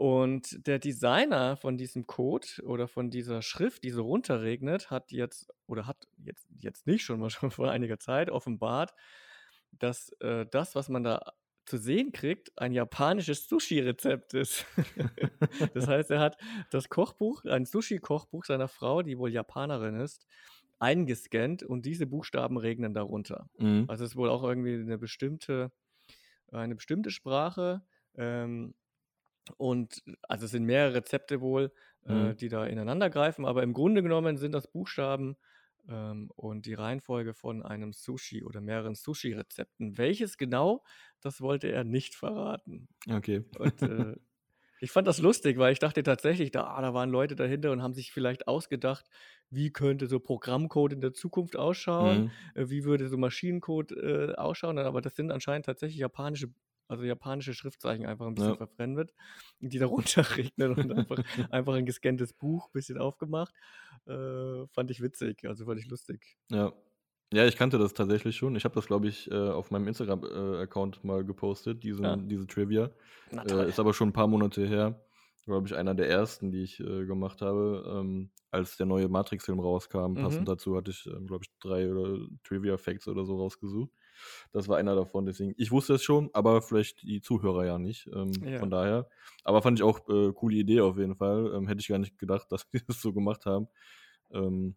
[0.00, 5.52] Und der Designer von diesem Code oder von dieser Schrift, die so runterregnet, hat jetzt,
[5.66, 8.94] oder hat jetzt, jetzt nicht schon mal schon vor einiger Zeit offenbart,
[9.72, 11.34] dass äh, das, was man da
[11.66, 14.64] zu sehen kriegt, ein japanisches Sushi-Rezept ist.
[15.74, 16.38] das heißt, er hat
[16.70, 20.26] das Kochbuch, ein Sushi-Kochbuch seiner Frau, die wohl Japanerin ist,
[20.78, 23.50] eingescannt und diese Buchstaben regnen darunter.
[23.58, 23.84] Mhm.
[23.86, 25.70] Also es ist wohl auch irgendwie eine bestimmte,
[26.50, 27.82] eine bestimmte Sprache.
[28.16, 28.72] Ähm,
[29.56, 31.72] und also es sind mehrere Rezepte wohl,
[32.04, 32.34] äh, Mhm.
[32.34, 35.36] die da ineinander greifen, aber im Grunde genommen sind das Buchstaben
[35.88, 39.98] ähm, und die Reihenfolge von einem Sushi oder mehreren Sushi-Rezepten.
[39.98, 40.84] Welches genau,
[41.20, 42.88] das wollte er nicht verraten.
[43.10, 43.44] Okay.
[43.54, 44.16] Und äh,
[44.80, 47.82] ich fand das lustig, weil ich dachte tatsächlich, da, ah, da waren Leute dahinter und
[47.82, 49.06] haben sich vielleicht ausgedacht,
[49.50, 52.50] wie könnte so Programmcode in der Zukunft ausschauen, Mhm.
[52.54, 56.48] äh, wie würde so Maschinencode äh, ausschauen, aber das sind anscheinend tatsächlich japanische,
[56.90, 58.56] also japanische Schriftzeichen einfach ein bisschen Ja.
[58.56, 59.12] verfremdet,
[59.60, 59.86] die da
[60.48, 61.20] runterregnen und einfach,
[61.50, 63.54] einfach ein gescanntes Buch, bisschen aufgemacht.
[64.06, 66.36] Äh, fand ich witzig, also fand ich lustig.
[66.50, 66.72] Ja.
[67.32, 68.56] Ja, ich kannte das tatsächlich schon.
[68.56, 72.16] Ich habe das, glaube ich, äh, auf meinem Instagram-Account mal gepostet, diesen, Ja.
[72.28, 72.90] diese Trivia.
[73.44, 75.04] Äh, ist aber schon ein paar Monate her.
[75.46, 77.84] Glaube ich, einer der ersten, die ich äh, gemacht habe.
[78.00, 80.48] Ähm, als der neue Matrix-Film rauskam, passend Mhm.
[80.48, 83.92] dazu hatte ich, ähm, glaube ich, drei oder Trivia-Facts oder so rausgesucht.
[84.52, 85.54] Das war einer davon, deswegen.
[85.56, 88.08] Ich wusste es schon, aber vielleicht die Zuhörer ja nicht.
[88.12, 88.58] Ähm, Ja.
[88.58, 89.08] Von daher.
[89.44, 91.52] Aber fand ich auch äh, coole Idee auf jeden Fall.
[91.54, 93.68] Ähm, hätte ich gar nicht gedacht, dass wir das so gemacht haben.
[94.32, 94.74] Ähm,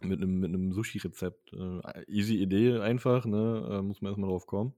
[0.00, 1.52] mit einem mit einem Sushi-Rezept.
[1.52, 3.68] Äh, easy Idee einfach, ne?
[3.70, 4.74] Äh, muss man erstmal drauf kommen.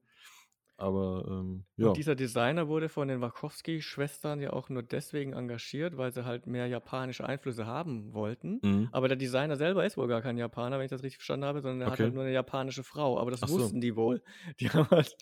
[0.80, 1.88] Aber ähm, ja.
[1.88, 6.46] Und dieser Designer wurde von den Wachowski-Schwestern ja auch nur deswegen engagiert, weil sie halt
[6.46, 8.60] mehr japanische Einflüsse haben wollten.
[8.62, 8.90] Mhm.
[8.90, 11.62] Aber der Designer selber ist wohl gar kein Japaner, wenn ich das richtig verstanden habe,
[11.62, 12.02] sondern er hat Okay.
[12.02, 13.18] halt nur eine japanische Frau.
[13.18, 13.70] Aber das Ach so.
[13.70, 14.22] wussten die wohl.
[14.60, 15.16] Die haben halt,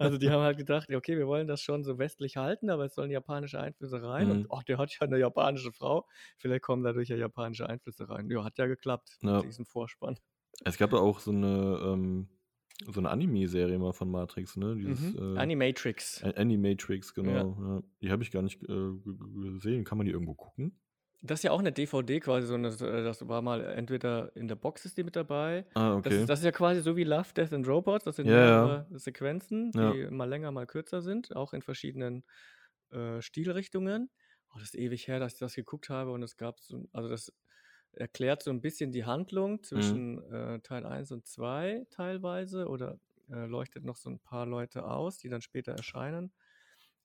[0.00, 2.94] also die haben halt gedacht, okay, wir wollen das schon so westlich halten, aber es
[2.96, 4.30] sollen japanische Einflüsse rein.
[4.32, 4.50] Und Mhm.
[4.50, 6.06] ach, der hat ja eine japanische Frau.
[6.38, 8.28] Vielleicht kommen dadurch ja japanische Einflüsse rein.
[8.28, 9.42] Ja, hat ja geklappt Ja.
[9.42, 10.16] mit diesem Vorspann.
[10.64, 12.28] Es gab ja auch so eine, ähm,
[12.86, 14.74] so eine Anime-Serie mal von Matrix, ne?
[14.76, 15.36] Dieses Mhm.
[15.36, 16.22] äh, Animatrix.
[16.22, 17.56] Animatrix, genau.
[17.60, 17.82] Ja.
[18.00, 18.92] Die habe ich gar nicht äh,
[19.52, 19.84] gesehen.
[19.84, 20.78] Kann man die irgendwo gucken?
[21.24, 24.48] Das ist ja auch eine DVD quasi, so eine, äh, das war mal entweder in
[24.48, 25.66] der Box ist die mit dabei.
[25.74, 26.20] Ah, Das, okay.
[26.22, 28.04] ist, das ist ja quasi so wie Love, Death and Robots.
[28.04, 28.34] Das sind Ja,
[28.66, 28.86] ja.
[28.98, 29.92] Sequenzen, Ja.
[29.92, 32.24] die mal länger, mal kürzer sind, auch in verschiedenen
[32.90, 34.10] äh, Stilrichtungen.
[34.50, 37.08] Oh, das ist ewig her, dass ich das geguckt habe und es gab so, also
[37.08, 37.32] das
[37.94, 39.98] erklärt so ein bisschen die Handlung Mhm.
[40.02, 42.98] zwischen äh, Teil 1 und 2 teilweise oder
[43.30, 46.32] äh, leuchtet noch so ein paar Leute aus, die dann später erscheinen.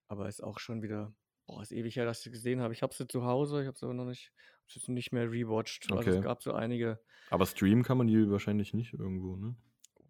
[0.08, 1.14] Aber ist auch schon wieder,
[1.48, 2.74] boah, ist ewig her, dass ich sie gesehen habe.
[2.74, 4.34] Ich habe sie zu Hause, ich habe sie aber noch nicht,
[4.64, 5.92] hab's nicht mehr rewatcht.
[5.94, 6.18] Also Okay.
[6.18, 9.56] es gab so einige, Aber streamen kann man die wahrscheinlich nicht irgendwo, ne?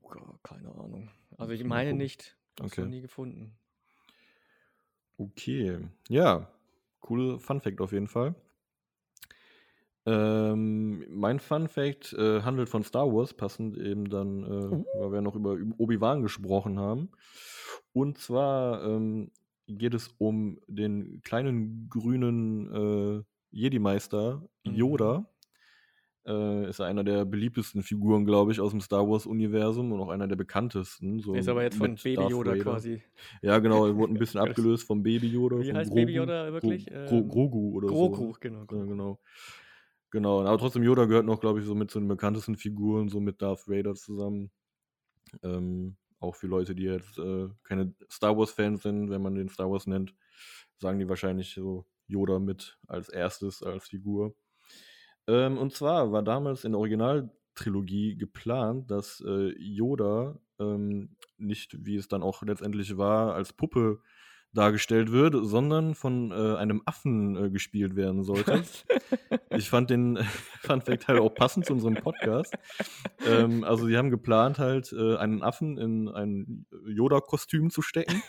[0.01, 1.11] oh, keine Ahnung.
[1.37, 2.37] Also ich meine nicht.
[2.59, 2.87] Hab's noch Okay.
[2.87, 3.59] nie gefunden.
[5.19, 5.87] Okay.
[6.09, 6.51] Ja,
[6.99, 8.35] coole Fun Fact auf jeden Fall.
[10.07, 15.21] Ähm, mein Fun Fact äh, handelt von Star Wars, passend eben dann, äh, weil wir
[15.21, 17.09] noch über Obi-Wan gesprochen haben.
[17.91, 19.31] Und zwar ähm,
[19.67, 24.75] geht es um den kleinen grünen äh, Jedi-Meister Mhm.
[24.75, 25.29] Yoda.
[26.25, 30.27] Äh, ist einer der beliebtesten Figuren, glaube ich, aus dem Star Wars-Universum und auch einer
[30.27, 31.19] der bekanntesten.
[31.19, 32.63] So ist aber jetzt von Baby Darth Yoda Vader.
[32.63, 33.01] quasi.
[33.41, 35.59] Ja, genau, er wurde ein bisschen abgelöst vom Baby Yoda.
[35.59, 36.31] Wie heißt Baby Grogu.
[36.31, 36.85] Yoda wirklich?
[36.85, 37.93] Gro Gro Ähm, Grogu oder so.
[37.93, 38.33] Grogu, ne?
[38.41, 38.65] genau.
[38.65, 38.87] Grogu.
[38.87, 39.19] genau.
[40.11, 43.19] Genau, aber trotzdem Yoda gehört noch, glaube ich, so mit zu den bekanntesten Figuren, so
[43.19, 44.51] mit Darth Vader zusammen.
[45.43, 49.69] Ähm, auch für Leute, die jetzt äh, keine Star Wars-Fans sind, wenn man den Star
[49.69, 50.15] Wars nennt,
[50.79, 54.35] sagen die wahrscheinlich so Yoda mit als erstes, als Figur.
[55.27, 61.97] Ähm, und zwar war damals in der Originaltrilogie geplant, dass äh, Yoda ähm, nicht, wie
[61.97, 64.01] es dann auch letztendlich war, als Puppe
[64.57, 68.63] dargestellt wird, sondern von äh, einem Affen äh, gespielt werden sollte.
[69.55, 70.17] Ich fand den
[70.61, 72.53] Fun Fact halt auch passend zu unserem Podcast.
[73.25, 78.21] Ähm, also sie haben geplant halt äh, einen Affen in ein Yoda-Kostüm zu stecken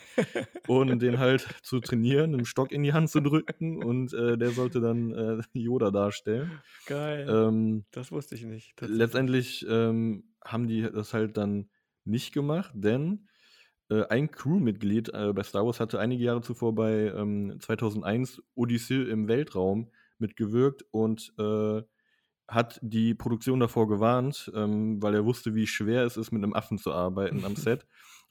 [0.66, 4.50] und den halt zu trainieren, einen Stock in die Hand zu drücken und äh, der
[4.50, 6.60] sollte dann äh, Yoda darstellen.
[6.86, 7.26] Geil.
[7.28, 8.80] Ähm, das wusste ich nicht.
[8.80, 11.68] letztendlich ähm, haben die das halt dann
[12.04, 13.28] nicht gemacht, denn
[13.90, 19.02] äh, ein Crewmitglied äh, bei Star Wars hatte einige Jahre zuvor bei ähm, 2001 Odyssee
[19.02, 21.82] im Weltraum mitgewirkt und äh,
[22.48, 26.54] hat die Produktion davor gewarnt, ähm, weil er wusste, wie schwer es ist, mit einem
[26.54, 27.86] Affen zu arbeiten am Set.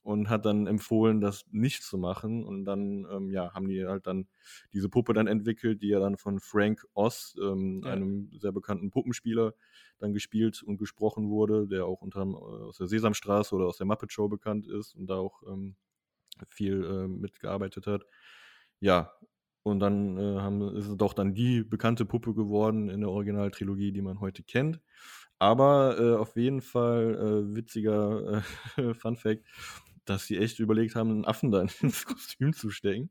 [0.07, 2.43] Und hat dann empfohlen, das nicht zu machen.
[2.45, 4.27] Und dann, ähm, ja, haben die halt dann
[4.73, 7.87] diese Puppe dann entwickelt, die ja dann von Frank Oz, ähm, Ja.
[7.87, 9.53] einem sehr bekannten Puppenspieler,
[9.99, 12.25] dann gespielt und gesprochen wurde, der auch unter äh,
[12.65, 15.75] aus der Sesamstraße oder aus der Muppet Show bekannt ist und da auch ähm,
[16.49, 18.05] viel äh, mitgearbeitet hat.
[18.79, 19.13] Ja,
[19.63, 23.91] und dann äh, haben, ist es doch dann die bekannte Puppe geworden in der Originaltrilogie,
[23.91, 24.81] die man heute kennt.
[25.39, 27.15] Aber äh, auf jeden Fall
[27.51, 28.43] äh, witziger
[28.77, 29.45] äh, Fun Fact,
[30.09, 33.09] dass sie echt überlegt haben, einen Affen da ins Kostüm zu stecken.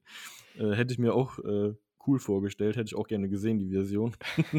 [0.59, 1.75] Äh, hätte ich mir auch äh,
[2.07, 4.15] cool vorgestellt, hätte ich auch gerne gesehen, die Version.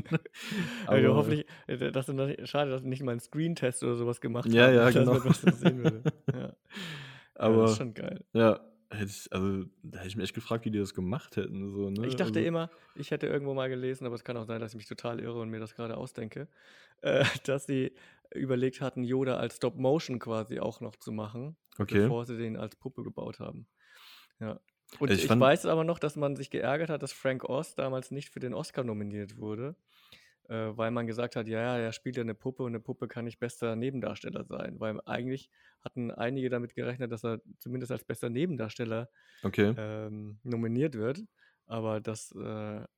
[0.86, 4.22] Also Aber- hoffentlich, äh, dass du noch, schade, dass nicht mal einen Screen-Test oder sowas
[4.22, 5.20] gemacht Ja, haben, ja, genau.
[5.20, 6.04] das würde.
[6.34, 6.40] Ja.
[6.40, 6.56] ja,
[7.36, 8.24] Aber das ist schon geil.
[8.34, 8.60] ja,
[8.90, 11.72] hätte ich, also da hätte ich mich echt gefragt, wie die das gemacht hätten.
[11.72, 12.08] So, ne?
[12.08, 14.72] Ich dachte also, immer, ich hätte irgendwo mal gelesen, aber es kann auch sein, dass
[14.72, 16.48] ich mich total irre und mir das gerade ausdenke,
[17.02, 17.94] äh, dass sie
[18.34, 22.02] überlegt hatten, Yoda als Stop-Motion quasi auch noch zu machen, Okay.
[22.04, 23.68] bevor sie den als Puppe gebaut haben.
[24.40, 24.60] Ja.
[25.00, 27.76] Und Ich ich, fand- weiß aber noch, dass man sich geärgert hat, dass Frank Oz
[27.76, 29.76] damals nicht für den Oscar nominiert wurde,
[30.48, 33.08] äh, weil man gesagt hat, ja, ja, er spielt ja eine Puppe und eine Puppe
[33.08, 35.50] kann nicht bester Nebendarsteller sein, weil eigentlich
[35.84, 39.10] hatten einige damit gerechnet, dass er zumindest als bester Nebendarsteller
[39.44, 39.74] Okay.
[39.78, 41.20] ähm, nominiert wird.
[41.70, 42.40] Aber das äh,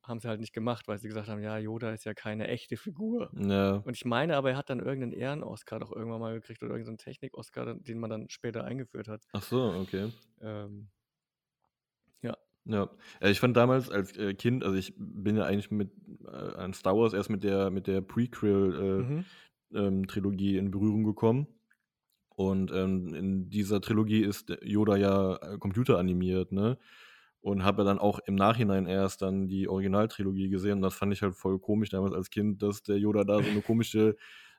[0.04, 2.78] haben sie halt nicht gemacht, weil sie gesagt haben, ja, Yoda ist ja keine echte
[2.78, 3.32] Figur.
[3.36, 3.78] Ja.
[3.78, 7.00] Und ich meine, aber er hat dann irgendeinen Ehren-Oscar doch irgendwann mal gekriegt oder irgendeinen
[7.00, 9.24] Technik-Oscar, den man dann später eingeführt hat.
[9.34, 10.14] Ach so, okay.
[10.42, 10.90] Ähm,
[12.70, 12.90] Ja,
[13.20, 15.90] äh, ich fand damals als äh, Kind, also ich bin ja eigentlich mit
[16.26, 19.26] äh, an Star Wars erst mit der mit der Prequel mhm.
[19.74, 21.48] äh, ähm, Trilogie in Berührung gekommen.
[22.36, 26.78] Und ähm, in dieser Trilogie ist Yoda ja äh, computeranimiert, ne?
[27.42, 30.74] Und habe dann auch im Nachhinein erst dann die Originaltrilogie gesehen.
[30.74, 33.50] Und das fand ich halt voll komisch damals als Kind, dass der Yoda da so
[33.50, 34.16] eine komische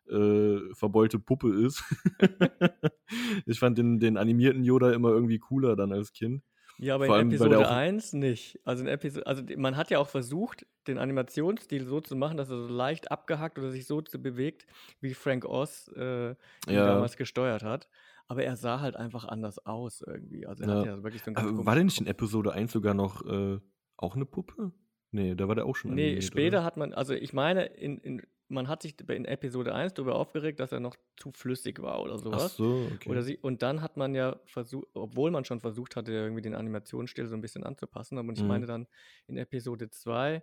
[0.08, 1.84] äh, verbeulte Puppe ist.
[3.46, 6.42] ich fand den, den animierten Yoda immer irgendwie cooler dann als Kind.
[6.82, 8.58] Ja, aber Vor in Episode auch- 1 nicht.
[8.64, 12.48] Also in Episode, also man hat ja auch versucht, den Animationsstil so zu machen, dass
[12.50, 14.66] er so leicht abgehackt oder sich so zu bewegt,
[15.00, 16.36] wie Frank Oz äh, ihn
[16.68, 16.86] Ja.
[16.86, 17.88] damals gesteuert hat.
[18.28, 20.46] Aber er sah halt einfach anders aus irgendwie.
[20.46, 20.96] Also er hat Ja.
[20.96, 22.06] ja wirklich so einen war der nicht in.
[22.06, 23.58] Episode 1 sogar noch äh,
[23.96, 24.72] auch eine Puppe?
[25.10, 26.64] Nee, da war der auch schon Nee, später oder?
[26.64, 30.60] hat man, also ich meine, in, in, man hat sich in Episode 1 darüber aufgeregt,
[30.60, 32.56] dass er noch zu flüssig war oder Ach sowas.
[32.56, 33.16] so, okay.
[33.16, 36.54] Oder sie, und dann hat man ja versucht, obwohl man schon versucht hatte, irgendwie den
[36.54, 38.46] Animationsstil so ein bisschen anzupassen, aber ich Mhm.
[38.46, 38.86] meine dann
[39.26, 40.42] in Episode 2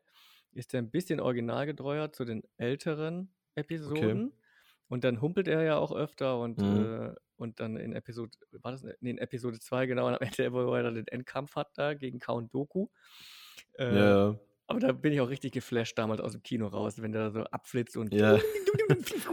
[0.51, 4.33] ist er ein bisschen originalgetreuer zu den älteren Episoden.
[4.89, 6.87] Und dann humpelt er ja auch öfter und, Mhm.
[6.87, 10.53] äh, und dann in Episode, war das nee, in Episode 2 genau, und am Ende,
[10.53, 12.87] wo er dann den Endkampf hat da gegen Count Doku.
[13.73, 17.11] Äh, ja, aber da bin ich auch richtig geflasht damals aus dem Kino raus, wenn
[17.11, 18.37] der so abflitzt und ja.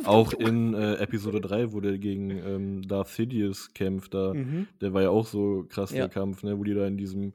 [0.05, 4.69] auch in äh, Episode 3, wo der gegen ähm, Darth Sidious kämpft, da, Mhm.
[4.81, 5.99] der war ja auch so krass, Ja.
[6.07, 7.35] der Kampf, ne, wo die da in diesem,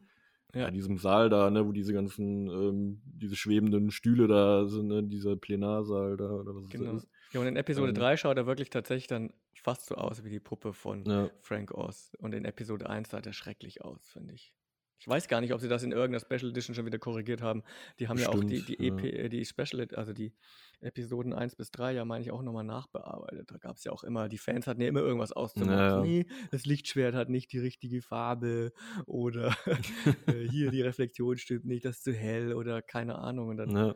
[0.54, 0.62] ja.
[0.62, 0.72] Ja.
[0.72, 5.36] diesem Saal da, ne, wo diese ganzen, ähm, diese schwebenden Stühle da sind, ne, dieser
[5.36, 6.96] Plenarsaal da, oder was Genau.
[6.96, 7.08] ist.
[7.34, 7.96] Ja, und in Episode Ähm.
[7.96, 11.30] 3 schaut er wirklich tatsächlich dann fast so aus wie die Puppe von Ja.
[11.42, 12.14] Frank Oz.
[12.20, 14.54] Und in Episode 1 sah der schrecklich aus, finde ich.
[15.00, 17.64] Ich weiß gar nicht, ob sie das in irgendeiner Special Edition schon wieder korrigiert haben.
[18.00, 18.88] Die haben ja auch die, die, ja.
[18.88, 20.34] EP, äh, die Special, also die
[20.82, 23.50] Episoden 1 bis 3, ja, meine ich, auch nochmal nachbearbeitet.
[23.52, 25.96] Da gab es ja auch immer, die Fans hatten ja immer irgendwas auszumachen.
[25.96, 26.02] Ja.
[26.02, 28.72] Nee, das Lichtschwert hat nicht die richtige Farbe
[29.06, 29.56] oder
[30.28, 33.50] äh, hier die Reflexion stimmt nicht, das ist zu hell oder keine Ahnung.
[33.50, 33.96] Und dann Ja,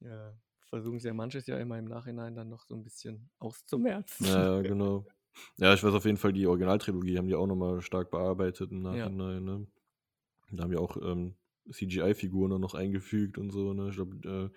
[0.00, 4.26] ja, versuchen sie ja manches ja immer im Nachhinein dann noch so ein bisschen auszumerzen.
[4.26, 5.06] ja, genau.
[5.58, 8.82] Ja, ich weiß auf jeden Fall, die Originaltrilogie haben die auch nochmal stark bearbeitet im
[8.90, 9.10] Ja.
[9.10, 9.66] Nachhinein, ne?
[10.52, 11.34] Da haben die auch ähm,
[11.70, 13.88] CGI-Figuren noch eingefügt und so, ne?
[13.90, 14.56] Ich glaube, äh,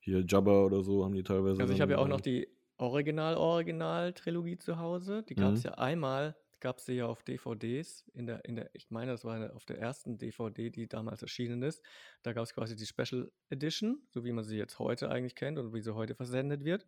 [0.00, 1.60] hier Jabba oder so haben die teilweise.
[1.60, 5.22] Also ich habe ja auch noch äh, die Original-Original-Trilogie zu Hause.
[5.22, 5.70] Die gab es Mhm.
[5.70, 8.04] ja einmal, gab es sie ja auf DVDs.
[8.14, 11.62] In der, in der, ich meine, das war auf der ersten DVD, die damals erschienen
[11.62, 11.82] ist.
[12.22, 15.58] Da gab es quasi die Special Edition, so wie man sie jetzt heute eigentlich kennt
[15.58, 16.84] und wie sie heute versendet wird.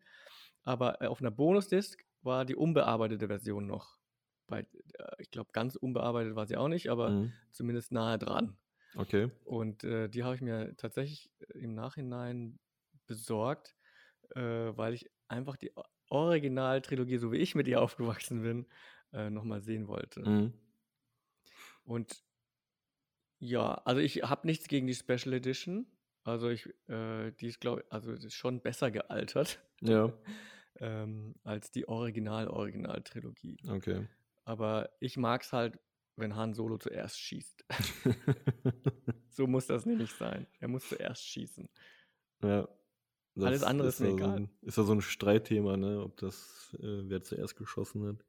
[0.65, 3.99] Aber äh, auf einer Bonusdisc war die unbearbeitete Version noch.
[4.47, 4.67] Bei, äh,
[5.19, 7.33] ich glaube, ganz unbearbeitet war sie auch nicht, aber mhm.
[7.53, 8.57] zumindest nahe dran.
[8.97, 9.31] Okay.
[9.45, 12.59] Und äh, die habe ich mir tatsächlich äh, im Nachhinein
[13.07, 13.75] besorgt,
[14.35, 15.73] äh, weil ich einfach die
[16.09, 18.67] Originaltrilogie, so wie ich mit ihr aufgewachsen bin,
[19.13, 20.21] äh, nochmal sehen wollte.
[20.21, 20.53] Mhm.
[21.85, 22.23] Und
[23.39, 25.87] ja, also ich habe nichts gegen die Special Edition.
[26.23, 30.13] Also ich, äh, die ist, glaube ich, also ist schon besser gealtert Ja,
[30.77, 33.59] ähm, als die Original-Original-Trilogie.
[33.69, 34.07] okay.
[34.45, 35.79] Aber ich mag es halt,
[36.17, 37.65] wenn Han Solo zuerst schießt.
[39.31, 40.47] so muss das nämlich sein.
[40.61, 41.69] Er muss zuerst schießen.
[42.43, 42.69] ja.
[43.41, 44.37] Alles andere ist mir ja so egal.
[44.37, 46.01] ein, ist ja so ein Streitthema, ne?
[46.03, 48.25] Ob das, äh, wer zuerst geschossen hat.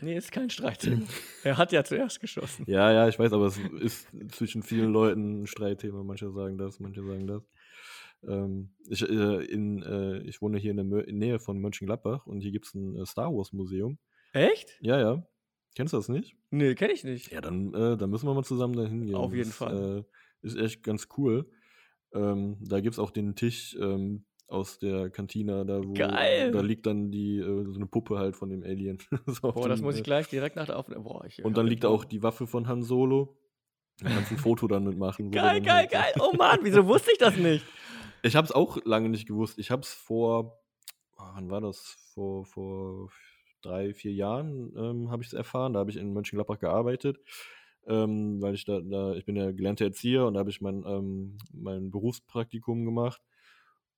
[0.00, 1.04] Nee, ist kein Streitthema.
[1.42, 2.64] er hat ja zuerst geschossen.
[2.68, 6.04] Ja, ja, ich weiß, aber es ist zwischen vielen Leuten ein Streitthema.
[6.04, 7.42] Manche sagen das, manche sagen das.
[8.22, 12.26] Ähm, ich, äh, in, äh, ich wohne hier in der Mö in Nähe von Mönchengladbach
[12.26, 13.98] und hier gibt es ein äh, Star Wars Museum.
[14.32, 14.78] Echt?
[14.80, 15.26] Ja, ja.
[15.76, 16.34] Kennst du das nicht?
[16.50, 17.30] Nee, kenne ich nicht.
[17.30, 19.14] Ja, dann, äh, dann müssen wir mal zusammen dahin gehen.
[19.14, 20.06] Auf jeden das, Fall.
[20.42, 21.50] Äh, ist echt ganz cool.
[22.14, 26.50] Ähm, da gibt es auch den Tisch ähm, aus der Kantina, da wo Geil.
[26.50, 28.98] da liegt dann die äh, so eine Puppe halt von dem Alien.
[29.26, 31.04] so Boah, das muss ich äh, gleich direkt nach der Aufnahme.
[31.04, 33.36] Boah, ich Und dann liegt da auch die Waffe von Han Solo.
[34.00, 35.30] Da kannst du ein Foto dann mitmachen.
[35.30, 36.12] Geil, geil, halt- geil.
[36.20, 37.66] Oh Mann, wieso wusste ich das nicht?
[38.22, 39.58] Ich habe es auch lange nicht gewusst.
[39.58, 40.58] Ich habe es vor,
[41.18, 41.96] ah, wann war das?
[42.14, 43.10] Vor, vor
[43.62, 45.74] drei, vier Jahren ähm, habe ich es erfahren.
[45.74, 47.18] Da habe ich in Mönchengladbach gearbeitet,
[47.86, 50.84] ähm, weil ich da, da, ich bin ja gelernter Erzieher und da habe ich mein,
[50.86, 53.20] ähm, mein Berufspraktikum gemacht.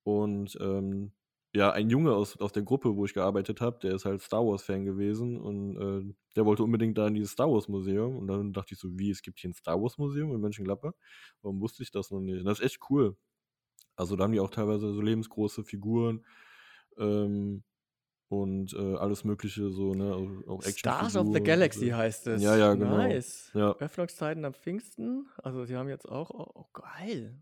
[0.03, 1.13] Und ähm,
[1.53, 4.45] ja, ein Junge aus, aus der Gruppe, wo ich gearbeitet habe, der ist halt Star
[4.45, 8.17] Wars-Fan gewesen und äh, der wollte unbedingt da in dieses Star Wars-Museum.
[8.17, 10.93] Und dann dachte ich so, wie, es gibt hier ein Star Wars-Museum in Mönchengladbach?
[11.41, 12.39] Warum wusste ich das noch nicht?
[12.39, 13.17] Und das ist echt cool.
[13.95, 16.25] Also da haben die auch teilweise so lebensgroße Figuren
[16.97, 17.63] ähm,
[18.29, 20.15] und äh, alles Mögliche, so, ne?
[20.15, 21.95] Auch, auch Stars of the Galaxy so.
[21.95, 22.41] heißt es.
[22.41, 22.97] Ja, ja, genau.
[22.97, 23.51] Nice.
[23.53, 23.75] Ja.
[23.79, 25.27] Öffnungszeiten am Pfingsten.
[25.37, 26.29] Also, sie haben jetzt auch.
[26.29, 27.41] Oh, oh geil.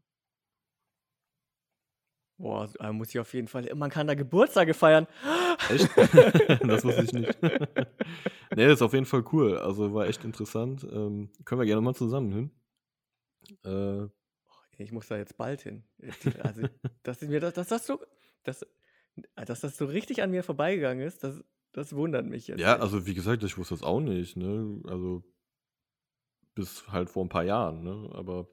[2.38, 3.70] Boah, so- äh, muss ich auf jeden Fall.
[3.76, 5.08] Man kann da Geburtstage feiern.
[5.70, 5.90] Echt?
[6.68, 7.38] das wusste ich nicht.
[7.42, 9.58] nee, das ist auf jeden Fall cool.
[9.58, 10.84] Also war echt interessant.
[10.90, 12.52] Ähm, können wir gerne mal zusammen hin.
[13.66, 14.08] Äh,
[14.78, 15.84] Ich muss da jetzt bald hin.
[16.44, 16.62] Also,
[17.04, 18.00] dass mir das, dass das so,
[18.44, 18.66] dass,
[19.36, 22.60] dass das so richtig an mir vorbeigegangen ist, das, das wundert mich jetzt.
[22.60, 22.82] ja, echt.
[22.82, 24.82] also wie gesagt, ich wusste das auch nicht, ne?
[24.86, 25.24] Also
[26.56, 28.10] bis halt vor ein paar Jahren, ne?
[28.14, 28.48] Aber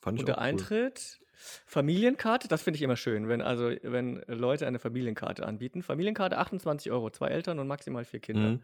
[0.00, 0.68] fand ich Und der auch cool.
[0.68, 1.20] Eintritt,
[1.66, 5.82] Familienkarte, das finde ich immer schön, wenn also wenn Leute eine Familienkarte anbieten.
[5.82, 8.56] Familienkarte 28 Euro, zwei Eltern und maximal vier Kinder.
[8.56, 8.62] Mhm.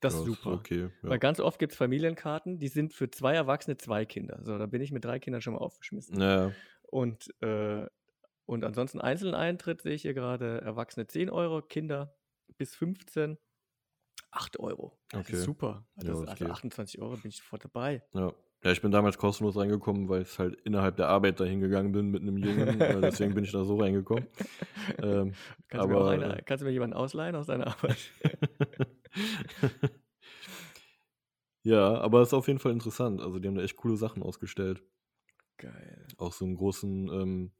[0.00, 0.50] Das Ja, ist super.
[0.52, 0.90] okay.
[1.02, 1.10] Ja.
[1.10, 4.40] Weil ganz oft gibt es Familienkarten, die sind für zwei Erwachsene zwei Kinder.
[4.44, 6.20] So, da bin ich mit drei Kindern schon mal aufgeschmissen.
[6.20, 7.86] Ja, Und, äh,
[8.48, 12.16] und ansonsten einzelnen Eintritt sehe ich hier gerade Erwachsene 10 Euro, Kinder
[12.56, 13.36] bis 15
[14.30, 14.98] 8 Euro.
[15.10, 15.32] Das Okay.
[15.34, 15.86] ist super.
[15.96, 16.52] Ja, Das, das also geht.
[16.54, 18.02] 28 Euro bin ich sofort dabei.
[18.14, 18.32] ja.
[18.64, 22.10] Ja, ich bin damals kostenlos reingekommen, weil ich halt innerhalb der Arbeit da hingegangen bin
[22.10, 22.80] mit einem Jungen.
[22.80, 24.26] äh, deswegen bin ich da so reingekommen.
[25.00, 25.32] Ähm,
[25.68, 27.98] Kannst, du aber, eine, äh, kannst du mir jemanden ausleihen aus deiner Arbeit?
[31.62, 33.20] ja, aber es ist auf jeden Fall interessant.
[33.20, 34.82] Also, die haben da echt coole Sachen ausgestellt.
[35.58, 36.06] Geil.
[36.16, 37.52] Auch so einen großen, ähm,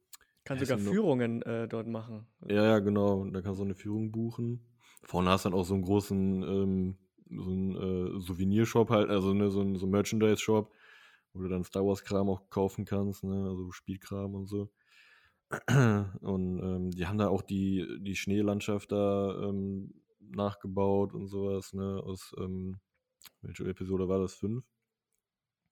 [0.49, 2.25] Kann Ja, sogar Führungen äh, dort machen.
[2.47, 3.23] ja, ja, genau.
[3.25, 4.65] Da kannst du eine Führung buchen.
[5.03, 6.97] Vorne hast du dann auch so einen großen, ähm,
[7.29, 10.73] so einen äh, Souvenirshop halt, also ne, so einen so Merchandise-Shop,
[11.33, 14.71] wo du dann Star Wars-Kram auch kaufen kannst, ne, also Spielkram und so.
[16.21, 22.01] Und ähm, die haben da auch die, die Schneelandschaft da ähm, nachgebaut und sowas, ne,
[22.03, 22.79] aus, ähm,
[23.43, 24.33] welche Episode war das?
[24.33, 24.65] Fünf?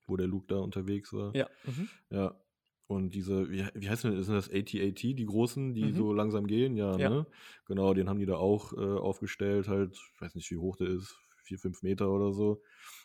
[0.06, 1.34] Wo der Luke da unterwegs war.
[1.34, 1.48] Ja.
[1.64, 1.88] Mhm.
[2.10, 2.40] Ja.
[2.88, 5.94] Und diese, wie, wie heißt denn, sind das AT-AT, die großen, die Mhm.
[5.94, 6.74] so langsam gehen?
[6.76, 7.10] Ja, Ja.
[7.10, 7.26] ne?
[7.66, 10.88] Genau, den haben die da auch äh, aufgestellt, halt, ich weiß nicht, wie hoch der
[10.88, 12.62] ist, vier, fünf Meter oder so.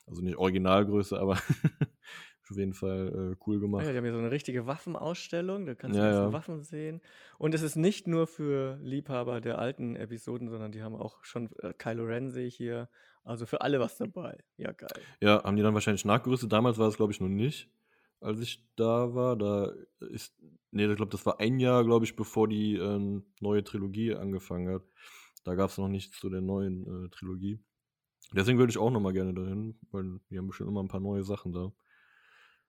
[0.08, 1.34] Also nicht Originalgröße, aber
[2.50, 3.86] auf jeden Fall äh, cool gemacht.
[3.86, 6.34] Ja, die haben hier so eine richtige Waffenausstellung, da kannst du Ja, ja.
[6.34, 7.02] Waffen sehen.
[7.38, 11.50] Und es ist nicht nur für Liebhaber der alten Episoden, sondern die haben auch schon
[11.60, 12.90] äh, Kylo Ren sehe ich hier.
[13.26, 14.38] Also für alle was dabei.
[14.58, 14.90] Ja, geil.
[15.22, 16.52] Ja, haben die dann wahrscheinlich nachgerüstet.
[16.52, 17.70] Damals war es, glaube ich, noch nicht,
[18.24, 19.36] als ich da war.
[19.36, 20.36] Da ist,
[20.72, 24.74] nee, ich glaube, das war ein Jahr, glaube ich, bevor die ähm, neue Trilogie angefangen
[24.74, 24.84] hat.
[25.44, 27.60] Da gab es noch nichts zu der neuen äh, Trilogie.
[28.32, 31.02] Deswegen würde ich auch noch mal gerne dahin, weil die haben bestimmt immer ein paar
[31.02, 31.72] neue Sachen da.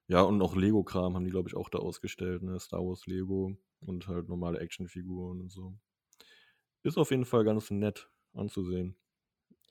[0.07, 2.59] Ja, und auch Lego-Kram haben die, glaube ich, auch da ausgestellt, ne?
[2.59, 5.73] Star Wars Lego und halt normale Actionfiguren und so.
[6.83, 8.95] Ist auf jeden Fall ganz nett anzusehen.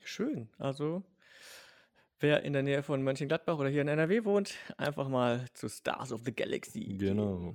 [0.02, 0.50] Schön.
[0.58, 1.04] Also,
[2.20, 6.12] wer in der Nähe von Mönchengladbach oder hier in NRW wohnt, einfach mal zu Stars
[6.12, 6.96] of the Galaxy.
[6.98, 7.54] Genau.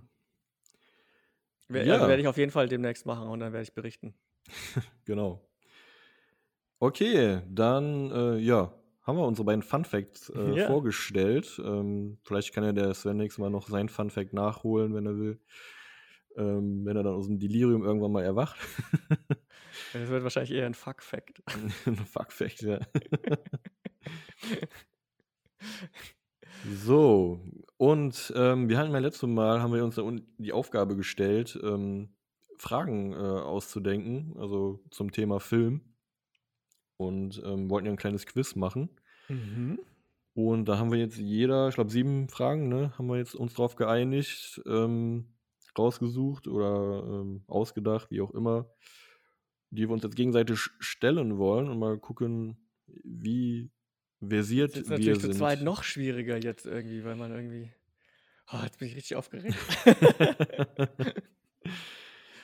[1.67, 1.93] Wer- Ja.
[1.95, 4.13] Also werde ich auf jeden Fall demnächst machen und dann werde ich berichten.
[5.05, 5.45] Genau.
[6.79, 8.73] Okay, dann äh, ja,
[9.03, 10.67] haben wir unsere beiden Fun Facts äh, Ja.
[10.67, 11.59] vorgestellt.
[11.63, 15.17] Ähm, vielleicht kann ja der Sven nächstes Mal noch sein Fun Fact nachholen, wenn er
[15.17, 15.39] will.
[16.37, 18.57] Ähm, wenn er dann aus dem Delirium irgendwann mal erwacht.
[19.93, 21.41] Das wird wahrscheinlich eher ein Fuck-Fact.
[21.85, 22.79] Ein Fuck Fact, ja.
[26.85, 27.39] So,
[27.77, 29.99] und ähm, wir hatten beim letzten Mal, haben wir uns
[30.37, 32.09] die Aufgabe gestellt, ähm,
[32.57, 35.81] Fragen äh, auszudenken, also zum Thema Film.
[36.97, 38.89] Und ähm, wollten ja ein kleines Quiz machen.
[39.29, 39.79] Mhm.
[40.33, 43.53] Und da haben wir jetzt jeder, ich glaube sieben Fragen, ne, haben wir jetzt uns
[43.53, 45.33] drauf geeinigt, ähm,
[45.77, 48.69] rausgesucht oder ähm, ausgedacht, wie auch immer,
[49.69, 52.57] die wir uns jetzt gegenseitig stellen wollen und mal gucken,
[53.03, 53.71] wie
[54.25, 57.71] versiert Das ist natürlich zu zweit noch schwieriger jetzt irgendwie, weil man irgendwie.
[58.51, 59.55] Oh, jetzt bin ich richtig aufgeregt.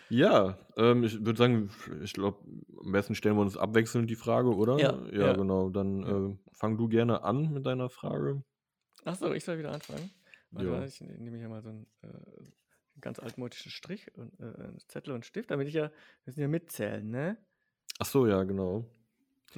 [0.10, 1.72] Ja, ähm, ich würde sagen,
[2.04, 2.38] ich glaube,
[2.84, 4.78] am besten stellen wir uns abwechselnd die Frage, oder?
[4.78, 5.34] Ja, Ja, ja.
[5.34, 5.70] genau.
[5.70, 6.28] Dann Ja.
[6.28, 8.44] äh, fang du gerne an mit deiner Frage.
[9.04, 10.12] Achso, ich soll wieder anfangen.
[10.52, 10.86] Warte Ja.
[10.86, 12.08] ich ne- nehme hier mal so einen äh,
[13.02, 15.92] ganz altmodischen Strich und äh, einen Zettel und Stift, damit ich ja, wir
[16.28, 17.38] müssen ja mitzählen, ne?
[17.98, 18.86] Ach so, ja, genau.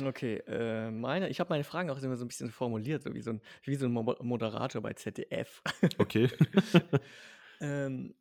[0.01, 3.21] Okay, äh, meine, ich habe meine Fragen auch immer so ein bisschen formuliert, so wie
[3.21, 5.63] so ein, wie so ein Mo Moderator bei ZDF.
[5.97, 6.29] Okay.
[7.61, 8.13] ähm,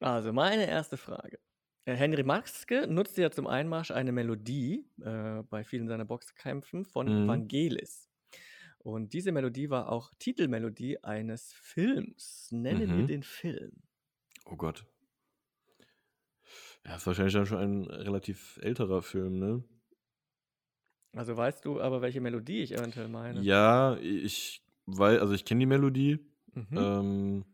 [0.00, 1.38] also, meine erste Frage.
[1.84, 7.06] Äh, Henry Maxke nutzte ja zum Einmarsch eine Melodie äh, bei vielen seiner Boxkämpfen von
[7.08, 7.26] Mhm.
[7.26, 8.08] Vangelis.
[8.78, 12.48] Und diese Melodie war auch Titelmelodie eines Films.
[12.52, 13.06] Nenne mir Mhm.
[13.06, 13.82] den Film.
[14.46, 14.86] Oh Gott.
[16.86, 19.64] Ja, ist wahrscheinlich dann schon ein relativ älterer Film, ne?
[21.18, 23.40] Also weißt du aber, welche Melodie ich eventuell meine?
[23.40, 26.20] Ja, ich weil, also ich kenne die Melodie.
[26.54, 26.66] Mhm.
[26.76, 27.44] Ähm,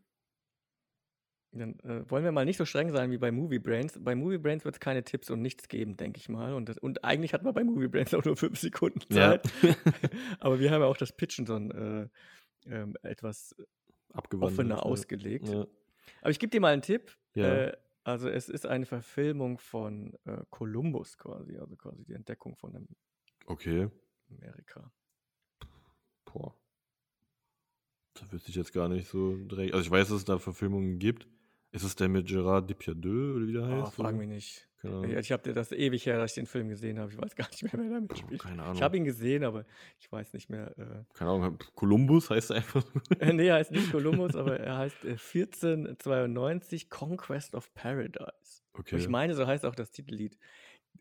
[1.51, 3.97] Dann äh, wollen wir mal nicht so streng sein wie bei Movie Brains.
[3.99, 6.53] Bei Movie Brains wird es keine Tipps und nichts geben, denke ich mal.
[6.53, 9.51] Und, das, und eigentlich hat man bei Movie Brains auch nur fünf Sekunden ja, Zeit.
[10.39, 12.07] Aber wir haben ja auch das Pitchen so ein, äh,
[12.67, 13.55] ähm, etwas
[14.13, 14.83] offener ne?
[14.83, 15.49] ausgelegt.
[15.49, 15.65] Ja.
[16.21, 17.17] Aber ich gebe dir mal einen Tipp.
[17.33, 17.63] Ja.
[17.63, 22.75] Äh, also es ist eine Verfilmung von äh, Columbus quasi, also quasi die Entdeckung von
[22.75, 22.87] Am-
[23.45, 23.89] Okay.
[24.31, 24.91] Amerika.
[26.25, 26.53] Boah.
[28.15, 29.73] Da wüsste ich jetzt gar nicht so direkt.
[29.73, 31.27] Also ich weiß, dass es da Verfilmungen gibt.
[31.71, 33.95] Ist es der mit Gerard Depardieu oder wie der Oh, heißt?
[33.95, 34.19] frag oder?
[34.19, 34.69] mich nicht.
[34.83, 37.11] Ich, ich habe dir das ewig her, dass ich den Film gesehen habe.
[37.11, 38.41] Ich weiß gar nicht mehr, wer damit Oh, spielt.
[38.41, 38.81] keine Ich Ahnung.
[38.83, 39.65] habe ihn gesehen, aber
[39.99, 40.77] ich weiß nicht mehr.
[40.77, 41.57] Äh, Keine Ahnung.
[41.73, 42.85] Columbus heißt er einfach.
[43.33, 48.61] Nee, er heißt nicht Columbus, aber er heißt äh, 1492 Conquest of Paradise.
[48.91, 49.11] Und ich Okay.
[49.11, 50.37] meine, so heißt auch das Titellied.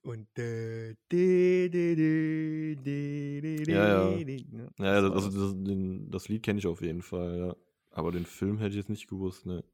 [0.05, 4.25] Und de, de, de, Ja, ja.
[4.51, 4.69] ne?
[4.79, 5.35] Ja, Das also das.
[5.35, 7.57] das, den, das Lied kenne ich auf jeden Fall, ja.
[7.91, 9.65] Aber den Film hätte ich jetzt nicht gewusst, ne?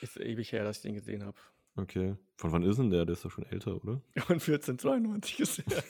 [0.00, 1.38] Ist ewig her, dass ich den gesehen habe.
[1.76, 2.16] Okay.
[2.36, 3.04] Von wann ist denn der?
[3.06, 4.02] Der ist doch schon älter, oder?
[4.28, 5.84] Und 1492 ist er.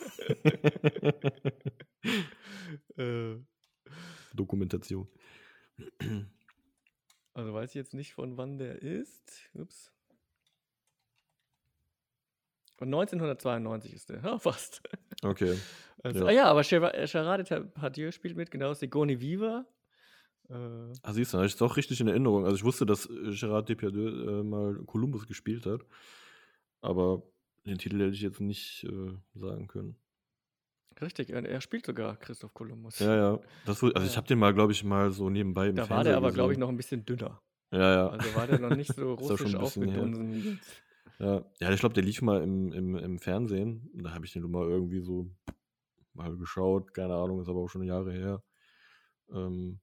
[3.32, 3.39] äh,
[4.35, 5.09] Dokumentation.
[7.32, 9.49] also weiß ich jetzt nicht, von wann der ist.
[9.55, 9.91] Ups.
[12.76, 14.20] Von 1992 ist der.
[14.22, 14.82] Ja, fast.
[15.22, 15.56] Okay.
[16.02, 16.26] Also, Ja.
[16.26, 19.64] Ah ja, aber Gerard Gerard Depardieu spielt mit, genau, Sigourney Viva.
[20.51, 20.55] Äh,
[21.02, 22.44] Ah, siehst du, ich es doch richtig in Erinnerung.
[22.44, 25.80] Also ich wusste, dass äh, Gerard Depardieu äh, mal Columbus gespielt hat.
[26.82, 27.22] Aber
[27.64, 29.96] den Titel hätte ich jetzt nicht äh, sagen können.
[31.01, 32.98] richtig, er, spielt sogar Christoph Kolumbus.
[32.98, 33.40] Ja, ja.
[33.64, 36.12] Das, also ich habe den mal, glaube ich, mal so nebenbei im Da war Fernseher
[36.12, 37.40] der aber, glaube ich, noch ein bisschen dünner.
[37.72, 38.09] Ja, ja.
[38.09, 40.60] Also war der noch nicht so Ist auch russisch aufgedunsen.
[41.19, 43.91] Ja, ja ich glaube, der lief mal im, im, im Fernsehen.
[43.95, 45.31] Da habe ich den mal irgendwie so
[46.15, 46.95] mal geschaut.
[46.95, 48.43] Keine Ahnung, ist aber auch schon Jahre her.
[49.32, 49.81] Ähm,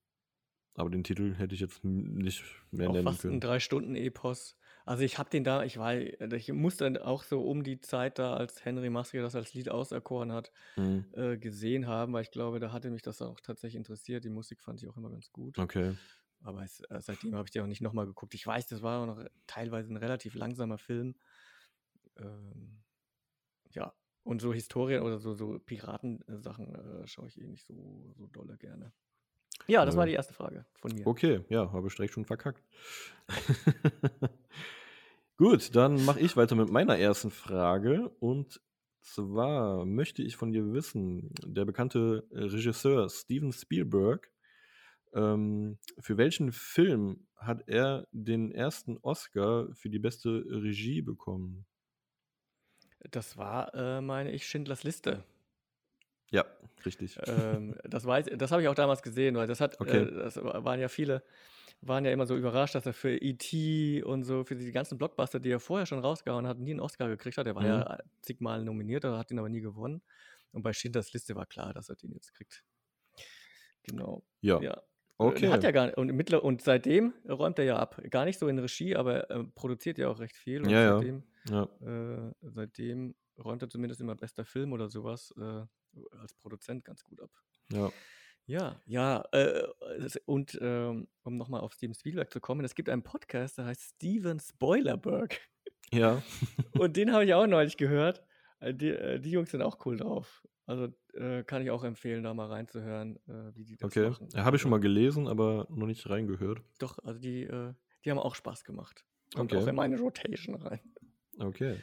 [0.75, 3.39] aber den Titel hätte ich jetzt nicht mehr Auch nennen fast ein können.
[3.39, 4.57] Drei-Stunden-Epos.
[4.85, 8.17] Also ich habe den da, ich war, ich musste dann auch so um die Zeit
[8.19, 11.11] da, als Henry Maske das als Lied auserkoren hat, Mhm.
[11.11, 14.23] äh, gesehen haben, weil ich glaube, da hatte mich das auch tatsächlich interessiert.
[14.25, 15.59] Die Musik fand ich auch immer ganz gut.
[15.59, 15.95] Okay.
[16.43, 18.33] Aber es, äh, seitdem habe ich den auch nicht nochmal geguckt.
[18.33, 21.15] Ich weiß, das war auch noch teilweise ein relativ langsamer Film.
[22.17, 22.81] Ähm,
[23.71, 23.93] ja,
[24.23, 28.57] und so Historien oder so, so Piratensachen äh, schaue ich eh nicht so, so dolle
[28.57, 28.91] gerne.
[29.67, 31.05] Ja, das war die erste Frage von mir.
[31.05, 32.63] Okay, ja, habe ich direkt schon verkackt.
[35.37, 38.09] Gut, dann mache ich weiter mit meiner ersten Frage.
[38.19, 38.61] Und
[39.01, 44.30] zwar möchte ich von dir wissen, der bekannte Regisseur Steven Spielberg,
[45.13, 51.65] ähm, für welchen Film hat er den ersten Oscar für die beste Regie bekommen?
[53.11, 55.23] Das war, äh, meine ich, Schindlers Liste.
[56.31, 56.45] Ja,
[56.85, 57.21] richtig.
[57.25, 59.85] ähm, das weiß, das habe ich auch damals gesehen, weil das hat, Okay.
[59.85, 61.23] äh, das wa- waren ja viele,
[61.81, 64.03] waren ja immer so überrascht, dass er für E.T.
[64.03, 67.09] und so, für die ganzen Blockbuster, die er vorher schon rausgehauen hat, nie einen Oscar
[67.09, 67.47] gekriegt hat.
[67.47, 67.67] Er war Mhm.
[67.67, 70.01] ja zigmal nominiert, er hat ihn aber nie gewonnen.
[70.51, 72.63] Und bei Schindlers Liste war klar, dass er den jetzt kriegt.
[73.83, 74.23] Genau.
[74.41, 74.81] Ja, Ja.
[75.27, 75.49] Okay.
[75.49, 75.97] Hat er gar nicht.
[75.97, 78.01] Und, mittler, und seitdem räumt er ja ab.
[78.09, 80.63] Gar nicht so in Regie, aber er äh, produziert ja auch recht viel.
[80.63, 80.93] Und Ja, ja.
[80.97, 85.63] seitdem, Ja, äh, seitdem räumt er zumindest immer bester Film oder sowas äh,
[86.19, 87.31] als Produzent ganz gut ab.
[87.71, 87.91] ja.
[88.47, 89.63] Ja, ja, äh,
[90.25, 93.95] und ähm, um nochmal auf Steven Spielberg zu kommen, es gibt einen Podcast, der heißt
[93.95, 95.39] Steven Spoilerberg.
[95.93, 96.21] Ja,
[96.77, 98.23] Und den habe ich auch neulich gehört.
[98.61, 100.47] Äh, Die, äh, die Jungs sind auch cool drauf.
[100.65, 104.09] Also äh, kann ich auch empfehlen, da mal reinzuhören, äh, wie die das okay.
[104.09, 104.29] machen.
[104.33, 106.61] Ja, habe ich schon Also, mal gelesen, aber noch nicht reingehört.
[106.79, 107.73] Doch, also die, äh,
[108.05, 109.05] die haben auch Spaß gemacht.
[109.35, 109.61] Kommt Okay.
[109.63, 110.79] auch in meine Rotation rein.
[111.39, 111.77] Okay.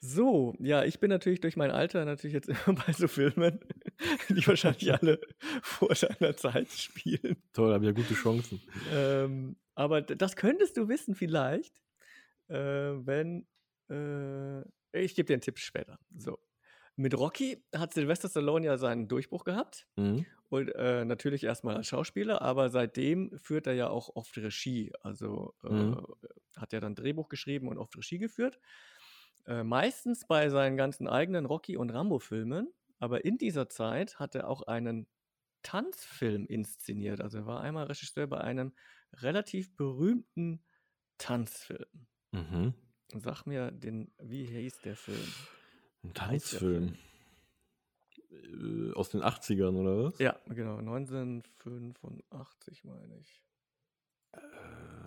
[0.00, 3.60] So, ja, ich bin natürlich durch mein Alter natürlich jetzt immer bei so Filmen,
[4.28, 5.20] die wahrscheinlich alle
[5.62, 7.36] vor deiner Zeit spielen.
[7.52, 8.60] Toll, habe ja gute Chancen.
[8.92, 11.80] Ähm, aber das könntest du wissen vielleicht,
[12.48, 13.46] äh, wenn
[14.92, 15.98] ich gebe dir einen Tipp später.
[16.16, 16.38] So.
[16.96, 19.86] Mit Rocky hat Sylvester Stallone ja seinen Durchbruch gehabt.
[19.96, 20.26] Mhm.
[20.50, 24.92] Und äh, natürlich erstmal als Schauspieler, aber seitdem führt er ja auch oft Regie.
[25.00, 26.06] Also äh, Mhm.
[26.56, 28.58] hat er dann Drehbuch geschrieben und oft Regie geführt.
[29.46, 32.72] Äh, meistens bei seinen ganzen eigenen Rocky- und Rambo-Filmen.
[32.98, 35.08] Aber in dieser Zeit hat er auch einen
[35.62, 37.20] Tanzfilm inszeniert.
[37.20, 38.74] Also er war einmal Regisseur bei einem
[39.14, 40.64] relativ berühmten
[41.18, 42.06] Tanzfilm.
[42.32, 42.74] Mhm.
[43.14, 45.32] Sag mir, den, wie hieß der Film?
[46.04, 46.96] Ein Tanzfilm.
[48.30, 50.18] Äh, Aus den 80ern, oder was?
[50.18, 53.42] Ja, genau, 1985 meine ich.
[54.32, 54.38] Äh,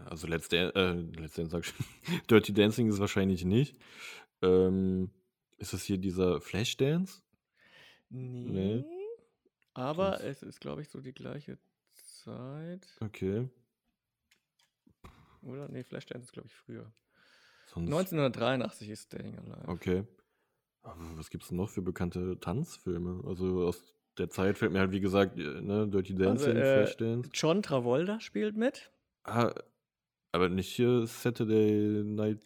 [0.05, 0.93] Also Dance, äh,
[1.49, 1.85] sag ich schon.
[2.29, 3.75] Dirty Dancing ist wahrscheinlich nicht.
[4.41, 5.09] Ähm,
[5.57, 7.21] ist das hier dieser Flashdance?
[8.09, 8.85] Nee.
[9.73, 11.57] Aber Sonst- es ist, glaube ich, so die gleiche
[11.93, 12.87] Zeit.
[13.01, 13.49] Okay.
[15.41, 15.67] Oder?
[15.69, 16.91] Nee, Flashdance ist, glaube ich, früher.
[17.75, 19.67] Sonst, 1983 ist Staying Alive.
[19.67, 20.03] Okay.
[20.83, 23.23] Aber was gibt's denn noch für bekannte Tanzfilme?
[23.27, 23.83] Also aus
[24.17, 27.29] der Zeit fällt mir halt, wie gesagt, äh, ne, Dirty Dancing, äh, Flashdance.
[27.33, 28.91] John Travolta spielt mit.
[29.23, 29.53] Ah,
[30.31, 32.39] aber nicht hier Saturday Night.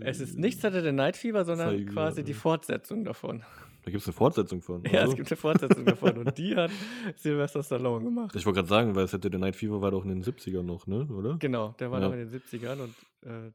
[0.00, 2.34] Es ist nicht Saturday Night Fever, sondern Zeige, quasi die.
[2.34, 3.42] Fortsetzung davon.
[3.82, 4.84] Da gibt es eine Fortsetzung von.
[4.84, 5.16] Ja, es also.
[5.16, 6.70] gibt eine Fortsetzung davon und die hat
[7.16, 8.36] Sylvester Stallone gemacht.
[8.36, 11.06] Ich wollte gerade sagen, weil Saturday Night Fever war doch in den 70ern noch, ne?
[11.06, 11.38] Oder?
[11.38, 12.06] Genau, der war Ja.
[12.08, 13.50] noch in den 70ern und äh,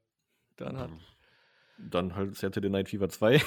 [0.57, 0.89] dann hat.
[1.77, 3.35] Dann halt Saturday Night Fever 2.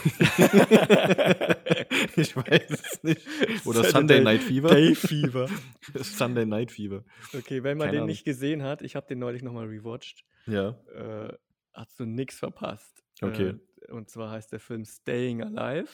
[2.17, 3.27] ich weiß es nicht.
[3.67, 4.69] Oder Saturday Sunday Night Fever.
[4.69, 5.49] Day Fever.
[5.95, 7.05] Sunday Night Fever.
[7.35, 8.11] Okay, wenn man Keine den Ahnung.
[8.11, 10.79] nicht gesehen hat, ich habe den neulich nochmal rewatcht, Ja.
[10.95, 11.33] äh,
[11.73, 13.03] hast du nichts verpasst.
[13.23, 13.55] Okay.
[13.89, 15.89] Äh, und zwar heißt der Film Staying Alive.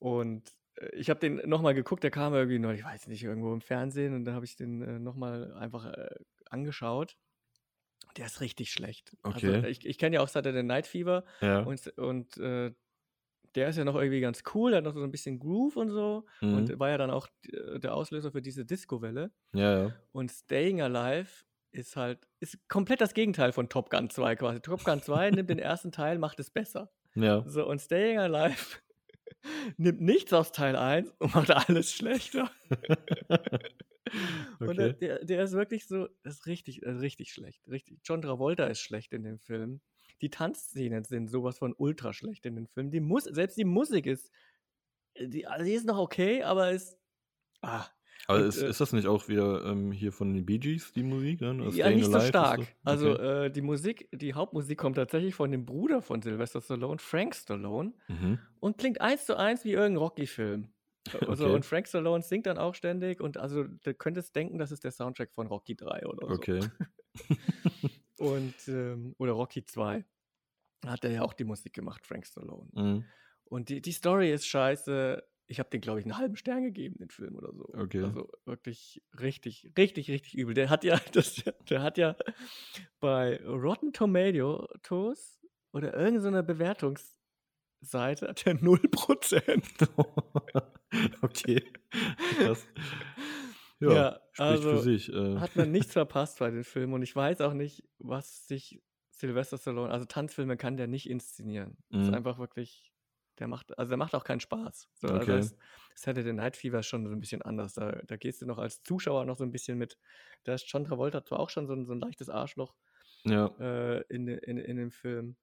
[0.00, 3.52] Und äh, ich habe den nochmal geguckt, der kam irgendwie neulich, ich weiß nicht, irgendwo
[3.52, 6.08] im Fernsehen und da habe ich den äh, nochmal einfach äh,
[6.50, 7.16] angeschaut.
[8.16, 9.16] Der ist richtig schlecht.
[9.22, 9.68] Also, Okay.
[9.68, 11.60] ich ich kenne ja auch Saturday Night Fever Ja.
[11.60, 12.72] und, und äh,
[13.54, 15.90] der ist ja noch irgendwie ganz cool, der hat noch so ein bisschen Groove und
[15.90, 16.54] so Mhm.
[16.54, 19.30] und war ja dann auch äh, der Auslöser für diese Disco-Welle.
[19.54, 19.92] ja, ja.
[20.12, 24.60] Und Staying Alive ist halt, ist komplett das Gegenteil von Top Gun 2 quasi.
[24.60, 26.90] Top Gun 2 nimmt den ersten Teil, macht es besser.
[27.14, 27.44] Ja.
[27.46, 28.78] So, und Staying Alive
[29.76, 32.50] nimmt nichts aus Teil 1 und macht alles schlechter.
[34.60, 34.98] Und der, okay.
[35.00, 37.66] der, der ist wirklich so, das ist richtig, äh, richtig schlecht.
[37.68, 38.00] Richtig.
[38.04, 39.80] John Travolta ist schlecht in dem Film.
[40.20, 42.90] Die Tanzszenen sind sowas von ultra schlecht in dem Film.
[42.90, 44.30] Die Mus selbst die Musik ist,
[45.14, 46.98] äh, die, also die ist noch okay, aber ist,
[47.62, 47.86] ah,
[48.26, 50.92] Aber Und, ist, äh, ist das nicht auch wieder ähm, hier von den Bee Gees,
[50.92, 51.40] die Musik?
[51.40, 51.60] Dann?
[51.60, 52.74] Also Ja, Staying nicht so stark.
[52.84, 53.46] Also okay.
[53.46, 57.92] äh, die Musik, die Hauptmusik kommt tatsächlich von dem Bruder von Sylvester Stallone, Frank Stallone,
[58.08, 58.38] mhm.
[58.60, 60.72] und klingt eins zu eins wie irgendein Rocky-Film.
[61.12, 61.54] Also, Okay.
[61.54, 64.92] Und Frank Stallone singt dann auch ständig und also du könntest denken, das ist der
[64.92, 66.34] Soundtrack von Rocky 3 oder so.
[66.34, 66.60] Okay.
[68.18, 70.04] Und ähm, oder Rocky 2.
[70.86, 72.70] Hat er ja auch die Musik gemacht, Frank Stallone.
[72.72, 73.04] Mhm.
[73.44, 75.22] Und die, die Story ist scheiße.
[75.46, 77.68] Ich habe den, glaube ich, einen halben Stern gegeben, den Film oder so.
[77.74, 78.04] Okay.
[78.04, 80.54] Also wirklich richtig, richtig, richtig übel.
[80.54, 82.16] Der hat ja, das, der hat ja
[83.00, 85.40] bei Rotten Tomatoes
[85.72, 86.44] oder irgendeiner
[87.82, 89.88] Bewertungsseite hat er 0%.
[91.22, 91.62] okay.
[92.38, 92.66] Krass.
[93.80, 95.08] Ja, Ja, also für sich.
[95.12, 95.40] Äh.
[95.40, 98.80] Hat man nichts verpasst bei den Filmen und ich weiß auch nicht, was sich
[99.10, 101.76] Sylvester Stallone, also Tanzfilme kann der nicht inszenieren.
[101.90, 102.14] Das ist Mhm.
[102.14, 102.92] einfach wirklich,
[103.40, 104.88] der macht, also der macht auch keinen Spaß.
[105.00, 105.18] So, Okay.
[105.18, 105.56] Also das
[105.96, 107.72] Saturday Night Fever schon so ein bisschen anders.
[107.74, 109.98] Da, da gehst du noch als Zuschauer noch so ein bisschen mit.
[110.44, 112.76] Da ist John Travolta zwar auch schon so ein, so ein leichtes Arschloch
[113.24, 113.46] Ja.
[113.58, 115.34] äh, in, in, in dem Film,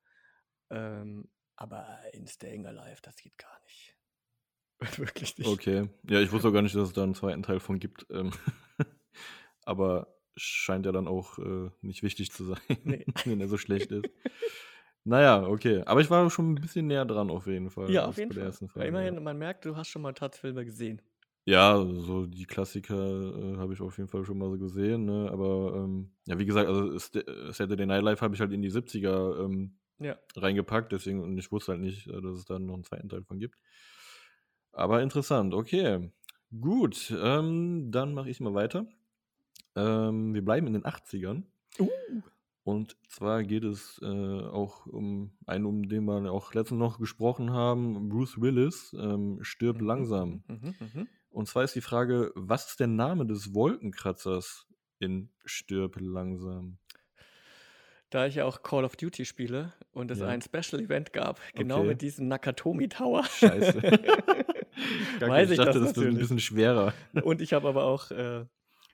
[0.70, 1.30] ähm,
[1.60, 3.96] aber in Staying Alive, das geht gar nicht.
[4.98, 5.48] Wirklich nicht.
[5.50, 5.90] Okay.
[6.10, 8.06] Ja, ich wusste auch gar nicht, dass es da einen zweiten Teil von gibt.
[8.10, 8.32] Ähm,
[9.64, 13.06] aber scheint ja dann auch äh, nicht wichtig zu sein, Nee.
[13.26, 14.06] wenn er so schlecht ist.
[15.04, 15.84] Naja, okay.
[15.86, 17.92] Aber ich war schon ein bisschen näher dran auf jeden Fall.
[17.92, 18.48] Ja, auf jeden bei der Fall.
[18.52, 21.02] ersten Ja, Frage, immerhin, Ja, man merkt, du hast schon mal Tanzfilme gesehen.
[21.46, 25.06] ja so die Klassiker äh, habe ich auf jeden Fall schon mal so gesehen.
[25.06, 25.30] Ne?
[25.32, 28.72] Aber ähm, ja, wie gesagt, also äh, Saturday Night Live habe ich halt in die
[28.72, 30.18] 70er ähm, Ja.
[30.36, 33.24] reingepackt, deswegen, und ich wusste halt nicht, äh, dass es da noch einen zweiten Teil
[33.24, 33.58] von gibt.
[34.72, 36.12] Aber interessant, okay.
[36.60, 38.88] Gut, ähm, dann mache ich mal weiter.
[39.76, 41.44] Ähm, wir bleiben in den 80ern.
[41.80, 41.90] Uh.
[42.64, 47.52] Und zwar geht es äh, auch um einen, um den wir auch letztens noch gesprochen
[47.52, 50.44] haben, Bruce Willis, ähm, stirb Mhm, langsam.
[50.48, 51.08] Mhm, mhm.
[51.32, 54.68] Und zwar ist die Frage, was ist der Name des Wolkenkratzers
[55.00, 56.78] in Stirb langsam?
[58.10, 60.28] Da ich ja auch Call of Duty spiele und es Ja.
[60.28, 61.88] ein Special Event gab, genau Okay.
[61.90, 63.24] mit diesem Nakatomi Tower.
[63.26, 63.82] Scheiße.
[65.20, 66.94] Weiß ich dachte, das das wird ein bisschen schwerer.
[67.24, 68.46] Und ich habe aber auch äh,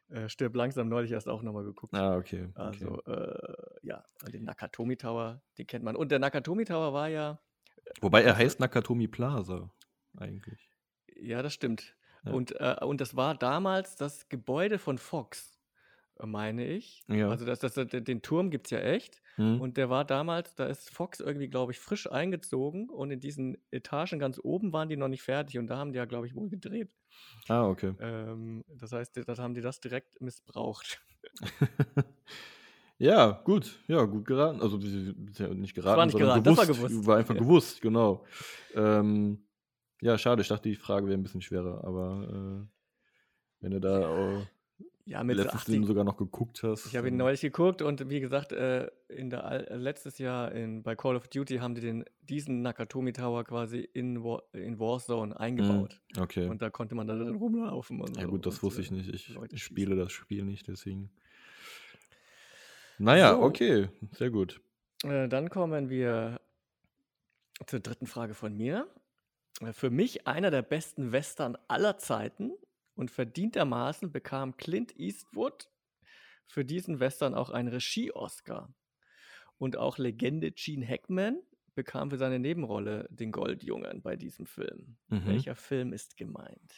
[0.09, 1.93] äh, Stirb langsam neulich erst auch nochmal geguckt.
[1.93, 2.43] Ah, okay.
[2.43, 2.51] okay.
[2.55, 3.37] Also, äh,
[3.83, 5.95] ja, den Nakatomi Tower, den kennt man.
[5.95, 7.39] Und der Nakatomi Tower war ja,
[8.01, 9.69] Wobei er also- heißt Nakatomi Plaza
[10.17, 10.69] eigentlich.
[11.15, 11.95] ja, das stimmt.
[12.23, 12.31] Ja.
[12.31, 15.54] Und, äh, und das war damals das Gebäude von Fox, äh,
[16.23, 17.03] meine ich.
[17.07, 17.29] Ja.
[17.29, 19.21] Also das, das, den Turm gibt es ja echt.
[19.35, 19.59] Hm?
[19.59, 23.57] Und der war damals, da ist Fox irgendwie, glaube ich, frisch eingezogen und in diesen
[23.71, 26.35] Etagen ganz oben waren die noch nicht fertig und da haben die ja, glaube ich,
[26.35, 26.89] wohl gedreht.
[27.49, 27.93] ah, okay.
[27.99, 31.01] Ähm, das heißt, das haben die das direkt missbraucht.
[32.97, 33.79] ja, gut.
[33.87, 34.61] Ja, gut geraten.
[34.61, 36.87] Also nicht geraten, war nicht sondern geraten, das war gewusst.
[36.89, 37.07] gewusst.
[37.07, 37.41] War einfach Ja.
[37.41, 38.25] gewusst, genau.
[38.73, 39.45] Ähm,
[40.01, 40.41] ja, schade.
[40.41, 42.67] Ich dachte, die Frage wäre ein bisschen schwerer, aber äh,
[43.61, 44.45] wenn du da äh,
[45.07, 46.87] Ja, mit letztens 80, den sogar noch geguckt hast.
[46.87, 50.51] Ich habe ihn dann- neulich geguckt und wie gesagt, äh, in der, äh, letztes Jahr
[50.51, 54.79] in, bei Call of Duty haben die den, diesen Nakatomi Tower quasi in, War, in
[54.79, 56.01] Warzone eingebaut.
[56.15, 56.47] Hm, Okay.
[56.47, 58.01] Und da konnte man da drin rumlaufen.
[58.01, 59.09] Und ja, so gut, das und, wusste äh, ich nicht.
[59.13, 61.11] Ich, ich spiele das Spiel nicht, deswegen.
[62.97, 63.41] Naja, So.
[63.41, 63.89] okay.
[64.13, 64.61] Sehr gut.
[65.03, 66.39] Äh, dann kommen wir
[67.67, 68.87] zur dritten Frage von mir.
[69.61, 72.51] Äh, Für mich einer der besten Western aller Zeiten
[72.95, 75.69] und verdientermaßen bekam Clint Eastwood
[76.47, 78.73] für diesen Western auch einen Regie-Oscar.
[79.57, 81.39] Und auch Legende Gene Hackman
[81.75, 84.97] bekam für seine Nebenrolle den Goldjungen bei diesem Film.
[85.07, 85.25] Mhm.
[85.25, 86.73] Welcher Film ist gemeint?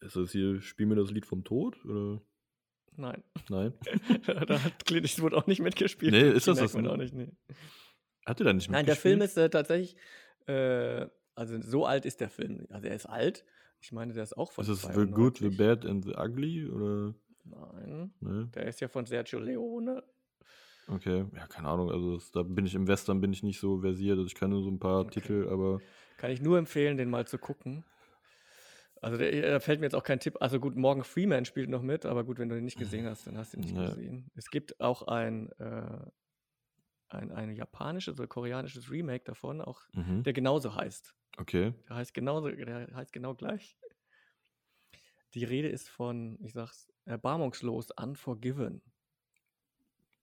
[0.00, 1.84] Ist das hier, spiel mir das Lied vom Tod?
[1.84, 2.20] Oder?
[2.96, 3.72] Nein, Nein.
[4.46, 6.12] da hat Clint Eastwood auch nicht mitgespielt.
[6.12, 6.92] Nee, ist Gene das das Hackman nicht?
[6.92, 7.56] auch nicht, nee.
[8.26, 9.46] Hat er da nicht Nein, der Film mitgespielt?
[9.46, 9.96] ist äh, tatsächlich,
[10.46, 12.66] äh, also so alt ist der Film.
[12.70, 13.44] Also er ist alt.
[13.82, 15.56] Ich meine, der ist auch von Ist es The Good, The 92.
[15.56, 16.68] Bad and The Ugly?
[16.70, 17.14] Oder?
[17.44, 18.48] Nein, Ne?
[18.54, 20.04] der ist ja von Sergio Leone.
[20.86, 21.90] Okay, ja, keine Ahnung.
[21.90, 24.18] Also das, da bin ich im Western bin ich nicht so versiert.
[24.18, 25.20] Also ich nur so ein paar Okay.
[25.20, 25.80] Titel, aber
[26.16, 27.82] Kann ich nur empfehlen, den mal zu gucken.
[29.00, 30.36] Also der, da fällt mir jetzt auch kein Tipp.
[30.40, 33.26] Also gut, Morgan Freeman spielt noch mit, aber gut, wenn du den nicht gesehen hast,
[33.26, 33.86] dann hast du ihn nicht Ja.
[33.86, 34.30] gesehen.
[34.36, 35.98] Es gibt auch ein, äh,
[37.12, 40.22] ein, ein japanisches oder koreanisches Remake davon, auch mhm.
[40.22, 41.14] der genauso heißt.
[41.38, 41.72] okay.
[41.88, 43.76] Der heißt genauso, der heißt genau gleich.
[45.34, 48.82] Die Rede ist von, ich sag's, erbarmungslos, unforgiven.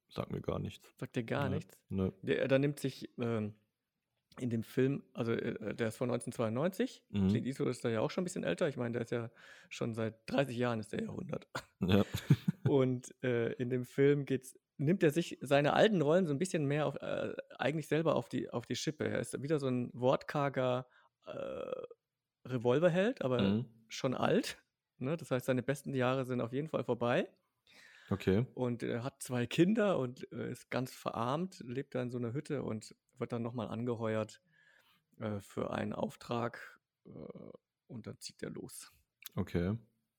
[0.09, 0.93] Sagt mir gar nichts.
[0.97, 1.77] Sagt dir gar Ne, nichts.
[1.89, 2.13] Ne.
[2.21, 3.53] Der, da nimmt sich ähm,
[4.39, 7.03] in dem Film, also äh, der ist von 1992.
[7.09, 7.27] Mhm.
[7.29, 8.67] Clint Eastwood ist da ja auch schon ein bisschen älter.
[8.67, 9.29] Ich meine, der ist ja
[9.69, 11.47] schon seit 30 Jahren ist der Jahrhundert.
[11.81, 12.05] Ja.
[12.67, 16.65] Und äh, in dem Film geht's, nimmt er sich seine alten Rollen so ein bisschen
[16.65, 19.05] mehr auf, äh, eigentlich selber auf die, auf die Schippe.
[19.07, 20.87] Er ist wieder so ein wortkarger
[21.25, 21.71] äh,
[22.45, 23.65] Revolverheld, aber Mhm.
[23.89, 24.57] schon alt.
[24.97, 25.17] Ne?
[25.17, 27.29] Das heißt, seine besten Jahre sind auf jeden Fall vorbei.
[28.09, 28.45] Okay.
[28.55, 32.33] Und er hat zwei Kinder und äh, ist ganz verarmt, lebt da in so einer
[32.33, 34.41] Hütte und wird dann nochmal angeheuert
[35.19, 36.79] äh, für einen Auftrag.
[37.05, 37.09] Äh,
[37.87, 38.91] und dann zieht er los.
[39.35, 39.77] Okay.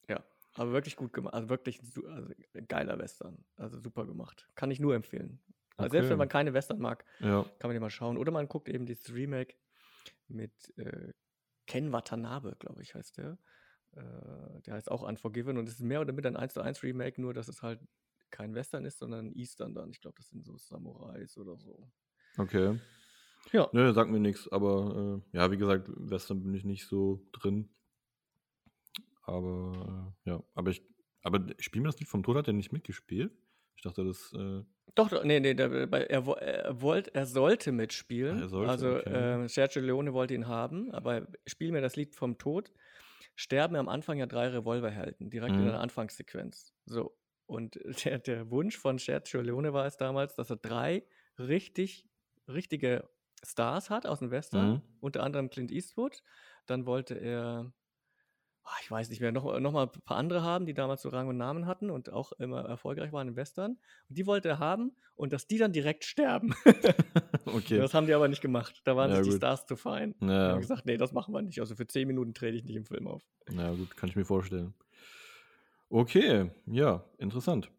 [0.08, 0.24] Ja,
[0.54, 1.34] aber wirklich gut gemacht.
[1.34, 2.32] Also wirklich also
[2.68, 3.44] geiler Western.
[3.56, 4.48] Also super gemacht.
[4.54, 5.40] Kann ich nur empfehlen.
[5.76, 7.42] Also selbst wenn man keine Western mag, Ja.
[7.58, 8.18] kann man den mal schauen.
[8.18, 9.54] Oder man guckt eben dieses Remake
[10.28, 11.12] mit äh,
[11.66, 13.38] Ken Watanabe, glaube ich, heißt der.
[13.92, 16.82] Äh, der heißt auch Unforgiven und es ist mehr oder minder ein 1 zu 1
[16.82, 17.80] Remake, nur dass es halt
[18.30, 19.90] kein Western ist, sondern ein Eastern dann.
[19.90, 21.90] Ich glaube, das sind so Samurais oder so.
[22.38, 22.78] Okay.
[23.52, 23.68] Ja.
[23.72, 27.70] Ne, sagt mir nichts, aber äh, ja, wie gesagt, Western bin ich nicht so drin.
[29.22, 30.82] Aber äh, ja, aber ich,
[31.22, 33.32] aber spiel mir das Lied vom Tod hat er nicht mitgespielt.
[33.76, 34.62] Ich dachte, das, äh,
[34.96, 38.38] Doch, doch, nee, nee, der, bei- er, wo- er, wollt, er sollte mitspielen.
[38.38, 39.26] Ah, er sollte, also okay.
[39.44, 42.72] äh, Sergio Leone wollte ihn haben, aber spiel mir das Lied vom Tod.
[43.36, 45.70] Sterben am Anfang ja drei Revolverhelden, direkt in Mhm.
[45.72, 46.74] der Anfangssequenz.
[46.86, 47.16] So.
[47.46, 51.06] Und der, der Wunsch von Sergio Leone war es damals, dass er drei
[51.38, 52.08] richtig,
[52.48, 53.08] richtige
[53.44, 54.82] Stars hat aus dem Western, Mhm.
[55.00, 56.22] unter anderem Clint Eastwood.
[56.66, 57.72] Dann wollte er,
[58.82, 61.28] ich weiß nicht mehr, noch, noch mal ein paar andere haben, die damals so Rang
[61.28, 63.72] und Namen hatten und auch immer erfolgreich waren im Western.
[64.08, 66.54] Und die wollte er haben und dass die dann direkt sterben.
[67.46, 67.78] okay.
[67.78, 68.80] Das haben die aber nicht gemacht.
[68.84, 69.38] Da waren Ja, sich die gut.
[69.38, 70.14] Stars zu fein.
[70.20, 71.60] Die Ja, haben gesagt, nee, das machen wir nicht.
[71.60, 73.22] Also für zehn Minuten trete ich nicht im Film auf.
[73.50, 74.74] ja, gut, kann ich mir vorstellen.
[75.88, 77.70] Okay, ja, interessant.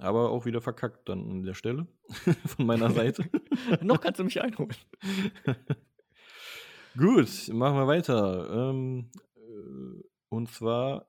[0.00, 1.86] Aber auch wieder verkackt dann an der Stelle
[2.46, 3.24] von meiner Seite.
[3.82, 4.70] Noch kannst du mich einholen.
[6.96, 8.70] Gut, machen wir weiter.
[8.70, 9.27] Ähm, äh,
[10.28, 11.06] und zwar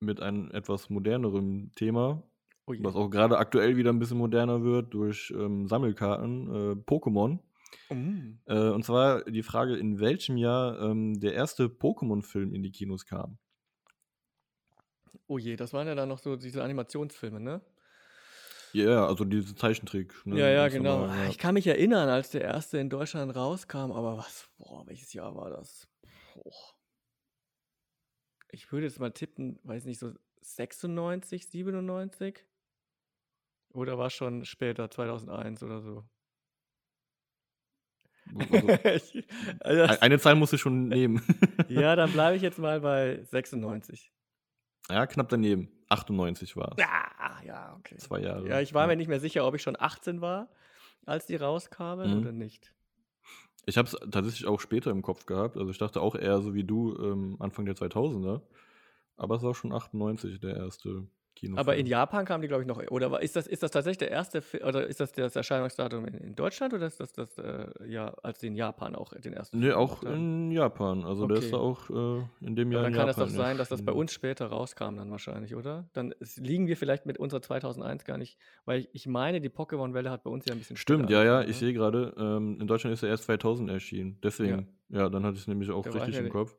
[0.00, 2.22] mit einem etwas moderneren Thema,
[2.68, 7.38] Oh was auch gerade aktuell wieder ein bisschen moderner wird durch ähm, Sammelkarten, äh, Pokémon.
[7.90, 8.38] Mm.
[8.46, 13.06] Äh, und zwar die Frage, in welchem Jahr ähm, der erste Pokémon-Film in die Kinos
[13.06, 13.38] kam.
[15.28, 17.60] oh je, das waren ja dann noch so diese Animationsfilme, ne?
[18.72, 20.14] Ja, also diese Zeichentrick.
[20.26, 20.38] Ne?
[20.38, 20.98] Ja, ja, genau.
[21.00, 21.30] normal, ja.
[21.30, 25.34] Ich kann mich erinnern, als der erste in Deutschland rauskam, aber was, boah, welches Jahr
[25.36, 25.88] war das?
[26.34, 26.75] Boah.
[28.50, 30.12] Ich würde jetzt mal tippen, weiß nicht, so
[30.42, 32.44] 96, 97?
[33.74, 36.04] Oder war schon später, 2001 oder so?
[39.62, 41.22] Also, also eine Zahl musst du schon nehmen.
[41.68, 44.12] ja, dann bleibe ich jetzt mal bei 96.
[44.90, 45.70] ja, knapp daneben.
[45.88, 46.82] 98 war es.
[46.82, 47.96] Ja, ja, okay.
[47.98, 48.48] Zwei Jahre.
[48.48, 50.48] Ja, ich war mir nicht mehr sicher, ob ich schon 18 war,
[51.04, 52.18] als die rauskamen Mhm.
[52.22, 52.74] oder nicht.
[53.66, 55.56] Ich habe es tatsächlich auch später im Kopf gehabt.
[55.56, 58.42] Also ich dachte auch eher so wie du ähm, Anfang der 2000er.
[59.16, 61.06] Aber es war schon 98 der erste
[61.36, 61.58] Kinofilm.
[61.68, 62.82] Aber in Japan kam die, glaube ich, noch.
[62.90, 66.14] Oder war- ist das, ist das tatsächlich der erste oder ist das das Erscheinungsdatum in,
[66.14, 69.58] in Deutschland oder ist das das, äh, ja, als die in Japan auch den ersten
[69.58, 71.04] Nee, Film auch in Japan.
[71.04, 71.54] Also der ist Okay.
[71.54, 73.82] auch äh, in dem Ja, Jahr dann in kann es Japan doch sein, dass das
[73.82, 75.88] bei uns später rauskam, dann wahrscheinlich, oder?
[75.92, 80.10] Dann liegen wir vielleicht mit unserer 2001 gar nicht, weil ich, ich meine, die Pokémon-Welle
[80.10, 81.58] hat bei uns ja ein bisschen Stimmt, ja, ja, ich ne?
[81.58, 84.18] sehe gerade, ähm, in Deutschland ist er erst 2000 erschienen.
[84.22, 86.58] Deswegen, ja, dann hatte ich es nämlich auch war richtig ja im Kopf.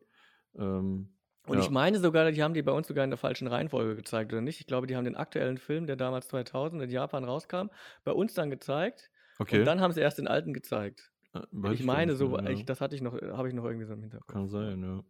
[0.56, 1.10] Ähm,
[1.48, 1.64] Und ja.
[1.64, 4.40] ich meine sogar, die haben die bei uns sogar in der falschen Reihenfolge gezeigt, oder
[4.42, 4.60] nicht?
[4.60, 7.68] Ich glaube, die haben den aktuellen Film, der damals 2000 in Japan rauskam,
[8.04, 9.10] bei uns dann gezeigt.
[9.38, 9.60] okay.
[9.60, 11.10] Und dann haben sie erst den alten gezeigt.
[11.34, 12.48] Äh, weiß ich meine, so, ja.
[12.50, 14.32] ich, das hatte ich noch, habe ich noch irgendwie so im Hinterkopf.
[14.32, 15.02] Kann sein, ja.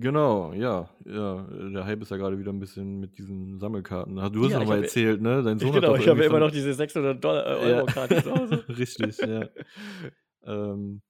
[0.00, 1.42] Genau, ja, ja.
[1.72, 4.16] Der Hype ist ja gerade wieder ein bisschen mit diesen Sammelkarten.
[4.18, 5.42] Ah, Du hast Ja, noch ich mal hab- erzählt, ne?
[5.42, 7.76] Dein Sohn hat genau, doch ich habe immer noch diese 600 Dollar, äh, Ja.
[7.78, 8.64] Euro Karte zu Hause.
[8.78, 9.48] Richtig, ja.
[10.44, 11.02] ähm,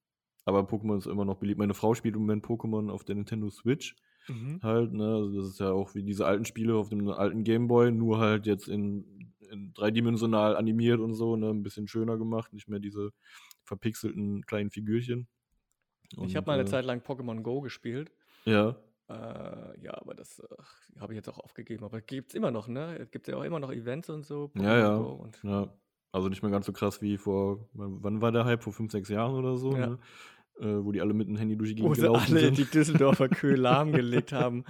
[0.49, 1.59] aber Pokémon ist immer noch beliebt.
[1.59, 3.97] Meine Frau spielt im Moment Pokémon auf der Nintendo Switch
[4.29, 4.59] Mhm.
[4.63, 5.07] halt, ne?
[5.17, 8.47] Also das ist ja auch wie diese alten Spiele auf dem alten Gameboy, nur halt
[8.47, 11.51] jetzt in, in dreidimensional animiert und so, ne?
[11.51, 13.11] Ein bisschen schöner gemacht, nicht mehr diese
[13.65, 15.29] verpixelten kleinen Figürchen.
[16.21, 18.13] Ich Und, habe mal eine äh, Zeit lang Pokémon Go gespielt.
[18.45, 21.85] Ja, Äh, ja, aber das äh, habe ich jetzt auch aufgegeben.
[21.85, 22.99] Aber gibt es immer noch, ne?
[22.99, 24.53] Es gibt ja auch immer noch Events und so.
[24.55, 24.93] Ja, ja.
[24.93, 25.79] Go und Ja,
[26.13, 28.63] also nicht mehr ganz so krass wie vor, wann wann war der Hype?
[28.63, 29.79] Vor fünf, sechs Jahren oder so, Ja.
[29.79, 29.99] ne?
[30.61, 32.59] Äh, wo die alle mit dem Handy durch die wo Gegend sie gelaufen alle sind.
[32.59, 34.65] die Düsseldorfer Kühe lahmgelegt haben,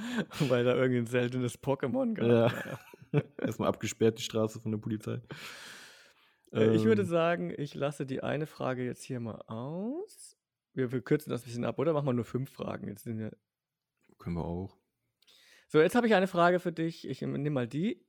[0.48, 2.52] weil da irgendein seltenes Pokémon gab.
[3.12, 3.22] Ja.
[3.40, 5.20] Erstmal abgesperrt, die Straße von der Polizei.
[6.52, 10.36] Äh, Ich würde Ähm, sagen, ich lasse die eine Frage jetzt hier mal aus.
[10.74, 11.92] Wir, wir kürzen das ein bisschen ab, oder?
[11.92, 12.86] Machen wir nur fünf Fragen.
[12.88, 13.32] Jetzt sind wir
[14.18, 14.76] Können wir auch.
[15.68, 17.06] So, jetzt habe ich eine Frage für dich.
[17.08, 18.04] Ich nehme mal die.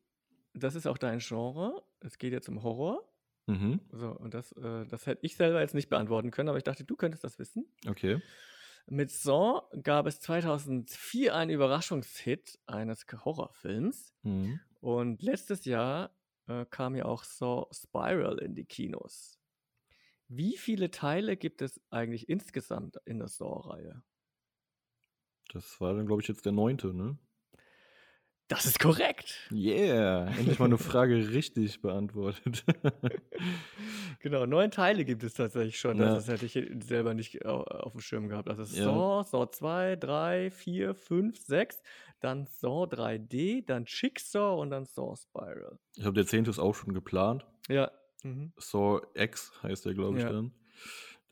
[0.54, 1.84] Das ist auch dein Genre.
[2.00, 3.04] Es geht jetzt um Horror.
[3.50, 3.80] Mhm.
[3.92, 6.84] So, und das, äh, das hätte ich selber jetzt nicht beantworten können, aber ich dachte,
[6.84, 7.66] du könntest das wissen.
[7.88, 8.22] Okay.
[8.86, 14.14] Mit Saw gab es 2004 einen Überraschungshit eines Horrorfilms.
[14.24, 14.60] Mhm.
[14.82, 16.16] Und letztes Jahr
[16.48, 19.40] äh, kam ja auch Saw Spiral in die Kinos.
[20.28, 24.04] Wie viele Teile gibt es eigentlich insgesamt in der Saw-Reihe?
[25.52, 27.18] Das war dann, glaube ich, jetzt der neunte, ne?
[28.50, 29.34] Das ist korrekt.
[29.52, 32.66] Yeah, endlich mal eine Frage richtig beantwortet.
[34.22, 35.98] Genau, neun Teile gibt es tatsächlich schon.
[35.98, 36.14] Ja.
[36.16, 38.50] Das hätte ich selber nicht au- auf dem Schirm gehabt.
[38.50, 38.84] Das ist Ja.
[38.84, 41.82] Saw, Saw 2, 3, 4, 5, 6,
[42.20, 45.80] dann Saw 3D, dann Jigsaw und dann Saw Spiral.
[45.96, 47.46] ich glaube, der zehnte ist auch schon geplant.
[47.70, 47.92] Ja.
[48.24, 48.52] Mhm.
[48.58, 50.32] Saw X heißt der, glaube ich, Ja.
[50.34, 50.52] dann.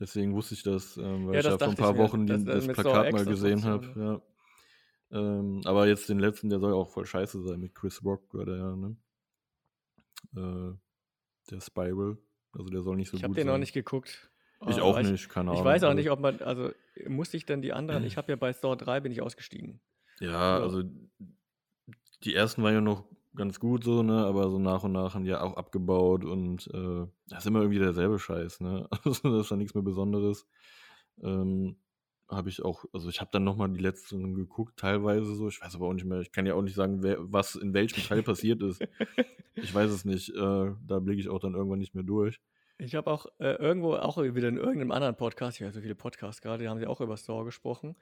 [0.00, 2.42] Deswegen wusste ich das, ähm, weil Ja, ich das ja vor ein paar Wochen das
[2.42, 3.86] Saw Plakat mal das gesehen habe.
[3.96, 4.22] Ja.
[5.10, 8.44] Ähm, aber jetzt den letzten, der soll auch voll scheiße sein mit Chris Rock, war
[8.44, 8.96] der ja, ne?
[10.36, 10.74] Äh,
[11.50, 12.18] der Spiral.
[12.52, 13.54] Also der soll nicht so Ich gut habe den sein.
[13.54, 14.30] noch nicht geguckt.
[14.68, 15.60] Ich Äh, auch weil nicht, keine Ich, Ahnung.
[15.60, 16.70] ich weiß auch Also- nicht, ob man, also
[17.06, 19.80] muss ich denn die anderen, ich habe ja bei Saw 3 bin ich ausgestiegen.
[20.20, 20.62] Ja, Ja.
[20.62, 20.82] also
[22.24, 23.04] die ersten waren ja noch
[23.36, 24.24] ganz gut so, ne?
[24.26, 27.60] Aber so nach und nach haben die ja auch abgebaut und äh, das ist immer
[27.60, 28.88] irgendwie derselbe Scheiß, ne?
[29.04, 30.46] Also das ist ja nichts mehr Besonderes.
[31.22, 31.76] Ähm,
[32.28, 35.48] habe ich auch, also ich habe dann nochmal die letzten geguckt, teilweise so.
[35.48, 37.72] Ich weiß aber auch nicht mehr, ich kann ja auch nicht sagen, wer, was in
[37.74, 38.82] welchem Teil passiert ist.
[39.54, 40.30] Ich weiß es nicht.
[40.30, 40.34] Äh,
[40.86, 42.40] da blicke ich auch dann irgendwann nicht mehr durch.
[42.78, 45.96] Ich habe auch äh, irgendwo, auch wieder in irgendeinem anderen Podcast, ich höre so viele
[45.96, 47.96] Podcasts gerade, die haben sie auch über Saw gesprochen.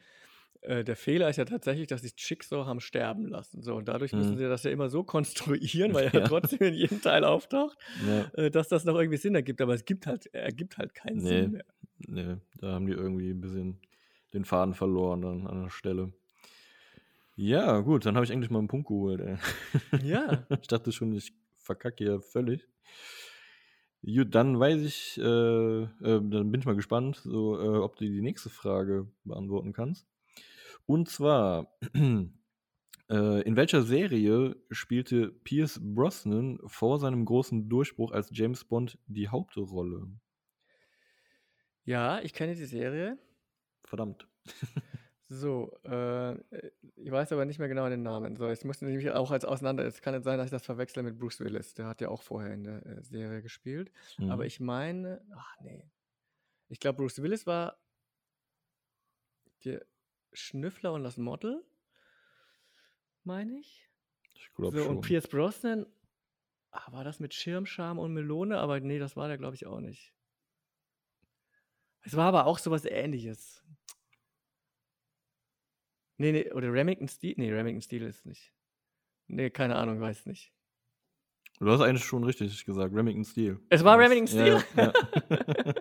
[0.61, 3.63] Äh, der Fehler ist ja tatsächlich, dass sie Jigsaw haben sterben lassen.
[3.63, 4.39] So, und dadurch müssen Mhm.
[4.39, 6.29] sie das ja immer so konstruieren, weil er Ja.
[6.29, 9.61] trotzdem in jedem Teil auftaucht, Ja, äh, dass das noch irgendwie Sinn ergibt.
[9.63, 11.29] Aber es gibt halt, er ergibt halt keinen Nee.
[11.43, 11.65] Sinn mehr.
[12.09, 13.79] nee, da haben die irgendwie ein bisschen
[14.37, 16.13] den Faden verloren an der Stelle.
[17.35, 19.37] Ja, gut, dann habe ich endlich mal einen Punkt geholt, ey.
[20.03, 20.47] Ja.
[20.61, 22.69] ich dachte schon, ich verkacke hier völlig.
[24.03, 25.23] Gut, dann weiß ich, äh,
[25.83, 30.07] äh, dann bin ich mal gespannt, so, äh, ob du die nächste Frage beantworten kannst.
[30.87, 38.65] Und zwar, äh, in welcher Serie spielte Pierce Brosnan vor seinem großen Durchbruch als James
[38.65, 40.09] Bond die Hauptrolle?
[41.85, 43.19] Ja, ich kenne die Serie.
[43.87, 44.29] Verdammt.
[45.29, 46.35] So, äh,
[46.95, 48.37] ich weiß aber nicht mehr genau den Namen.
[48.37, 49.85] So, jetzt musste nämlich auch als auseinander.
[49.85, 51.75] Es kann nicht sein, dass ich das verwechsle mit Bruce Willis.
[51.75, 53.91] Der hat ja auch vorher in der äh, Serie gespielt.
[54.21, 54.43] Aber Mhm.
[54.43, 55.91] ich meine, ach nee.
[56.69, 57.77] Ich glaube, Bruce Willis war
[59.65, 59.85] der
[60.33, 61.65] Schnüffler und das Model,
[63.25, 63.89] meine ich.
[64.35, 65.01] Ich glaube So, und schon.
[65.01, 65.87] Pierce Brosnan,
[66.71, 68.59] ah, war das mit Schirmscham und Melone?
[68.59, 70.13] Aber nee, das war der, glaube ich, auch nicht.
[72.07, 73.65] Es war aber auch sowas ähnliches.
[76.19, 77.35] Nee, nee, oder Remington Steel?
[77.37, 78.53] Nee, Remington Steel ist nicht.
[79.27, 80.53] Nee, keine Ahnung, weiß nicht.
[81.59, 83.59] Du hast eigentlich schon richtig gesagt, Remington Steel.
[83.71, 84.63] Es war Remington Steel?
[84.77, 85.75] Ja, ja.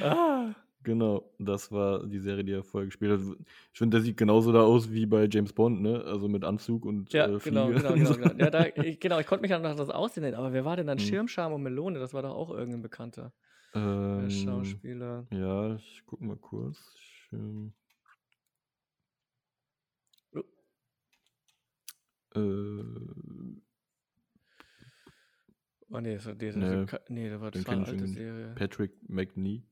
[0.00, 0.54] ah,
[0.84, 3.36] genau, das war die Serie, die er vorher gespielt hat.
[3.72, 6.04] Ich finde, der sieht genauso da aus wie bei James Bond, ne?
[6.04, 8.16] Also mit Anzug und ja, äh, genau, Fliege genau, genau, so.
[8.16, 8.44] genau.
[8.44, 10.86] Ja, da, ich, genau, ich konnte mich an das Aussehen nennen, aber wer war denn
[10.86, 11.04] dann Hm.
[11.04, 11.98] Schirmscham und Melone?
[11.98, 13.32] Das war doch auch irgendein bekannter
[13.74, 15.26] Ähm, Schauspieler.
[15.30, 16.78] ja, ich guck mal kurz.
[16.96, 17.72] Ich, ähm,
[20.34, 20.40] Oh.
[22.34, 22.84] äh,
[25.90, 28.54] Oh nee, das war, nee, Nee, Ka- nee, das war, das war eine alte Serie.
[28.54, 29.62] Patrick McNee.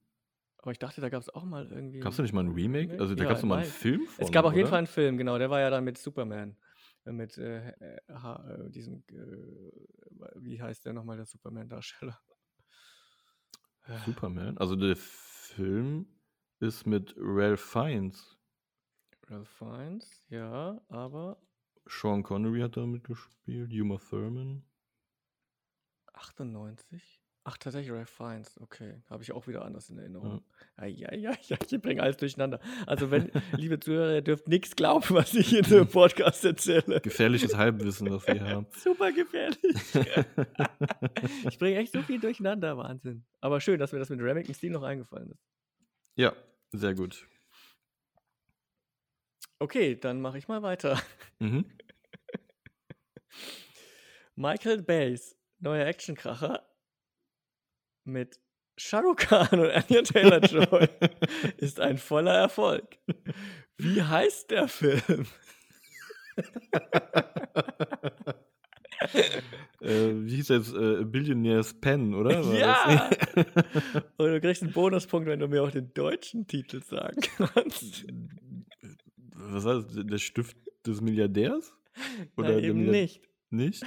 [0.59, 2.01] Aber ich dachte, da gab es auch mal irgendwie.
[2.01, 2.99] Gab es da nicht mal ein Remake?
[2.99, 3.71] Also da Ja, gab es mal einen.
[3.71, 4.67] Film von, Es gab auf jeden?
[4.69, 6.57] Fall einen Film, genau, der war ja dann mit Superman.
[7.05, 9.71] Äh, Mit äh, äh, diesem, äh,
[10.37, 12.19] wie heißt der nochmal, der Superman-Darsteller?
[13.87, 14.59] Äh, Superman.
[14.59, 16.07] Also der Film
[16.61, 18.37] ist mit Ralph Fiennes.
[19.29, 21.41] Ralph Fiennes, ja, aber
[21.87, 23.73] Sean Connery hat da mitgespielt.
[23.73, 24.65] Uma Thurman.
[26.13, 27.21] 98?
[27.49, 29.01] Ach, tatsächlich Ralph Fiennes, okay.
[29.09, 30.43] Habe ich auch wieder anders in Erinnerung.
[30.81, 32.59] Ja, ja, ja, ich bringe alles durcheinander.
[32.89, 37.01] Also, wenn, liebe Zuhörer, ihr dürft nichts glauben, was ich in dem Podcast erzähle.
[37.01, 38.67] Gefährliches Halbwissen, was wir haben.
[38.77, 39.61] Super gefährlich.
[41.49, 43.25] ich bringe echt so viel durcheinander, Wahnsinn.
[43.41, 45.47] Aber schön, dass mir das mit Remington Steel noch eingefallen ist.
[46.17, 46.35] ja,
[46.73, 47.29] sehr gut.
[49.61, 51.01] Okay, dann mache ich mal weiter.
[51.39, 51.65] Mhm.
[54.35, 56.67] Michael Bays neuer Actionkracher
[58.07, 58.39] mit
[58.79, 60.89] Shah Rukh Khan und Anya Taylor-Joy
[61.59, 62.99] ist ein voller Erfolg.
[63.79, 65.27] Wie heißt der Film?
[69.81, 70.73] äh, wie hieß das?
[70.73, 72.45] Äh, Billionaire's Pen, oder?
[72.45, 73.11] War Ja!
[74.17, 78.05] Und du kriegst einen Bonuspunkt, wenn du mir auch den deutschen Titel sagen kannst.
[79.35, 79.87] was war das?
[80.07, 80.57] Der Stift
[80.87, 81.73] des Milliardärs?
[82.37, 83.29] Oder Nein, eben Milliard- nicht.
[83.51, 83.87] Nicht?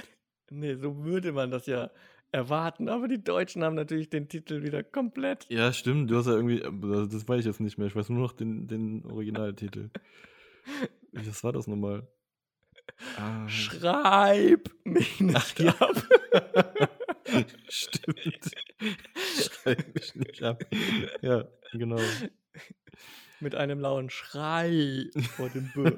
[0.50, 1.90] Nee, so würde man das ja
[2.32, 2.88] erwarten.
[2.88, 5.46] Aber die Deutschen haben natürlich den Titel wieder komplett.
[5.48, 6.10] Ja, stimmt.
[6.10, 6.60] Du hast ja irgendwie.
[6.60, 7.86] Das weiß ich jetzt nicht mehr.
[7.86, 9.90] Ich weiß nur noch den, den Originaltitel.
[11.12, 12.06] Was war das nochmal?
[13.16, 15.74] Ah, Schreib mich nicht ja.
[15.78, 16.08] ab.
[17.68, 18.50] Stimmt.
[19.14, 20.64] Schreib mich nicht ab.
[21.22, 22.00] Ja, genau.
[23.40, 25.92] Mit einem lauen Schrei vor dem B.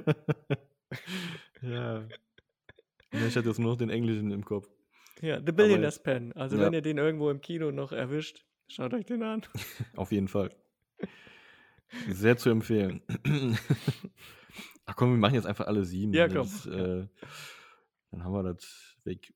[1.62, 2.00] ja.
[2.00, 2.06] ja.
[3.26, 4.68] Ich hatte jetzt nur noch den Englischen im Kopf.
[5.22, 6.32] Ja, The Billionaire's Pen.
[6.34, 6.64] Also, Ja.
[6.66, 9.42] wenn ihr den irgendwo im Kino noch erwischt, schaut euch den an.
[9.96, 10.50] Auf jeden Fall.
[12.08, 13.02] Sehr zu empfehlen.
[14.86, 16.12] Ach komm, wir machen jetzt einfach alle sieben.
[16.12, 16.72] Ja, Das, komm.
[16.72, 17.06] äh,
[18.10, 19.32] dann haben wir das weg.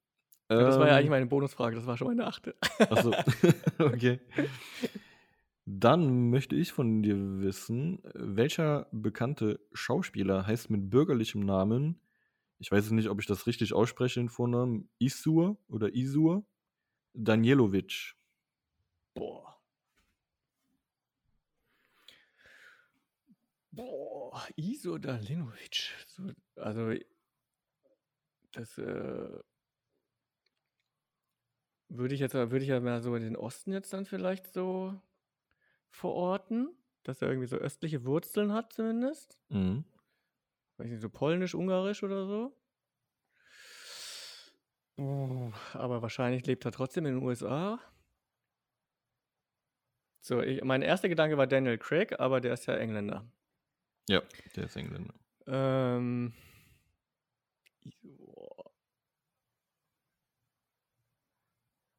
[0.49, 2.55] Das war ja Ähm, eigentlich meine Bonusfrage, das war schon meine achte.
[2.79, 3.13] Achso,
[3.79, 4.21] okay.
[5.65, 12.01] Dann möchte ich von dir wissen, welcher bekannte Schauspieler heißt mit bürgerlichem Namen,
[12.59, 16.45] ich weiß nicht, ob ich das richtig ausspreche, den Vornamen, Isur oder Isur
[17.15, 18.15] Danielovic.
[19.15, 19.57] Boah.
[23.73, 25.93] Boah, Iso Dalinovic.
[26.07, 26.95] So, also,
[28.53, 29.39] das äh,
[31.89, 34.99] würde ich jetzt würde ich ja mal so in den Osten jetzt dann vielleicht so
[35.91, 36.71] verorten,
[37.03, 39.39] dass er irgendwie so östliche Wurzeln hat zumindest.
[39.51, 39.85] Mhm.
[40.77, 42.57] Weiß nicht, so polnisch, ungarisch oder so.
[44.99, 47.79] Oh, aber wahrscheinlich lebt er trotzdem in den USA.
[50.21, 53.31] So, ich, mein erster Gedanke war Daniel Craig, aber der ist ja Engländer.
[54.09, 54.23] Ja,
[54.57, 55.15] der ist Engländer.
[55.47, 56.33] Ähm,
[58.03, 58.71] boah.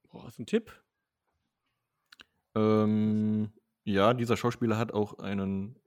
[0.10, 0.84] Boah, hast du einen Tipp?
[2.56, 5.80] Ähm, ja, dieser Schauspieler hat auch einen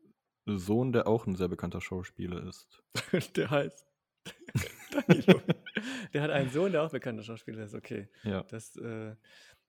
[0.58, 2.82] Sohn, der auch ein sehr bekannter Schauspieler ist.
[3.36, 3.86] der heißt
[5.06, 5.40] Danilo.
[6.12, 7.74] Der hat einen Sohn, der auch bekannter Schauspieler ist.
[7.74, 8.08] Okay.
[8.24, 8.42] Ja.
[8.44, 9.14] Das, äh,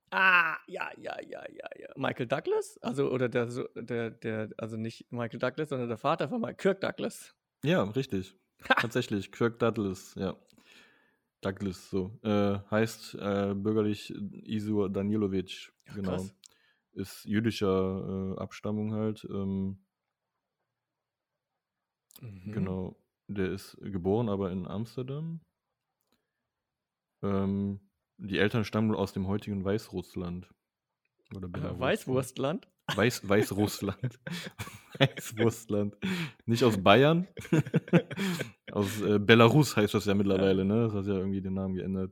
[0.09, 1.87] ah, ja, ja, ja, ja, ja.
[1.95, 2.77] Michael Douglas?
[2.81, 6.81] Also, oder der, der, der, also nicht Michael Douglas, sondern der Vater von Mike, Kirk
[6.81, 7.35] Douglas.
[7.63, 8.35] Ja, richtig.
[8.63, 10.35] Tatsächlich, Kirk Douglas, ja.
[11.41, 12.19] Douglas, so.
[12.23, 14.13] Äh, heißt äh, bürgerlich
[14.43, 16.09] Isur Danilovic, Ach, genau.
[16.11, 16.35] krass.
[16.93, 19.25] Ist jüdischer äh, Abstammung halt.
[19.29, 19.79] Ähm,
[22.21, 22.51] Mhm.
[22.51, 22.95] Genau.
[23.27, 25.41] Der ist geboren, aber in Amsterdam.
[27.23, 27.79] Ähm,
[28.17, 30.49] die Eltern stammen aus dem heutigen Weißrussland.
[31.35, 31.79] Oder Belarus.
[31.79, 32.67] Weißwurstland?
[32.95, 34.19] Weiß, Weißrussland.
[34.99, 35.95] Weißwurstland.
[36.45, 37.27] Nicht aus Bayern.
[38.71, 40.83] aus äh, Belarus heißt das ja mittlerweile, ne?
[40.83, 42.11] Das hat ja irgendwie den Namen geändert.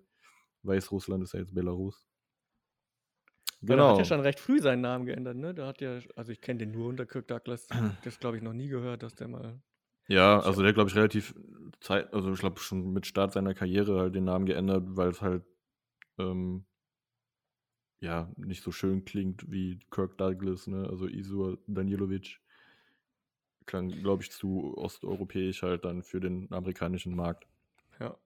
[0.63, 2.05] Weißrussland ist ja jetzt Belarus.
[3.61, 3.97] Weil Der hat Genau.
[3.99, 5.53] ja schon recht früh seinen Namen geändert, ne?
[5.53, 7.67] Der hat ja, also ich kenne den nur unter Kirk Douglas.
[8.05, 9.61] Das glaube ich noch nie gehört, dass der mal.
[10.09, 11.35] Ja, also der glaube ich, relativ
[11.79, 15.21] Zeit, also ich glaube schon mit Start seiner Karriere halt den Namen geändert, weil es
[15.21, 15.43] halt
[16.17, 16.65] ähm,
[18.01, 20.87] ja nicht so schön klingt wie Kirk Douglas, ne?
[20.89, 22.41] Also Isur Danilovic
[23.65, 27.47] klang, glaube ich, zu osteuropäisch halt dann für den amerikanischen Markt.
[27.99, 28.17] Ja.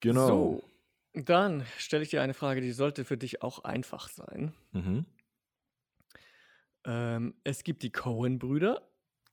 [0.00, 0.26] Genau.
[0.26, 0.70] So,
[1.14, 4.52] dann stelle ich dir eine Frage, die sollte für dich auch einfach sein.
[4.72, 5.06] Mhm.
[6.84, 8.87] Ähm, es gibt die Cohen-Brüder,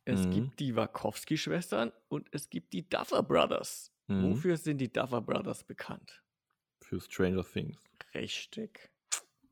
[0.05, 0.31] es Mhm.
[0.31, 3.91] gibt die Wachowski-Schwestern und es gibt die Duffer Brothers.
[4.07, 4.23] Mhm.
[4.31, 6.23] Wofür sind die Duffer Brothers bekannt?
[6.81, 7.77] Für Stranger Things.
[8.13, 8.89] Richtig.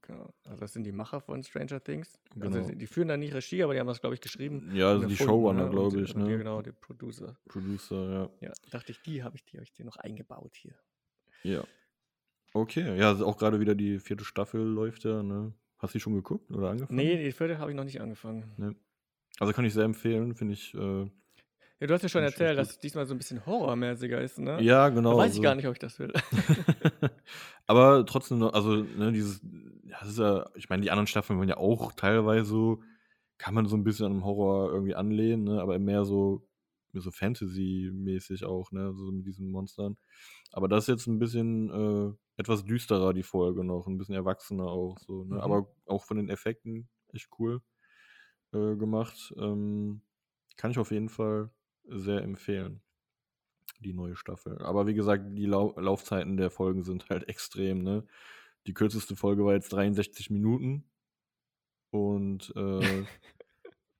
[0.04, 0.34] Genau.
[0.44, 2.20] Also das sind die Macher von Stranger Things.
[2.36, 2.58] Genau.
[2.58, 4.70] Also die, führen da nicht Regie, aber die haben das, glaube ich, geschrieben.
[4.76, 5.70] Ja, also die Showrunner, ne?
[5.70, 6.38] glaube ich, ne?
[6.38, 7.38] Genau, die Producer.
[7.48, 8.48] Producer, ja.
[8.48, 10.76] Ja, dachte ich, die habe ich, die habe ich dir noch eingebaut hier.
[11.44, 11.64] Ja.
[12.54, 15.54] Okay, ja, also auch gerade wieder die vierte Staffel läuft ja, ne?
[15.78, 16.96] Hast du die schon geguckt oder angefangen?
[16.98, 18.54] Nee, die vierte habe ich noch nicht angefangen.
[18.58, 18.76] Ne.
[19.40, 20.74] Also kann ich sehr empfehlen, finde ich.
[20.74, 21.10] Äh,
[21.80, 24.62] Ja, du hast ja schon erzählt, dass es diesmal so ein bisschen horrormäßiger ist, ne?
[24.62, 25.12] ja, genau.
[25.14, 26.14] Da weiß ich also- gar nicht, ob ich das will.
[27.68, 29.42] Aber trotzdem also, ne, dieses,
[29.90, 32.82] das ist ja, ich meine, die anderen Staffeln waren ja auch teilweise so,
[33.38, 36.48] kann man so ein bisschen an den Horror irgendwie anlehnen, ne, aber mehr so,
[36.92, 39.98] mehr so Fantasy-mäßig auch, ne, so mit diesen Monstern.
[40.52, 44.66] Aber das ist jetzt ein bisschen äh, etwas düsterer, die Folge noch, ein bisschen erwachsener
[44.66, 45.42] auch, so, ne, Mhm.
[45.42, 47.62] aber auch von den Effekten echt cool
[48.54, 49.34] äh, gemacht.
[49.38, 50.02] Ähm,
[50.56, 51.50] kann ich auf jeden Fall
[51.86, 52.82] sehr empfehlen
[53.84, 54.58] die neue Staffel.
[54.60, 58.04] Aber wie gesagt, die Lau Laufzeiten der Folgen sind halt extrem, ne?
[58.66, 60.86] Die kürzeste Folge war jetzt 63 Minuten.
[61.92, 63.04] Und, äh,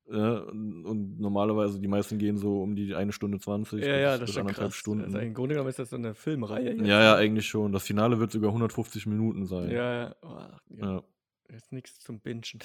[0.10, 4.12] ja, und und normalerweise, die meisten gehen so um die eine Stunde 20 ja, ja,
[4.12, 4.76] bis, das ist anderthalb krass.
[4.76, 5.04] Stunden.
[5.04, 6.88] Also Im Grunde genommen ist das so eine Filmreihe jetzt.
[6.88, 7.18] ja, ja, ne?
[7.18, 7.72] eigentlich schon.
[7.72, 9.70] Das Finale wird sogar 150 Minuten sein.
[9.70, 10.16] Ja, ja.
[10.22, 10.40] Oh,
[10.70, 10.94] ja.
[10.94, 11.04] Ja.
[11.50, 12.60] Ist nichts zum Bingen.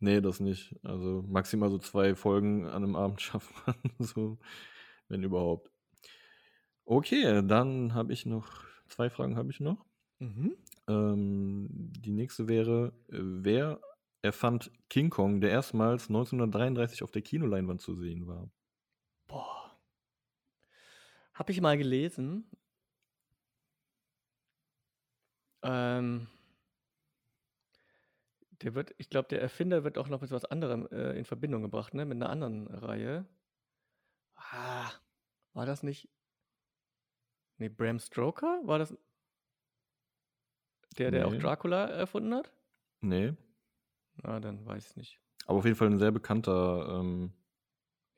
[0.00, 0.74] Nee, das nicht.
[0.82, 4.38] Also maximal so zwei Folgen an einem Abend schafft man, so,
[5.08, 5.70] wenn überhaupt.
[6.84, 9.84] Okay, dann habe ich noch, zwei Fragen habe ich noch.
[10.18, 10.56] Mhm.
[10.88, 13.80] Ähm, die nächste wäre, äh, wer
[14.20, 18.50] erfand King Kong, der erstmals 1933 auf der Kinoleinwand zu sehen war?
[19.26, 19.78] Boah.
[21.34, 22.50] Hab ich mal gelesen.
[25.62, 26.28] Ähm,
[28.64, 31.62] der wird, ich glaube, der Erfinder wird auch noch mit was anderem äh, in Verbindung
[31.62, 32.04] gebracht, ne?
[32.04, 33.26] Mit einer anderen Reihe.
[34.34, 34.90] Ah,
[35.52, 36.08] war das nicht?
[37.58, 38.60] Nee, Bram Stoker?
[38.64, 38.96] War das
[40.98, 41.38] der, der auch Nee.
[41.38, 42.50] Dracula erfunden hat?
[43.00, 43.34] Nee,
[44.22, 45.20] Na, dann weiß ich nicht.
[45.46, 46.98] aber auf jeden Fall ein sehr bekannter.
[47.00, 47.32] Ähm,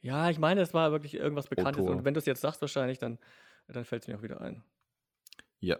[0.00, 1.82] Ja, ich meine, es war wirklich irgendwas Bekanntes.
[1.82, 1.96] Autor.
[1.96, 3.18] Und wenn du es jetzt sagst, wahrscheinlich, dann,
[3.66, 4.62] dann fällt es mir auch wieder ein.
[5.60, 5.76] ja.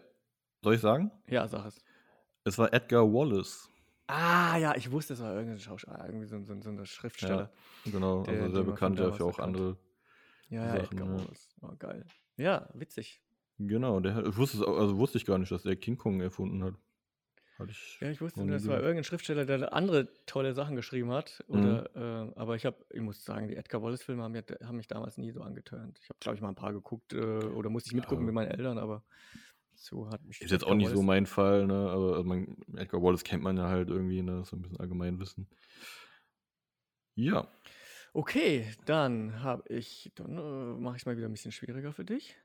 [0.63, 1.13] Soll ich sagen?
[1.29, 1.85] Ja, sag es.
[2.45, 3.71] Es war Edgar Wallace.
[4.09, 7.51] Ah, ja, ich wusste, es war irgendein Schauspieler, irgendwie so, so, so ein Schriftsteller.
[7.85, 9.57] Genau, Der- also sehr bekannt ja damals für auch erkannt.
[9.57, 9.77] andere.
[10.49, 11.15] Ja, ja, Sachen, Edgar ja.
[11.25, 11.49] Wallace.
[11.63, 12.07] Oh, geil.
[12.37, 13.21] Ja, witzig.
[13.59, 16.63] Genau, der hat- ich wusste also wusste ich gar nicht, dass der King Kong erfunden
[16.63, 16.75] hat.
[17.71, 17.99] Ich.
[18.03, 21.43] Ja, ich wusste, nur, es war irgendein Schriftsteller, der andere tolle Sachen geschrieben hat.
[21.49, 21.55] Mhm.
[21.59, 25.17] Oder, äh, aber ich habe, ich muss sagen, die Edgar Wallace-Filme haben, haben mich damals
[25.17, 25.99] nie so angetönt.
[26.03, 28.27] Ich habe, glaube ich, mal ein paar geguckt äh, oder musste ich mitgucken Ja.
[28.27, 29.03] mit meinen Eltern, aber
[29.77, 30.41] so hat mich.
[30.41, 31.75] Ist jetzt auch nicht so Wallace- mein Fall, ne?
[31.91, 34.45] Aber also man, Edgar Wallace kennt man ja halt irgendwie, ne?
[34.45, 35.47] So ein bisschen Allgemeinwissen.
[37.15, 37.49] Ja.
[38.13, 42.05] Okay, dann habe ich, dann äh, mache ich es mal wieder ein bisschen schwieriger für
[42.05, 42.37] dich.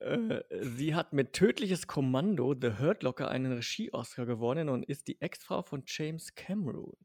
[0.00, 5.20] Äh, sie hat mit Tödliches Kommando The Hurt Locker einen Regie-Oscar gewonnen und ist die
[5.20, 6.96] Ex-Frau von James Cameron.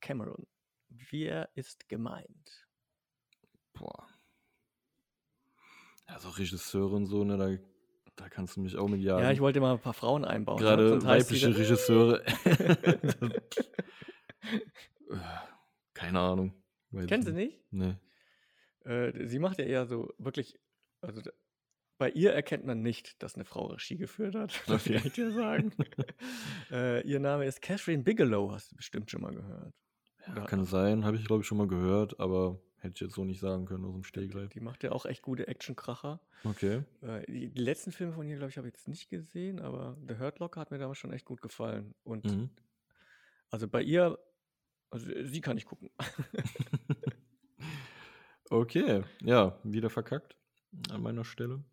[0.00, 0.46] Cameron.
[0.88, 2.66] Wer ist gemeint?
[3.72, 4.08] Boah.
[6.08, 7.36] Ja, so Regisseure und so, ne?
[7.36, 7.56] Da,
[8.16, 9.22] da kannst du mich auch mit jagen.
[9.22, 10.56] Ja, ich wollte mal ein paar Frauen einbauen.
[10.58, 10.64] ne?
[10.64, 12.22] Gerade sie weibliche Regisseure.
[15.94, 16.54] Keine Ahnung.
[16.92, 17.60] Ich du nicht?
[17.70, 17.96] Nee.
[18.84, 20.58] Äh, sie macht ja eher so wirklich,
[21.00, 21.20] also
[21.98, 24.96] bei ihr erkennt man nicht, dass eine Frau Regie geführt hat, das Okay.
[24.96, 25.72] kann ich dir sagen.
[26.70, 29.74] äh, ihr Name ist Catherine Bigelow, hast du bestimmt schon mal gehört.
[30.26, 33.24] Ja, kann sein, habe ich glaube ich schon mal gehört, aber hätte ich jetzt so
[33.24, 34.50] nicht sagen können aus dem Stegreif.
[34.50, 36.20] Die macht ja auch echt gute Actionkracher.
[36.44, 36.82] Okay.
[37.02, 39.96] Äh, die, die letzten Filme von ihr, glaube ich, habe ich jetzt nicht gesehen, aber
[40.06, 41.94] The Hurt Locker hat mir damals schon echt gut gefallen.
[42.04, 42.50] Und Mhm.
[43.50, 44.18] also bei ihr,
[44.90, 45.90] also sie kann ich gucken.
[48.48, 50.36] Okay, ja, wieder verkackt
[50.90, 51.64] an meiner Stelle.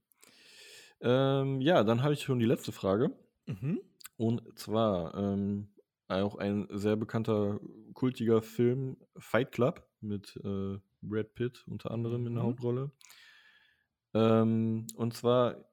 [1.01, 3.11] Ähm, ja, dann habe ich schon die letzte Frage.
[3.45, 3.79] Mhm.
[4.17, 5.67] Und zwar ähm,
[6.07, 7.59] auch ein sehr bekannter,
[7.93, 12.47] kultiger Film, Fight Club, mit äh, Brad Pitt unter anderem in der Mhm.
[12.47, 12.91] Hauptrolle.
[14.13, 15.65] Ähm, und zwar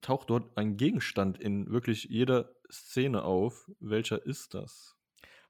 [0.00, 3.70] taucht dort ein Gegenstand in wirklich jeder Szene auf.
[3.80, 4.96] Welcher ist das?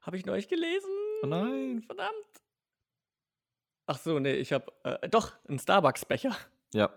[0.01, 0.89] Habe ich neulich gelesen.
[1.23, 1.83] Oh nein.
[1.85, 2.13] Verdammt.
[3.87, 6.35] Ach so, nee, ich habe äh, doch einen Starbucks-Becher.
[6.75, 6.89] Ja.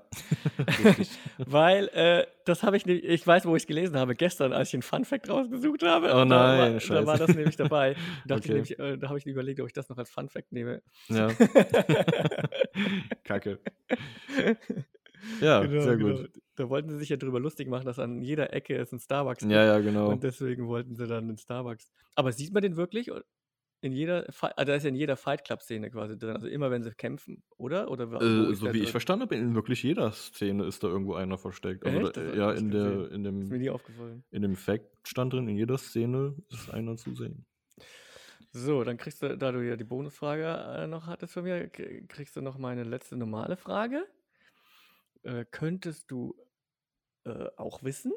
[1.39, 4.69] Weil, äh, das habe ich nicht, ich weiß, wo ich es gelesen habe, gestern, als
[4.71, 6.09] ich einen Fun-Fact rausgesucht habe.
[6.09, 7.95] Oh da nein, war, Da war das nämlich dabei.
[8.27, 8.45] Da, Okay.
[8.45, 10.83] ich nämlich, äh, da habe ich überlegt, ob ich das noch als Fun-Fact nehme.
[11.09, 11.29] Ja,
[13.25, 13.61] kacke.
[15.41, 16.17] Ja, Genau, sehr genau.
[16.17, 16.31] gut.
[16.57, 19.41] Da wollten sie sich ja drüber lustig machen, dass an jeder Ecke es einen Starbucks
[19.43, 19.53] gibt.
[19.53, 20.09] Ja, ja, genau.
[20.09, 21.93] Und deswegen wollten sie dann einen Starbucks.
[22.17, 23.11] Aber sieht man den wirklich?
[23.81, 26.31] In jeder, ah, da ist ja in jeder Fight Club-Szene quasi drin.
[26.35, 27.91] Also immer, wenn sie kämpfen, oder?
[27.91, 28.87] Oder Äh, so wie ich drin?
[28.87, 31.85] verstanden habe, in wirklich jeder Szene ist da irgendwo einer versteckt.
[31.87, 33.25] Also da, ja, ich in, der, gesehen.
[33.25, 34.25] in, Ist mir dem, nie aufgefallen.
[34.31, 37.47] in dem Fact stand drin, in jeder Szene ist einer zu sehen.
[38.51, 40.45] So, dann kriegst du, da du ja die Bonusfrage
[40.83, 44.07] äh, noch hattest von mir, kriegst du noch meine letzte normale Frage.
[45.23, 46.35] Äh, könntest du
[47.25, 48.13] äh, auch wissen,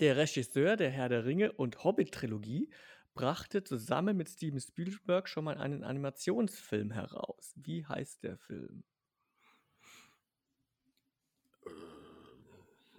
[0.00, 2.70] der Regisseur der Herr der Ringe und Hobbit-Trilogie
[3.14, 7.52] brachte zusammen mit Steven Spielberg schon mal einen Animationsfilm heraus.
[7.56, 8.82] Wie heißt der Film?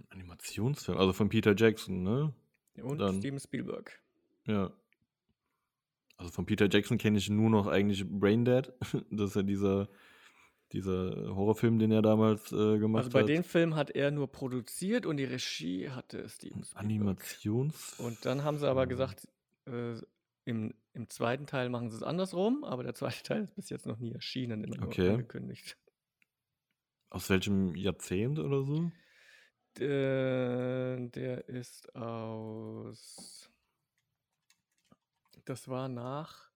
[0.10, 2.34] Animationsfilm, also von Peter Jackson, ne?
[2.82, 4.00] Und Dann- Steven Spielberg.
[4.46, 4.72] Ja.
[6.18, 8.72] Also von Peter Jackson kenne ich nur noch eigentlich Braindead.
[9.12, 9.90] Das ist ja dieser,
[10.72, 13.30] dieser Horrorfilm, den er damals äh, gemacht Also bei hat.
[13.30, 16.84] dem Film hat er nur produziert und die Regie hatte Steven Spielberg.
[16.86, 18.08] Animationsfilm.
[18.08, 19.28] Und dann haben sie aber gesagt,
[19.66, 19.96] äh,
[20.46, 23.86] im, im zweiten Teil machen sie es andersrum, aber der zweite Teil ist bis jetzt
[23.86, 25.10] noch nie erschienen, immer Okay.
[25.12, 25.78] angekündigt.
[27.10, 28.92] Aus welchem Jahrzehnt oder so?
[29.78, 33.50] Der, der ist aus.
[35.46, 36.50] Das war nach.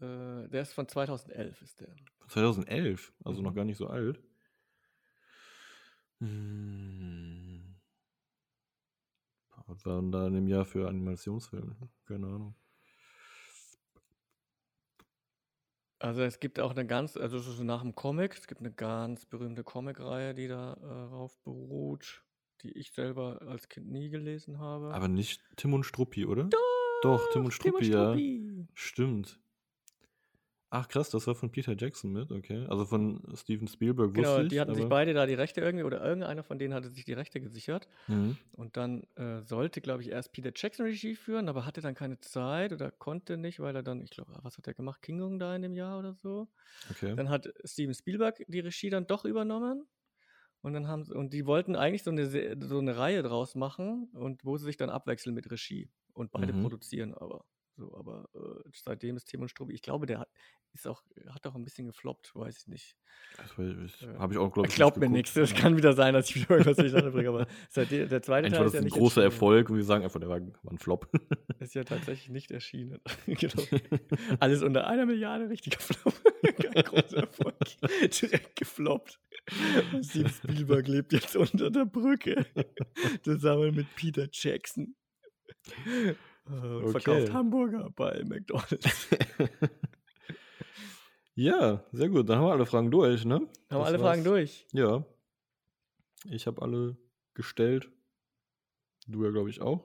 [0.00, 1.94] Äh, der ist von 2011, ist der.
[2.28, 3.54] 2011, also noch Mhm.
[3.54, 4.20] gar nicht so alt.
[6.20, 7.71] Hm.
[9.66, 11.76] Was war denn da in dem Jahr für Animationsfilme?
[12.06, 12.54] Keine Ahnung.
[15.98, 18.72] Also es gibt auch eine ganz, also es ist nach dem Comic, es gibt eine
[18.72, 22.24] ganz berühmte Comicreihe, die darauf beruht,
[22.62, 24.92] die ich selber als Kind nie gelesen habe.
[24.92, 26.48] Aber nicht Tim und Struppi, oder?
[27.02, 28.12] Doch, Tim und Struppi, ja.
[28.12, 28.66] Struppi.
[28.74, 29.41] Stimmt.
[30.74, 32.64] Ach krass, das war von Peter Jackson mit, okay.
[32.70, 34.48] Also von Steven Spielberg Genau, wusste ich.
[34.48, 37.04] die hatten sich aber- beide da die Rechte irgendwie, oder irgendeiner von denen hatte sich
[37.04, 37.88] die Rechte gesichert.
[38.08, 38.38] Mhm.
[38.52, 42.18] Und dann äh, sollte, glaube ich, erst Peter Jackson Regie führen, aber hatte dann keine
[42.20, 45.02] Zeit oder konnte nicht, weil er dann, ich glaube, was hat er gemacht?
[45.02, 46.48] King Kong da in dem Jahr oder so.
[46.90, 47.14] Okay.
[47.16, 49.86] Dann hat Steven Spielberg die Regie dann doch übernommen.
[50.62, 52.24] Und dann haben und die wollten eigentlich so eine,
[52.64, 56.52] so eine Reihe draus machen und wo sie sich dann abwechseln mit Regie und beide
[56.54, 56.62] Mhm.
[56.62, 57.44] produzieren aber.
[57.76, 60.28] So, aber äh, seitdem ist Tim und Struppi, ich glaube, der hat,
[60.74, 62.96] ist auch, hat auch ein bisschen gefloppt, weiß ich nicht.
[63.36, 65.34] Das Äh, Habe ich auch, glaube ich, Glaubt mir nichts.
[65.36, 68.52] Es kann wieder sein, dass ich wieder irgendwas durcheinander bringe, aber seitdem, der zweite Eigentlich
[68.52, 69.22] Teil war ist das ja ein großer.
[69.22, 71.10] Erfolg und wir sagen einfach, der war, war ein Flop.
[71.60, 73.00] Ist ja tatsächlich nicht erschienen.
[73.26, 73.62] genau.
[74.40, 76.14] Alles unter einer Milliarde, richtiger Flop.
[76.42, 77.56] Kein großer Erfolg.
[78.20, 79.20] Direkt gefloppt.
[79.92, 82.46] Und Steven Spielberg lebt jetzt unter der Brücke.
[83.22, 84.96] Zusammen mit Peter Jackson.
[86.46, 87.32] Äh, Und verkauft Okay.
[87.32, 89.08] Hamburger bei McDonalds.
[91.34, 92.28] ja, sehr gut.
[92.28, 93.34] Dann haben wir alle Fragen durch, ne?
[93.34, 94.30] Haben wir alle Fragen war's.
[94.32, 94.66] durch?
[94.72, 95.04] Ja.
[96.30, 96.96] Ich habe alle
[97.34, 97.90] gestellt.
[99.06, 99.84] Du ja, glaube ich, auch.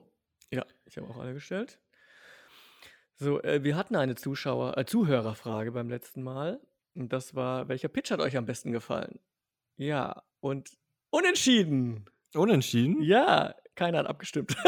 [0.50, 1.80] Ja, ich habe auch alle gestellt.
[3.16, 6.60] So, äh, wir hatten eine Zuschauer, äh, Zuhörerfrage beim letzten Mal.
[6.94, 9.18] Und das war, welcher Pitch hat euch am besten gefallen?
[9.76, 10.70] Ja, und
[11.10, 12.04] unentschieden.
[12.34, 13.02] Unentschieden?
[13.02, 14.56] Ja, keiner hat abgestimmt.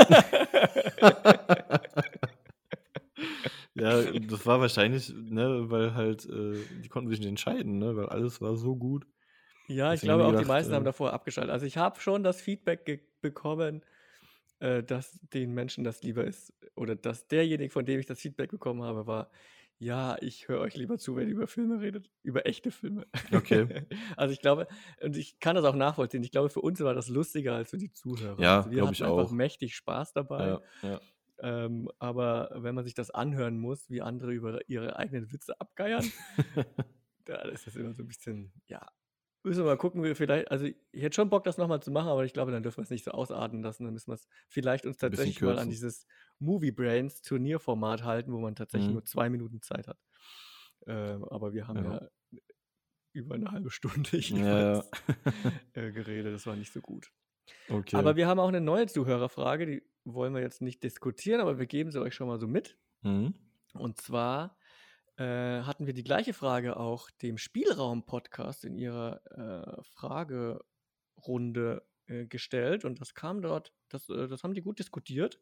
[3.75, 8.07] Ja, das war wahrscheinlich, ne, weil halt, äh, die konnten sich nicht entscheiden, ne, weil
[8.07, 9.07] alles war so gut.
[9.69, 11.53] ja, ich Deswegen glaube haben auch, die die gedacht, meisten haben äh, davor abgeschaltet.
[11.53, 13.85] Also ich habe schon das Feedback bekommen,
[14.61, 16.53] äh, dass den Menschen das lieber ist.
[16.77, 19.31] Oder dass derjenige, von dem ich das Feedback bekommen habe, war,
[19.81, 22.11] ja, ich höre euch lieber zu, wenn ihr über Filme redet.
[22.23, 23.07] Über echte Filme.
[23.33, 23.87] Okay.
[24.17, 24.69] also ich glaube,
[25.03, 26.23] und ich kann das auch nachvollziehen.
[26.23, 28.39] Ich glaube, für uns war das lustiger als für die Zuhörer.
[28.39, 29.31] Ja, also wir hatten ich einfach auch.
[29.31, 30.47] mächtig Spaß dabei.
[30.49, 31.01] Ja, ja.
[31.39, 36.05] Ähm, aber wenn man sich das anhören muss, wie andere über ihre eigenen Witze abgeiern,
[37.25, 38.87] da ist das immer so ein bisschen, ja,
[39.43, 41.91] müssen wir mal gucken, wie wir vielleicht, also ich hätte schon Bock, das nochmal zu
[41.91, 43.85] machen, aber ich glaube, dann dürfen wir es nicht so ausarten lassen.
[43.85, 46.07] Dann müssen wir es vielleicht uns tatsächlich mal an dieses
[46.39, 48.95] Movie Brains Turnierformat halten, wo man tatsächlich Mhm.
[48.95, 49.99] nur zwei Minuten Zeit hat.
[50.87, 52.03] Ähm, aber wir haben Ja.
[52.03, 52.09] ja.
[53.13, 55.33] über eine halbe Stunde jeweils ja.
[55.75, 56.35] äh, geredet.
[56.35, 57.11] Das war nicht so gut.
[57.69, 57.97] Okay.
[57.97, 61.67] Aber wir haben auch eine neue Zuhörerfrage, die wollen wir jetzt nicht diskutieren, aber wir
[61.67, 62.79] geben sie euch schon mal so mit.
[63.03, 63.35] Mhm.
[63.75, 64.57] Und zwar
[65.21, 72.87] äh, hatten wir die gleiche Frage auch dem Spielraum-Podcast in ihrer äh, Fragerunde äh, gestellt.
[72.87, 75.39] Und das kam dort, das, äh, das haben die gut diskutiert.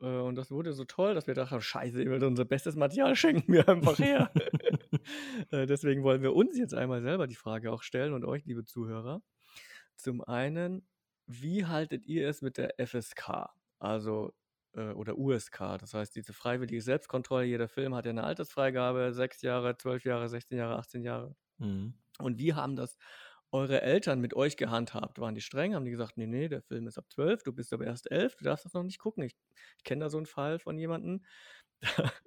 [0.00, 3.16] Äh, und das wurde so toll, dass wir dachten, scheiße, ihr wollt unser bestes Material
[3.16, 4.30] schenken wir einfach her.
[5.50, 9.22] Deswegen wollen wir uns jetzt einmal selber die Frage auch stellen und euch, liebe Zuhörer.
[9.96, 10.86] Zum einen,
[11.26, 13.48] wie haltet ihr es mit der FSK?
[13.80, 14.32] Also,
[14.74, 17.44] äh, oder USK, das heißt, diese freiwillige Selbstkontrolle.
[17.44, 21.34] Jeder Film hat ja eine Altersfreigabe, sechs Jahre, zwölf Jahre, 16 Jahre, 18 Jahre.
[21.58, 21.94] Mhm.
[22.18, 22.96] Und wie haben das
[23.52, 25.18] eure Eltern mit euch gehandhabt?
[25.18, 25.74] Waren die streng?
[25.74, 28.36] Haben die gesagt, nee, nee, der Film ist ab 12, du bist aber erst 11,
[28.36, 29.22] du darfst das noch nicht gucken?
[29.24, 29.36] Ich,
[29.78, 31.24] ich kenne da so einen Fall von jemandem.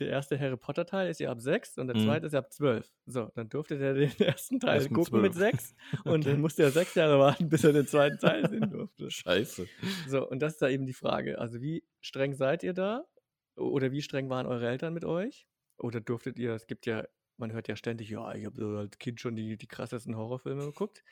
[0.00, 1.98] Der erste Harry Potter Teil ist ja ab 6 und der Mhm.
[1.98, 2.90] zweite ist ja ab 12.
[3.06, 5.36] So, dann durfte der den ersten Teil Erst mit gucken mit 12.
[5.36, 5.74] 6
[6.06, 6.40] und dann Okay.
[6.40, 9.10] musste er sechs Jahre warten, bis er den zweiten Teil sehen durfte.
[9.10, 9.68] Scheiße.
[10.04, 11.38] So, und das ist da eben die Frage.
[11.38, 13.04] Also, wie streng seid ihr da?
[13.56, 15.46] Oder wie streng waren eure Eltern mit euch?
[15.78, 17.04] Oder durftet ihr, es gibt ja,
[17.36, 21.02] man hört ja ständig, ja, ich habe als Kind schon die, die krassesten Horrorfilme geguckt.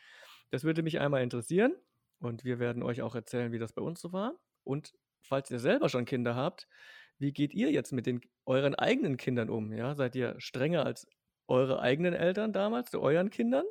[0.51, 1.75] Das würde mich einmal interessieren
[2.19, 4.35] und wir werden euch auch erzählen, wie das bei uns so war.
[4.65, 4.93] Und
[5.23, 6.69] falls ihr selber schon Kinder habt,
[7.19, 9.73] wie geht ihr jetzt mit den, euren eigenen Kindern um?
[9.73, 9.95] Ja?
[9.95, 11.07] Seid ihr strenger als
[11.49, 13.65] eure eigenen Eltern damals zu euren Kindern?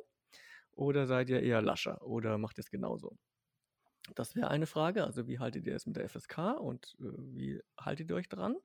[0.72, 2.00] Oder seid ihr eher lascher?
[2.02, 3.18] Oder macht ihr es genauso?
[4.14, 5.04] Das wäre eine Frage.
[5.04, 7.04] Also, wie haltet ihr es mit der FSK und äh,
[7.34, 8.56] wie haltet ihr euch dran?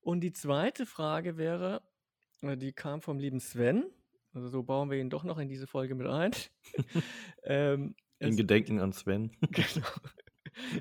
[0.00, 1.82] Und die zweite Frage wäre,
[2.42, 3.84] die kam vom lieben Sven.
[4.32, 6.32] Also, so bauen wir ihn doch noch in diese Folge mit ein.
[7.44, 9.30] ähm, In Gedenken an Sven.
[9.50, 9.88] genau,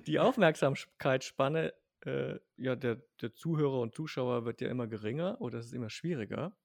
[0.07, 1.73] die Aufmerksamkeitsspanne
[2.05, 5.89] äh, ja, der, der Zuhörer und Zuschauer wird ja immer geringer oder es ist immer
[5.89, 6.55] schwieriger.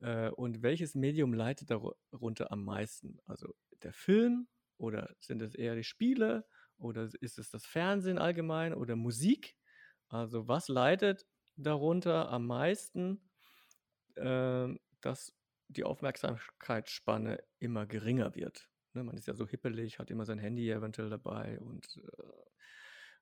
[0.00, 3.18] Äh, und welches Medium leitet darunter am meisten?
[3.26, 6.44] Also der Film oder sind es eher die Spiele
[6.76, 9.56] oder ist es das Fernsehen allgemein oder Musik?
[10.08, 11.26] Also was leitet
[11.56, 13.27] darunter am meisten,
[14.20, 15.32] ähm, dass
[15.68, 18.68] die Aufmerksamkeitsspanne immer geringer wird?
[18.94, 22.22] Ne, man ist ja so hippelig, hat immer sein Handy eventuell dabei und äh,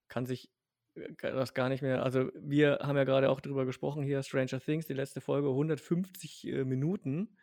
[0.09, 0.51] kann sich
[0.95, 2.03] äh, das gar nicht mehr.
[2.03, 6.47] Also, wir haben ja gerade auch drüber gesprochen hier, Stranger Things, die letzte Folge, 150
[6.47, 7.37] äh, Minuten.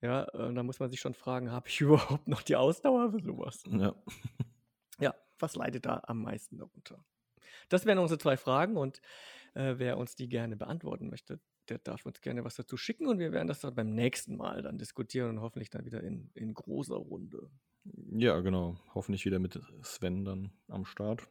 [0.00, 3.22] Ja, äh, da muss man sich schon fragen, habe ich überhaupt noch die Ausdauer für
[3.22, 3.62] sowas?
[3.66, 3.94] Ja.
[5.02, 7.02] Ja, was leidet da am meisten darunter?
[7.70, 9.00] Das wären unsere zwei Fragen und
[9.54, 11.40] äh, wer uns die gerne beantworten möchte,
[11.70, 14.62] der darf uns gerne was dazu schicken und wir werden das dann beim nächsten Mal
[14.62, 17.50] dann diskutieren und hoffentlich dann wieder in, in großer Runde.
[18.12, 18.78] Ja, genau.
[18.94, 21.26] Hoffentlich wieder mit Sven dann am Start.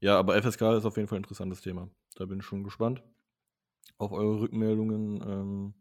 [0.00, 1.90] Ja, aber FSK ist auf jeden Fall ein interessantes Thema.
[2.14, 3.02] Da bin ich schon gespannt
[3.98, 5.22] auf eure Rückmeldungen.
[5.22, 5.74] Ähm,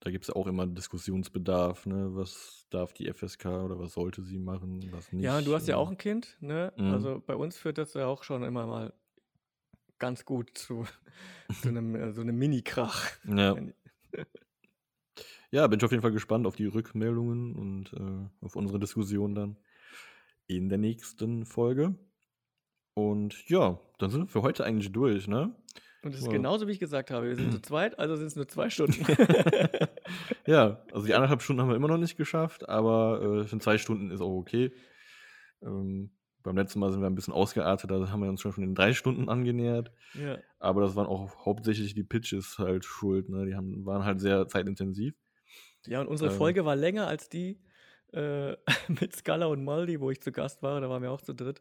[0.00, 1.86] da gibt es auch immer Diskussionsbedarf.
[1.86, 2.10] Ne?
[2.12, 5.24] Was darf die FSK oder was sollte sie machen, was nicht.
[5.24, 6.72] Ja, und du hast ja ähm, auch ein Kind, ne?
[6.76, 6.92] Mhm.
[6.92, 8.92] Also bei uns führt das ja auch schon immer mal
[9.98, 10.86] ganz gut zu,
[11.62, 13.10] zu einem, äh, so einem Mini-Krach.
[13.24, 13.56] Ja.
[15.52, 19.34] Ja, bin ich auf jeden Fall gespannt auf die Rückmeldungen und äh, auf unsere Diskussion
[19.36, 19.56] dann
[20.48, 21.94] in der nächsten Folge.
[22.94, 25.54] Und ja, dann sind wir für heute eigentlich durch, ne?
[26.02, 27.28] Und es ist genauso, wie ich gesagt habe.
[27.28, 29.06] Wir sind zu zweit, also sind es nur zwei Stunden.
[30.46, 33.78] Ja, also die anderthalb Stunden haben wir immer noch nicht geschafft, aber äh, finde zwei
[33.78, 34.72] Stunden ist auch okay.
[35.60, 36.10] Ähm,
[36.46, 38.94] beim letzten Mal sind wir ein bisschen ausgeartet, da haben wir uns schon in drei
[38.94, 39.92] Stunden angenähert.
[40.14, 40.42] ja.
[40.58, 43.46] Aber das waren auch hauptsächlich die Pitches halt schuld, ne?
[43.46, 45.14] Die haben, waren halt sehr zeitintensiv.
[45.86, 46.36] ja, und unsere Ähm.
[46.36, 47.60] Folge war länger als die
[48.12, 48.56] äh,
[48.88, 50.80] mit Scala und Maldi, wo ich zu Gast war.
[50.80, 51.60] Da waren wir auch zu dritt.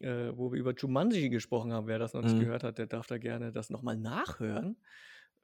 [0.00, 1.86] Äh, wo wir über Jumanji gesprochen haben.
[1.86, 2.38] Wer das noch nicht Mhm.
[2.38, 4.78] gehört hat, der darf da gerne das nochmal nachhören.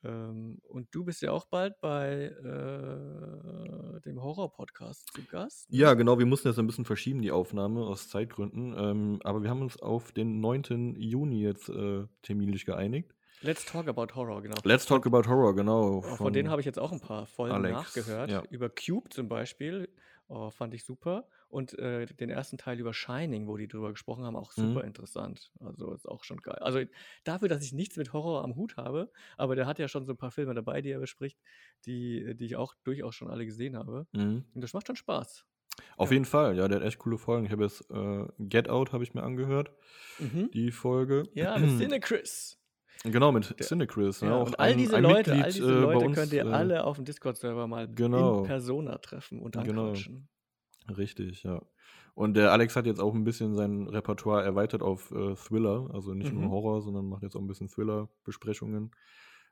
[0.05, 5.71] Ähm, und du bist ja auch bald bei äh, dem Horror-Podcast zu Gast.
[5.71, 5.79] ne?
[5.79, 8.75] Ja, genau, wir mussten jetzt ein bisschen verschieben, die Aufnahme, aus Zeitgründen.
[8.77, 10.95] Ähm, aber wir haben uns auf den 9.
[10.97, 13.15] Juni jetzt äh, terminlich geeinigt.
[13.43, 14.57] Let's Talk About Horror, genau.
[14.65, 15.99] Let's Talk About Horror, genau.
[15.99, 18.31] Oh, Von, denen habe ich jetzt auch ein paar Folgen Alex, nachgehört.
[18.31, 18.43] ja.
[18.51, 19.89] Über Cube zum Beispiel.
[20.29, 21.29] Oh, fand ich super.
[21.49, 24.85] Und äh, den ersten Teil über Shining, wo die drüber gesprochen haben, auch super Mhm.
[24.85, 25.53] interessant.
[25.61, 26.57] Also ist auch schon geil.
[26.61, 26.81] Also
[27.25, 30.13] dafür, dass ich nichts mit Horror am Hut habe, aber der hat ja schon so
[30.15, 31.39] ein paar Filme dabei, die er bespricht,
[31.87, 34.09] die, die ich auch durchaus schon alle gesehen habe.
[34.13, 34.45] Mhm.
[34.53, 35.45] Und das macht schon Spaß.
[35.99, 36.13] Auf Ja.
[36.13, 37.47] jeden Fall, ja, der hat echt coole Folgen.
[37.47, 39.73] Ich habe jetzt äh, Get Out, habe ich mir angehört,
[40.19, 40.49] Mhm.
[40.55, 41.29] die Folge.
[41.35, 42.59] Ja, mit Cinechris.
[43.05, 44.23] Genau, mit Cinechris.
[44.23, 44.29] Ne?
[44.29, 46.45] Ja, auch und all diese ein Leute, all Mitglied, diese äh, Leute uns, könnt ihr
[46.47, 48.41] äh, alle auf dem Discord-Server mal genau.
[48.41, 49.89] in Persona treffen und Genau.
[49.89, 50.29] anquatschen.
[50.97, 51.63] Richtig, ja.
[52.15, 56.15] Und der Alex hat jetzt auch ein bisschen sein Repertoire erweitert auf äh, Thriller, also
[56.15, 56.41] nicht Mhm.
[56.41, 58.91] nur Horror, sondern macht jetzt auch ein bisschen Thriller-Besprechungen.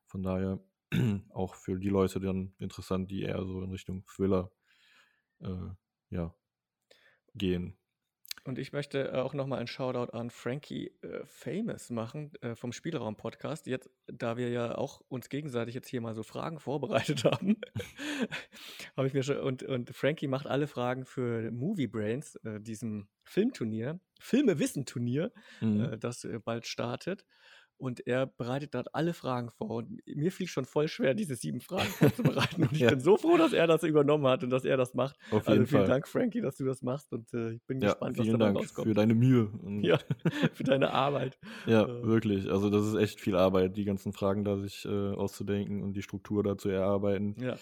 [0.07, 0.61] Von daher
[1.31, 4.51] auch für die Leute dann interessant, die eher so in Richtung Thriller
[5.41, 5.49] äh,
[6.11, 6.35] ja,
[7.35, 7.77] gehen.
[8.47, 12.73] Und ich möchte äh, auch nochmal einen Shoutout an Frankie äh, Famous machen äh, vom
[12.73, 13.67] Spielraum-Podcast.
[13.67, 17.57] Jetzt, da wir ja auch uns gegenseitig jetzt hier mal so Fragen vorbereitet haben,
[18.97, 19.39] habe ich mir schon.
[19.39, 25.81] Und, und Frankie macht alle Fragen für Movie Brains, äh, diesem Filmturnier, Filme-Wissen-Turnier, Mhm.
[25.81, 27.25] äh, das bald startet.
[27.77, 29.71] Und er bereitet dort alle Fragen vor.
[29.71, 32.63] Und mir fiel schon voll schwer, diese sieben Fragen vorzubereiten.
[32.63, 32.91] Und ich Ja.
[32.91, 35.17] bin so froh, dass er das übernommen hat und dass er das macht.
[35.31, 35.89] Auf Also jeden vielen Fall.
[35.89, 37.13] Dank, Frankie, dass du das machst.
[37.13, 38.89] Und äh, ich bin Ja, gespannt, was vielen dabei Dank rauskommt.
[38.89, 39.47] für deine Mühe.
[39.63, 39.99] Und Ja,
[40.55, 41.39] für deine Arbeit.
[41.67, 42.03] Ja, Äh.
[42.03, 42.51] wirklich.
[42.51, 46.03] Also das ist echt viel Arbeit, die ganzen Fragen da sich äh, auszudenken und die
[46.03, 47.35] Struktur da zu erarbeiten.
[47.41, 47.55] Ja.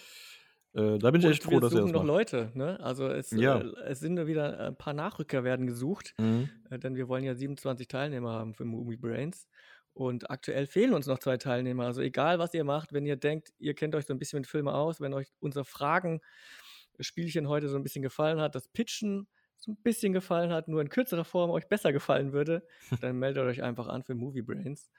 [0.75, 2.07] Äh, da bin ich Und echt froh, dass er suchen das noch macht.
[2.07, 2.51] Leute.
[2.55, 2.79] Ne?
[2.79, 3.59] Also es, Ja.
[3.59, 6.49] äh, es sind wieder ein paar Nachrücker werden gesucht, Mhm.
[6.69, 9.47] äh, denn wir wollen ja 27 Teilnehmer haben für Movie Brains.
[9.93, 11.85] Und aktuell fehlen uns noch zwei Teilnehmer.
[11.85, 14.47] Also egal, was ihr macht, wenn ihr denkt, ihr kennt euch so ein bisschen mit
[14.47, 19.71] Filmen aus, wenn euch unser Fragen-Spielchen heute so ein bisschen gefallen hat, das Pitchen so
[19.71, 22.65] ein bisschen gefallen hat, nur in kürzerer Form euch besser gefallen würde,
[23.01, 24.89] dann meldet euch einfach an für Movie Brains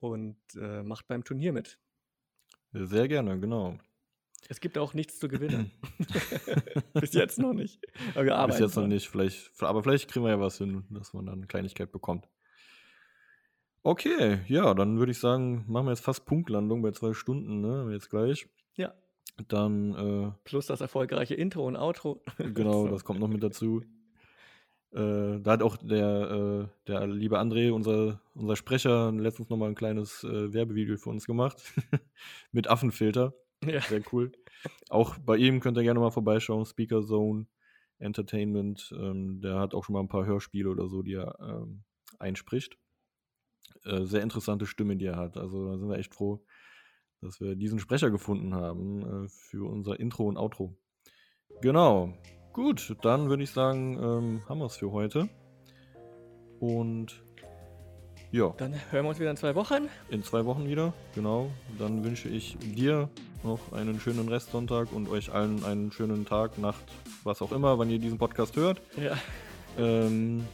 [0.00, 1.78] und äh, macht beim Turnier mit.
[2.72, 3.78] Sehr gerne, genau.
[4.48, 5.72] Es gibt auch nichts zu gewinnen.
[6.94, 7.80] Bis jetzt noch nicht.
[8.14, 9.08] Aber Bis jetzt noch nicht.
[9.08, 12.28] Vielleicht, aber vielleicht kriegen wir ja was hin, dass man dann eine Kleinigkeit bekommt.
[13.82, 17.88] Okay, ja, dann würde ich sagen, machen wir jetzt fast Punktlandung bei zwei Stunden, ne?
[17.92, 18.48] Jetzt gleich.
[18.76, 18.92] Ja,
[19.48, 22.22] Dann, plus das erfolgreiche Intro und Outro.
[22.38, 22.88] äh, genau, So.
[22.88, 23.82] das kommt noch mit dazu.
[24.90, 26.30] Äh, da hat auch der,
[26.66, 31.26] äh, der liebe André, unser, unser Sprecher, letztens nochmal ein kleines äh, Werbevideo für uns
[31.26, 31.62] gemacht.
[32.52, 33.34] mit Affenfilter.
[33.62, 33.82] Ja.
[33.82, 34.32] Sehr cool.
[34.88, 36.64] Auch bei ihm könnt ihr gerne mal vorbeischauen.
[36.64, 37.46] Speaker Zone
[37.98, 38.94] Entertainment.
[38.98, 41.82] Ähm, der hat auch schon mal ein paar Hörspiele oder so, die er ähm,
[42.18, 42.78] einspricht.
[43.84, 45.36] Äh, sehr interessante Stimme, die er hat.
[45.36, 46.44] Also da sind wir echt froh,
[47.20, 50.76] dass wir diesen Sprecher gefunden haben äh, für unser Intro und Outro.
[51.62, 52.14] Genau.
[52.52, 55.28] Gut, dann würde ich sagen, ähm, haben wir es für heute.
[56.60, 57.22] Und
[58.30, 59.88] ja, Dann hören wir uns wieder in zwei Wochen.
[60.10, 60.92] in zwei Wochen wieder.
[61.14, 61.50] Genau.
[61.78, 63.08] Dann wünsche ich dir
[63.42, 66.84] noch einen schönen Restsonntag und euch allen einen schönen Tag, Nacht,
[67.24, 68.82] was auch immer, wann ihr diesen Podcast hört.
[68.96, 69.16] Ja,
[69.78, 70.44] Ähm,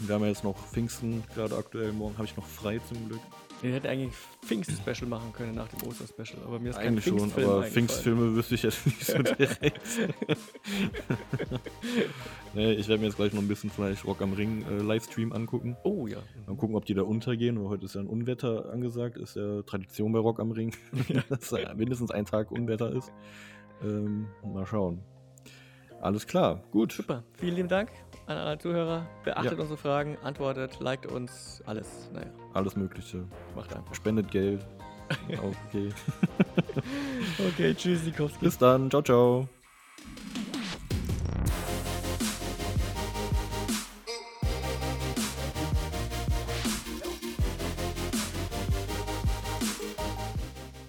[0.00, 1.92] wir haben ja jetzt noch Pfingsten gerade aktuell.
[1.92, 3.20] Morgen habe ich noch frei zum Glück.
[3.62, 4.12] wir hätten eigentlich
[4.44, 7.62] Pfingst-Special machen können nach dem Oster-Special, aber mir ist kein Eigentlich schon, aber.
[7.64, 9.80] Pfingstfilme wüsste ich jetzt nicht so direkt.
[12.54, 15.32] nee, ich werde mir jetzt gleich noch ein bisschen vielleicht Rock am Ring äh, Livestream
[15.32, 15.76] angucken.
[15.84, 16.18] Oh ja.
[16.46, 19.62] Mal gucken, ob die da untergehen, weil heute ist ja ein Unwetter angesagt, ist ja
[19.62, 20.74] Tradition bei Rock am Ring,
[21.28, 23.12] dass da mindestens ein Tag Unwetter ist.
[23.82, 25.00] Ähm, mal schauen.
[26.00, 26.92] Alles klar, gut.
[26.92, 27.24] Super.
[27.38, 27.90] Vielen lieben Dank
[28.26, 29.06] an alle Zuhörer.
[29.24, 29.58] Beachtet Ja.
[29.58, 32.10] unsere Fragen, antwortet, liked uns, alles.
[32.12, 33.24] Naja, Alles Mögliche.
[33.54, 33.94] macht einfach.
[33.94, 34.64] Spendet Geld.
[35.28, 35.90] Okay.
[37.48, 38.44] Okay, tschüss, Sikowski.
[38.44, 38.90] Bis dann.
[38.90, 39.48] Ciao, ciao.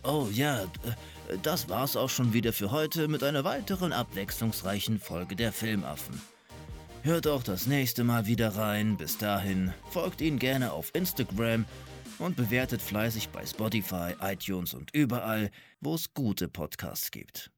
[0.04, 5.36] Oh ja, äh, das war's auch schon wieder für heute mit einer weiteren abwechslungsreichen Folge
[5.36, 6.22] der Filmaffen.
[7.08, 8.98] Hört auch das nächste Mal wieder rein.
[8.98, 11.64] Bis dahin folgt ihnen gerne auf Instagram
[12.20, 17.50] und bewertet fleißig bei Spotify, iTunes und überall, wo es gute Podcasts gibt.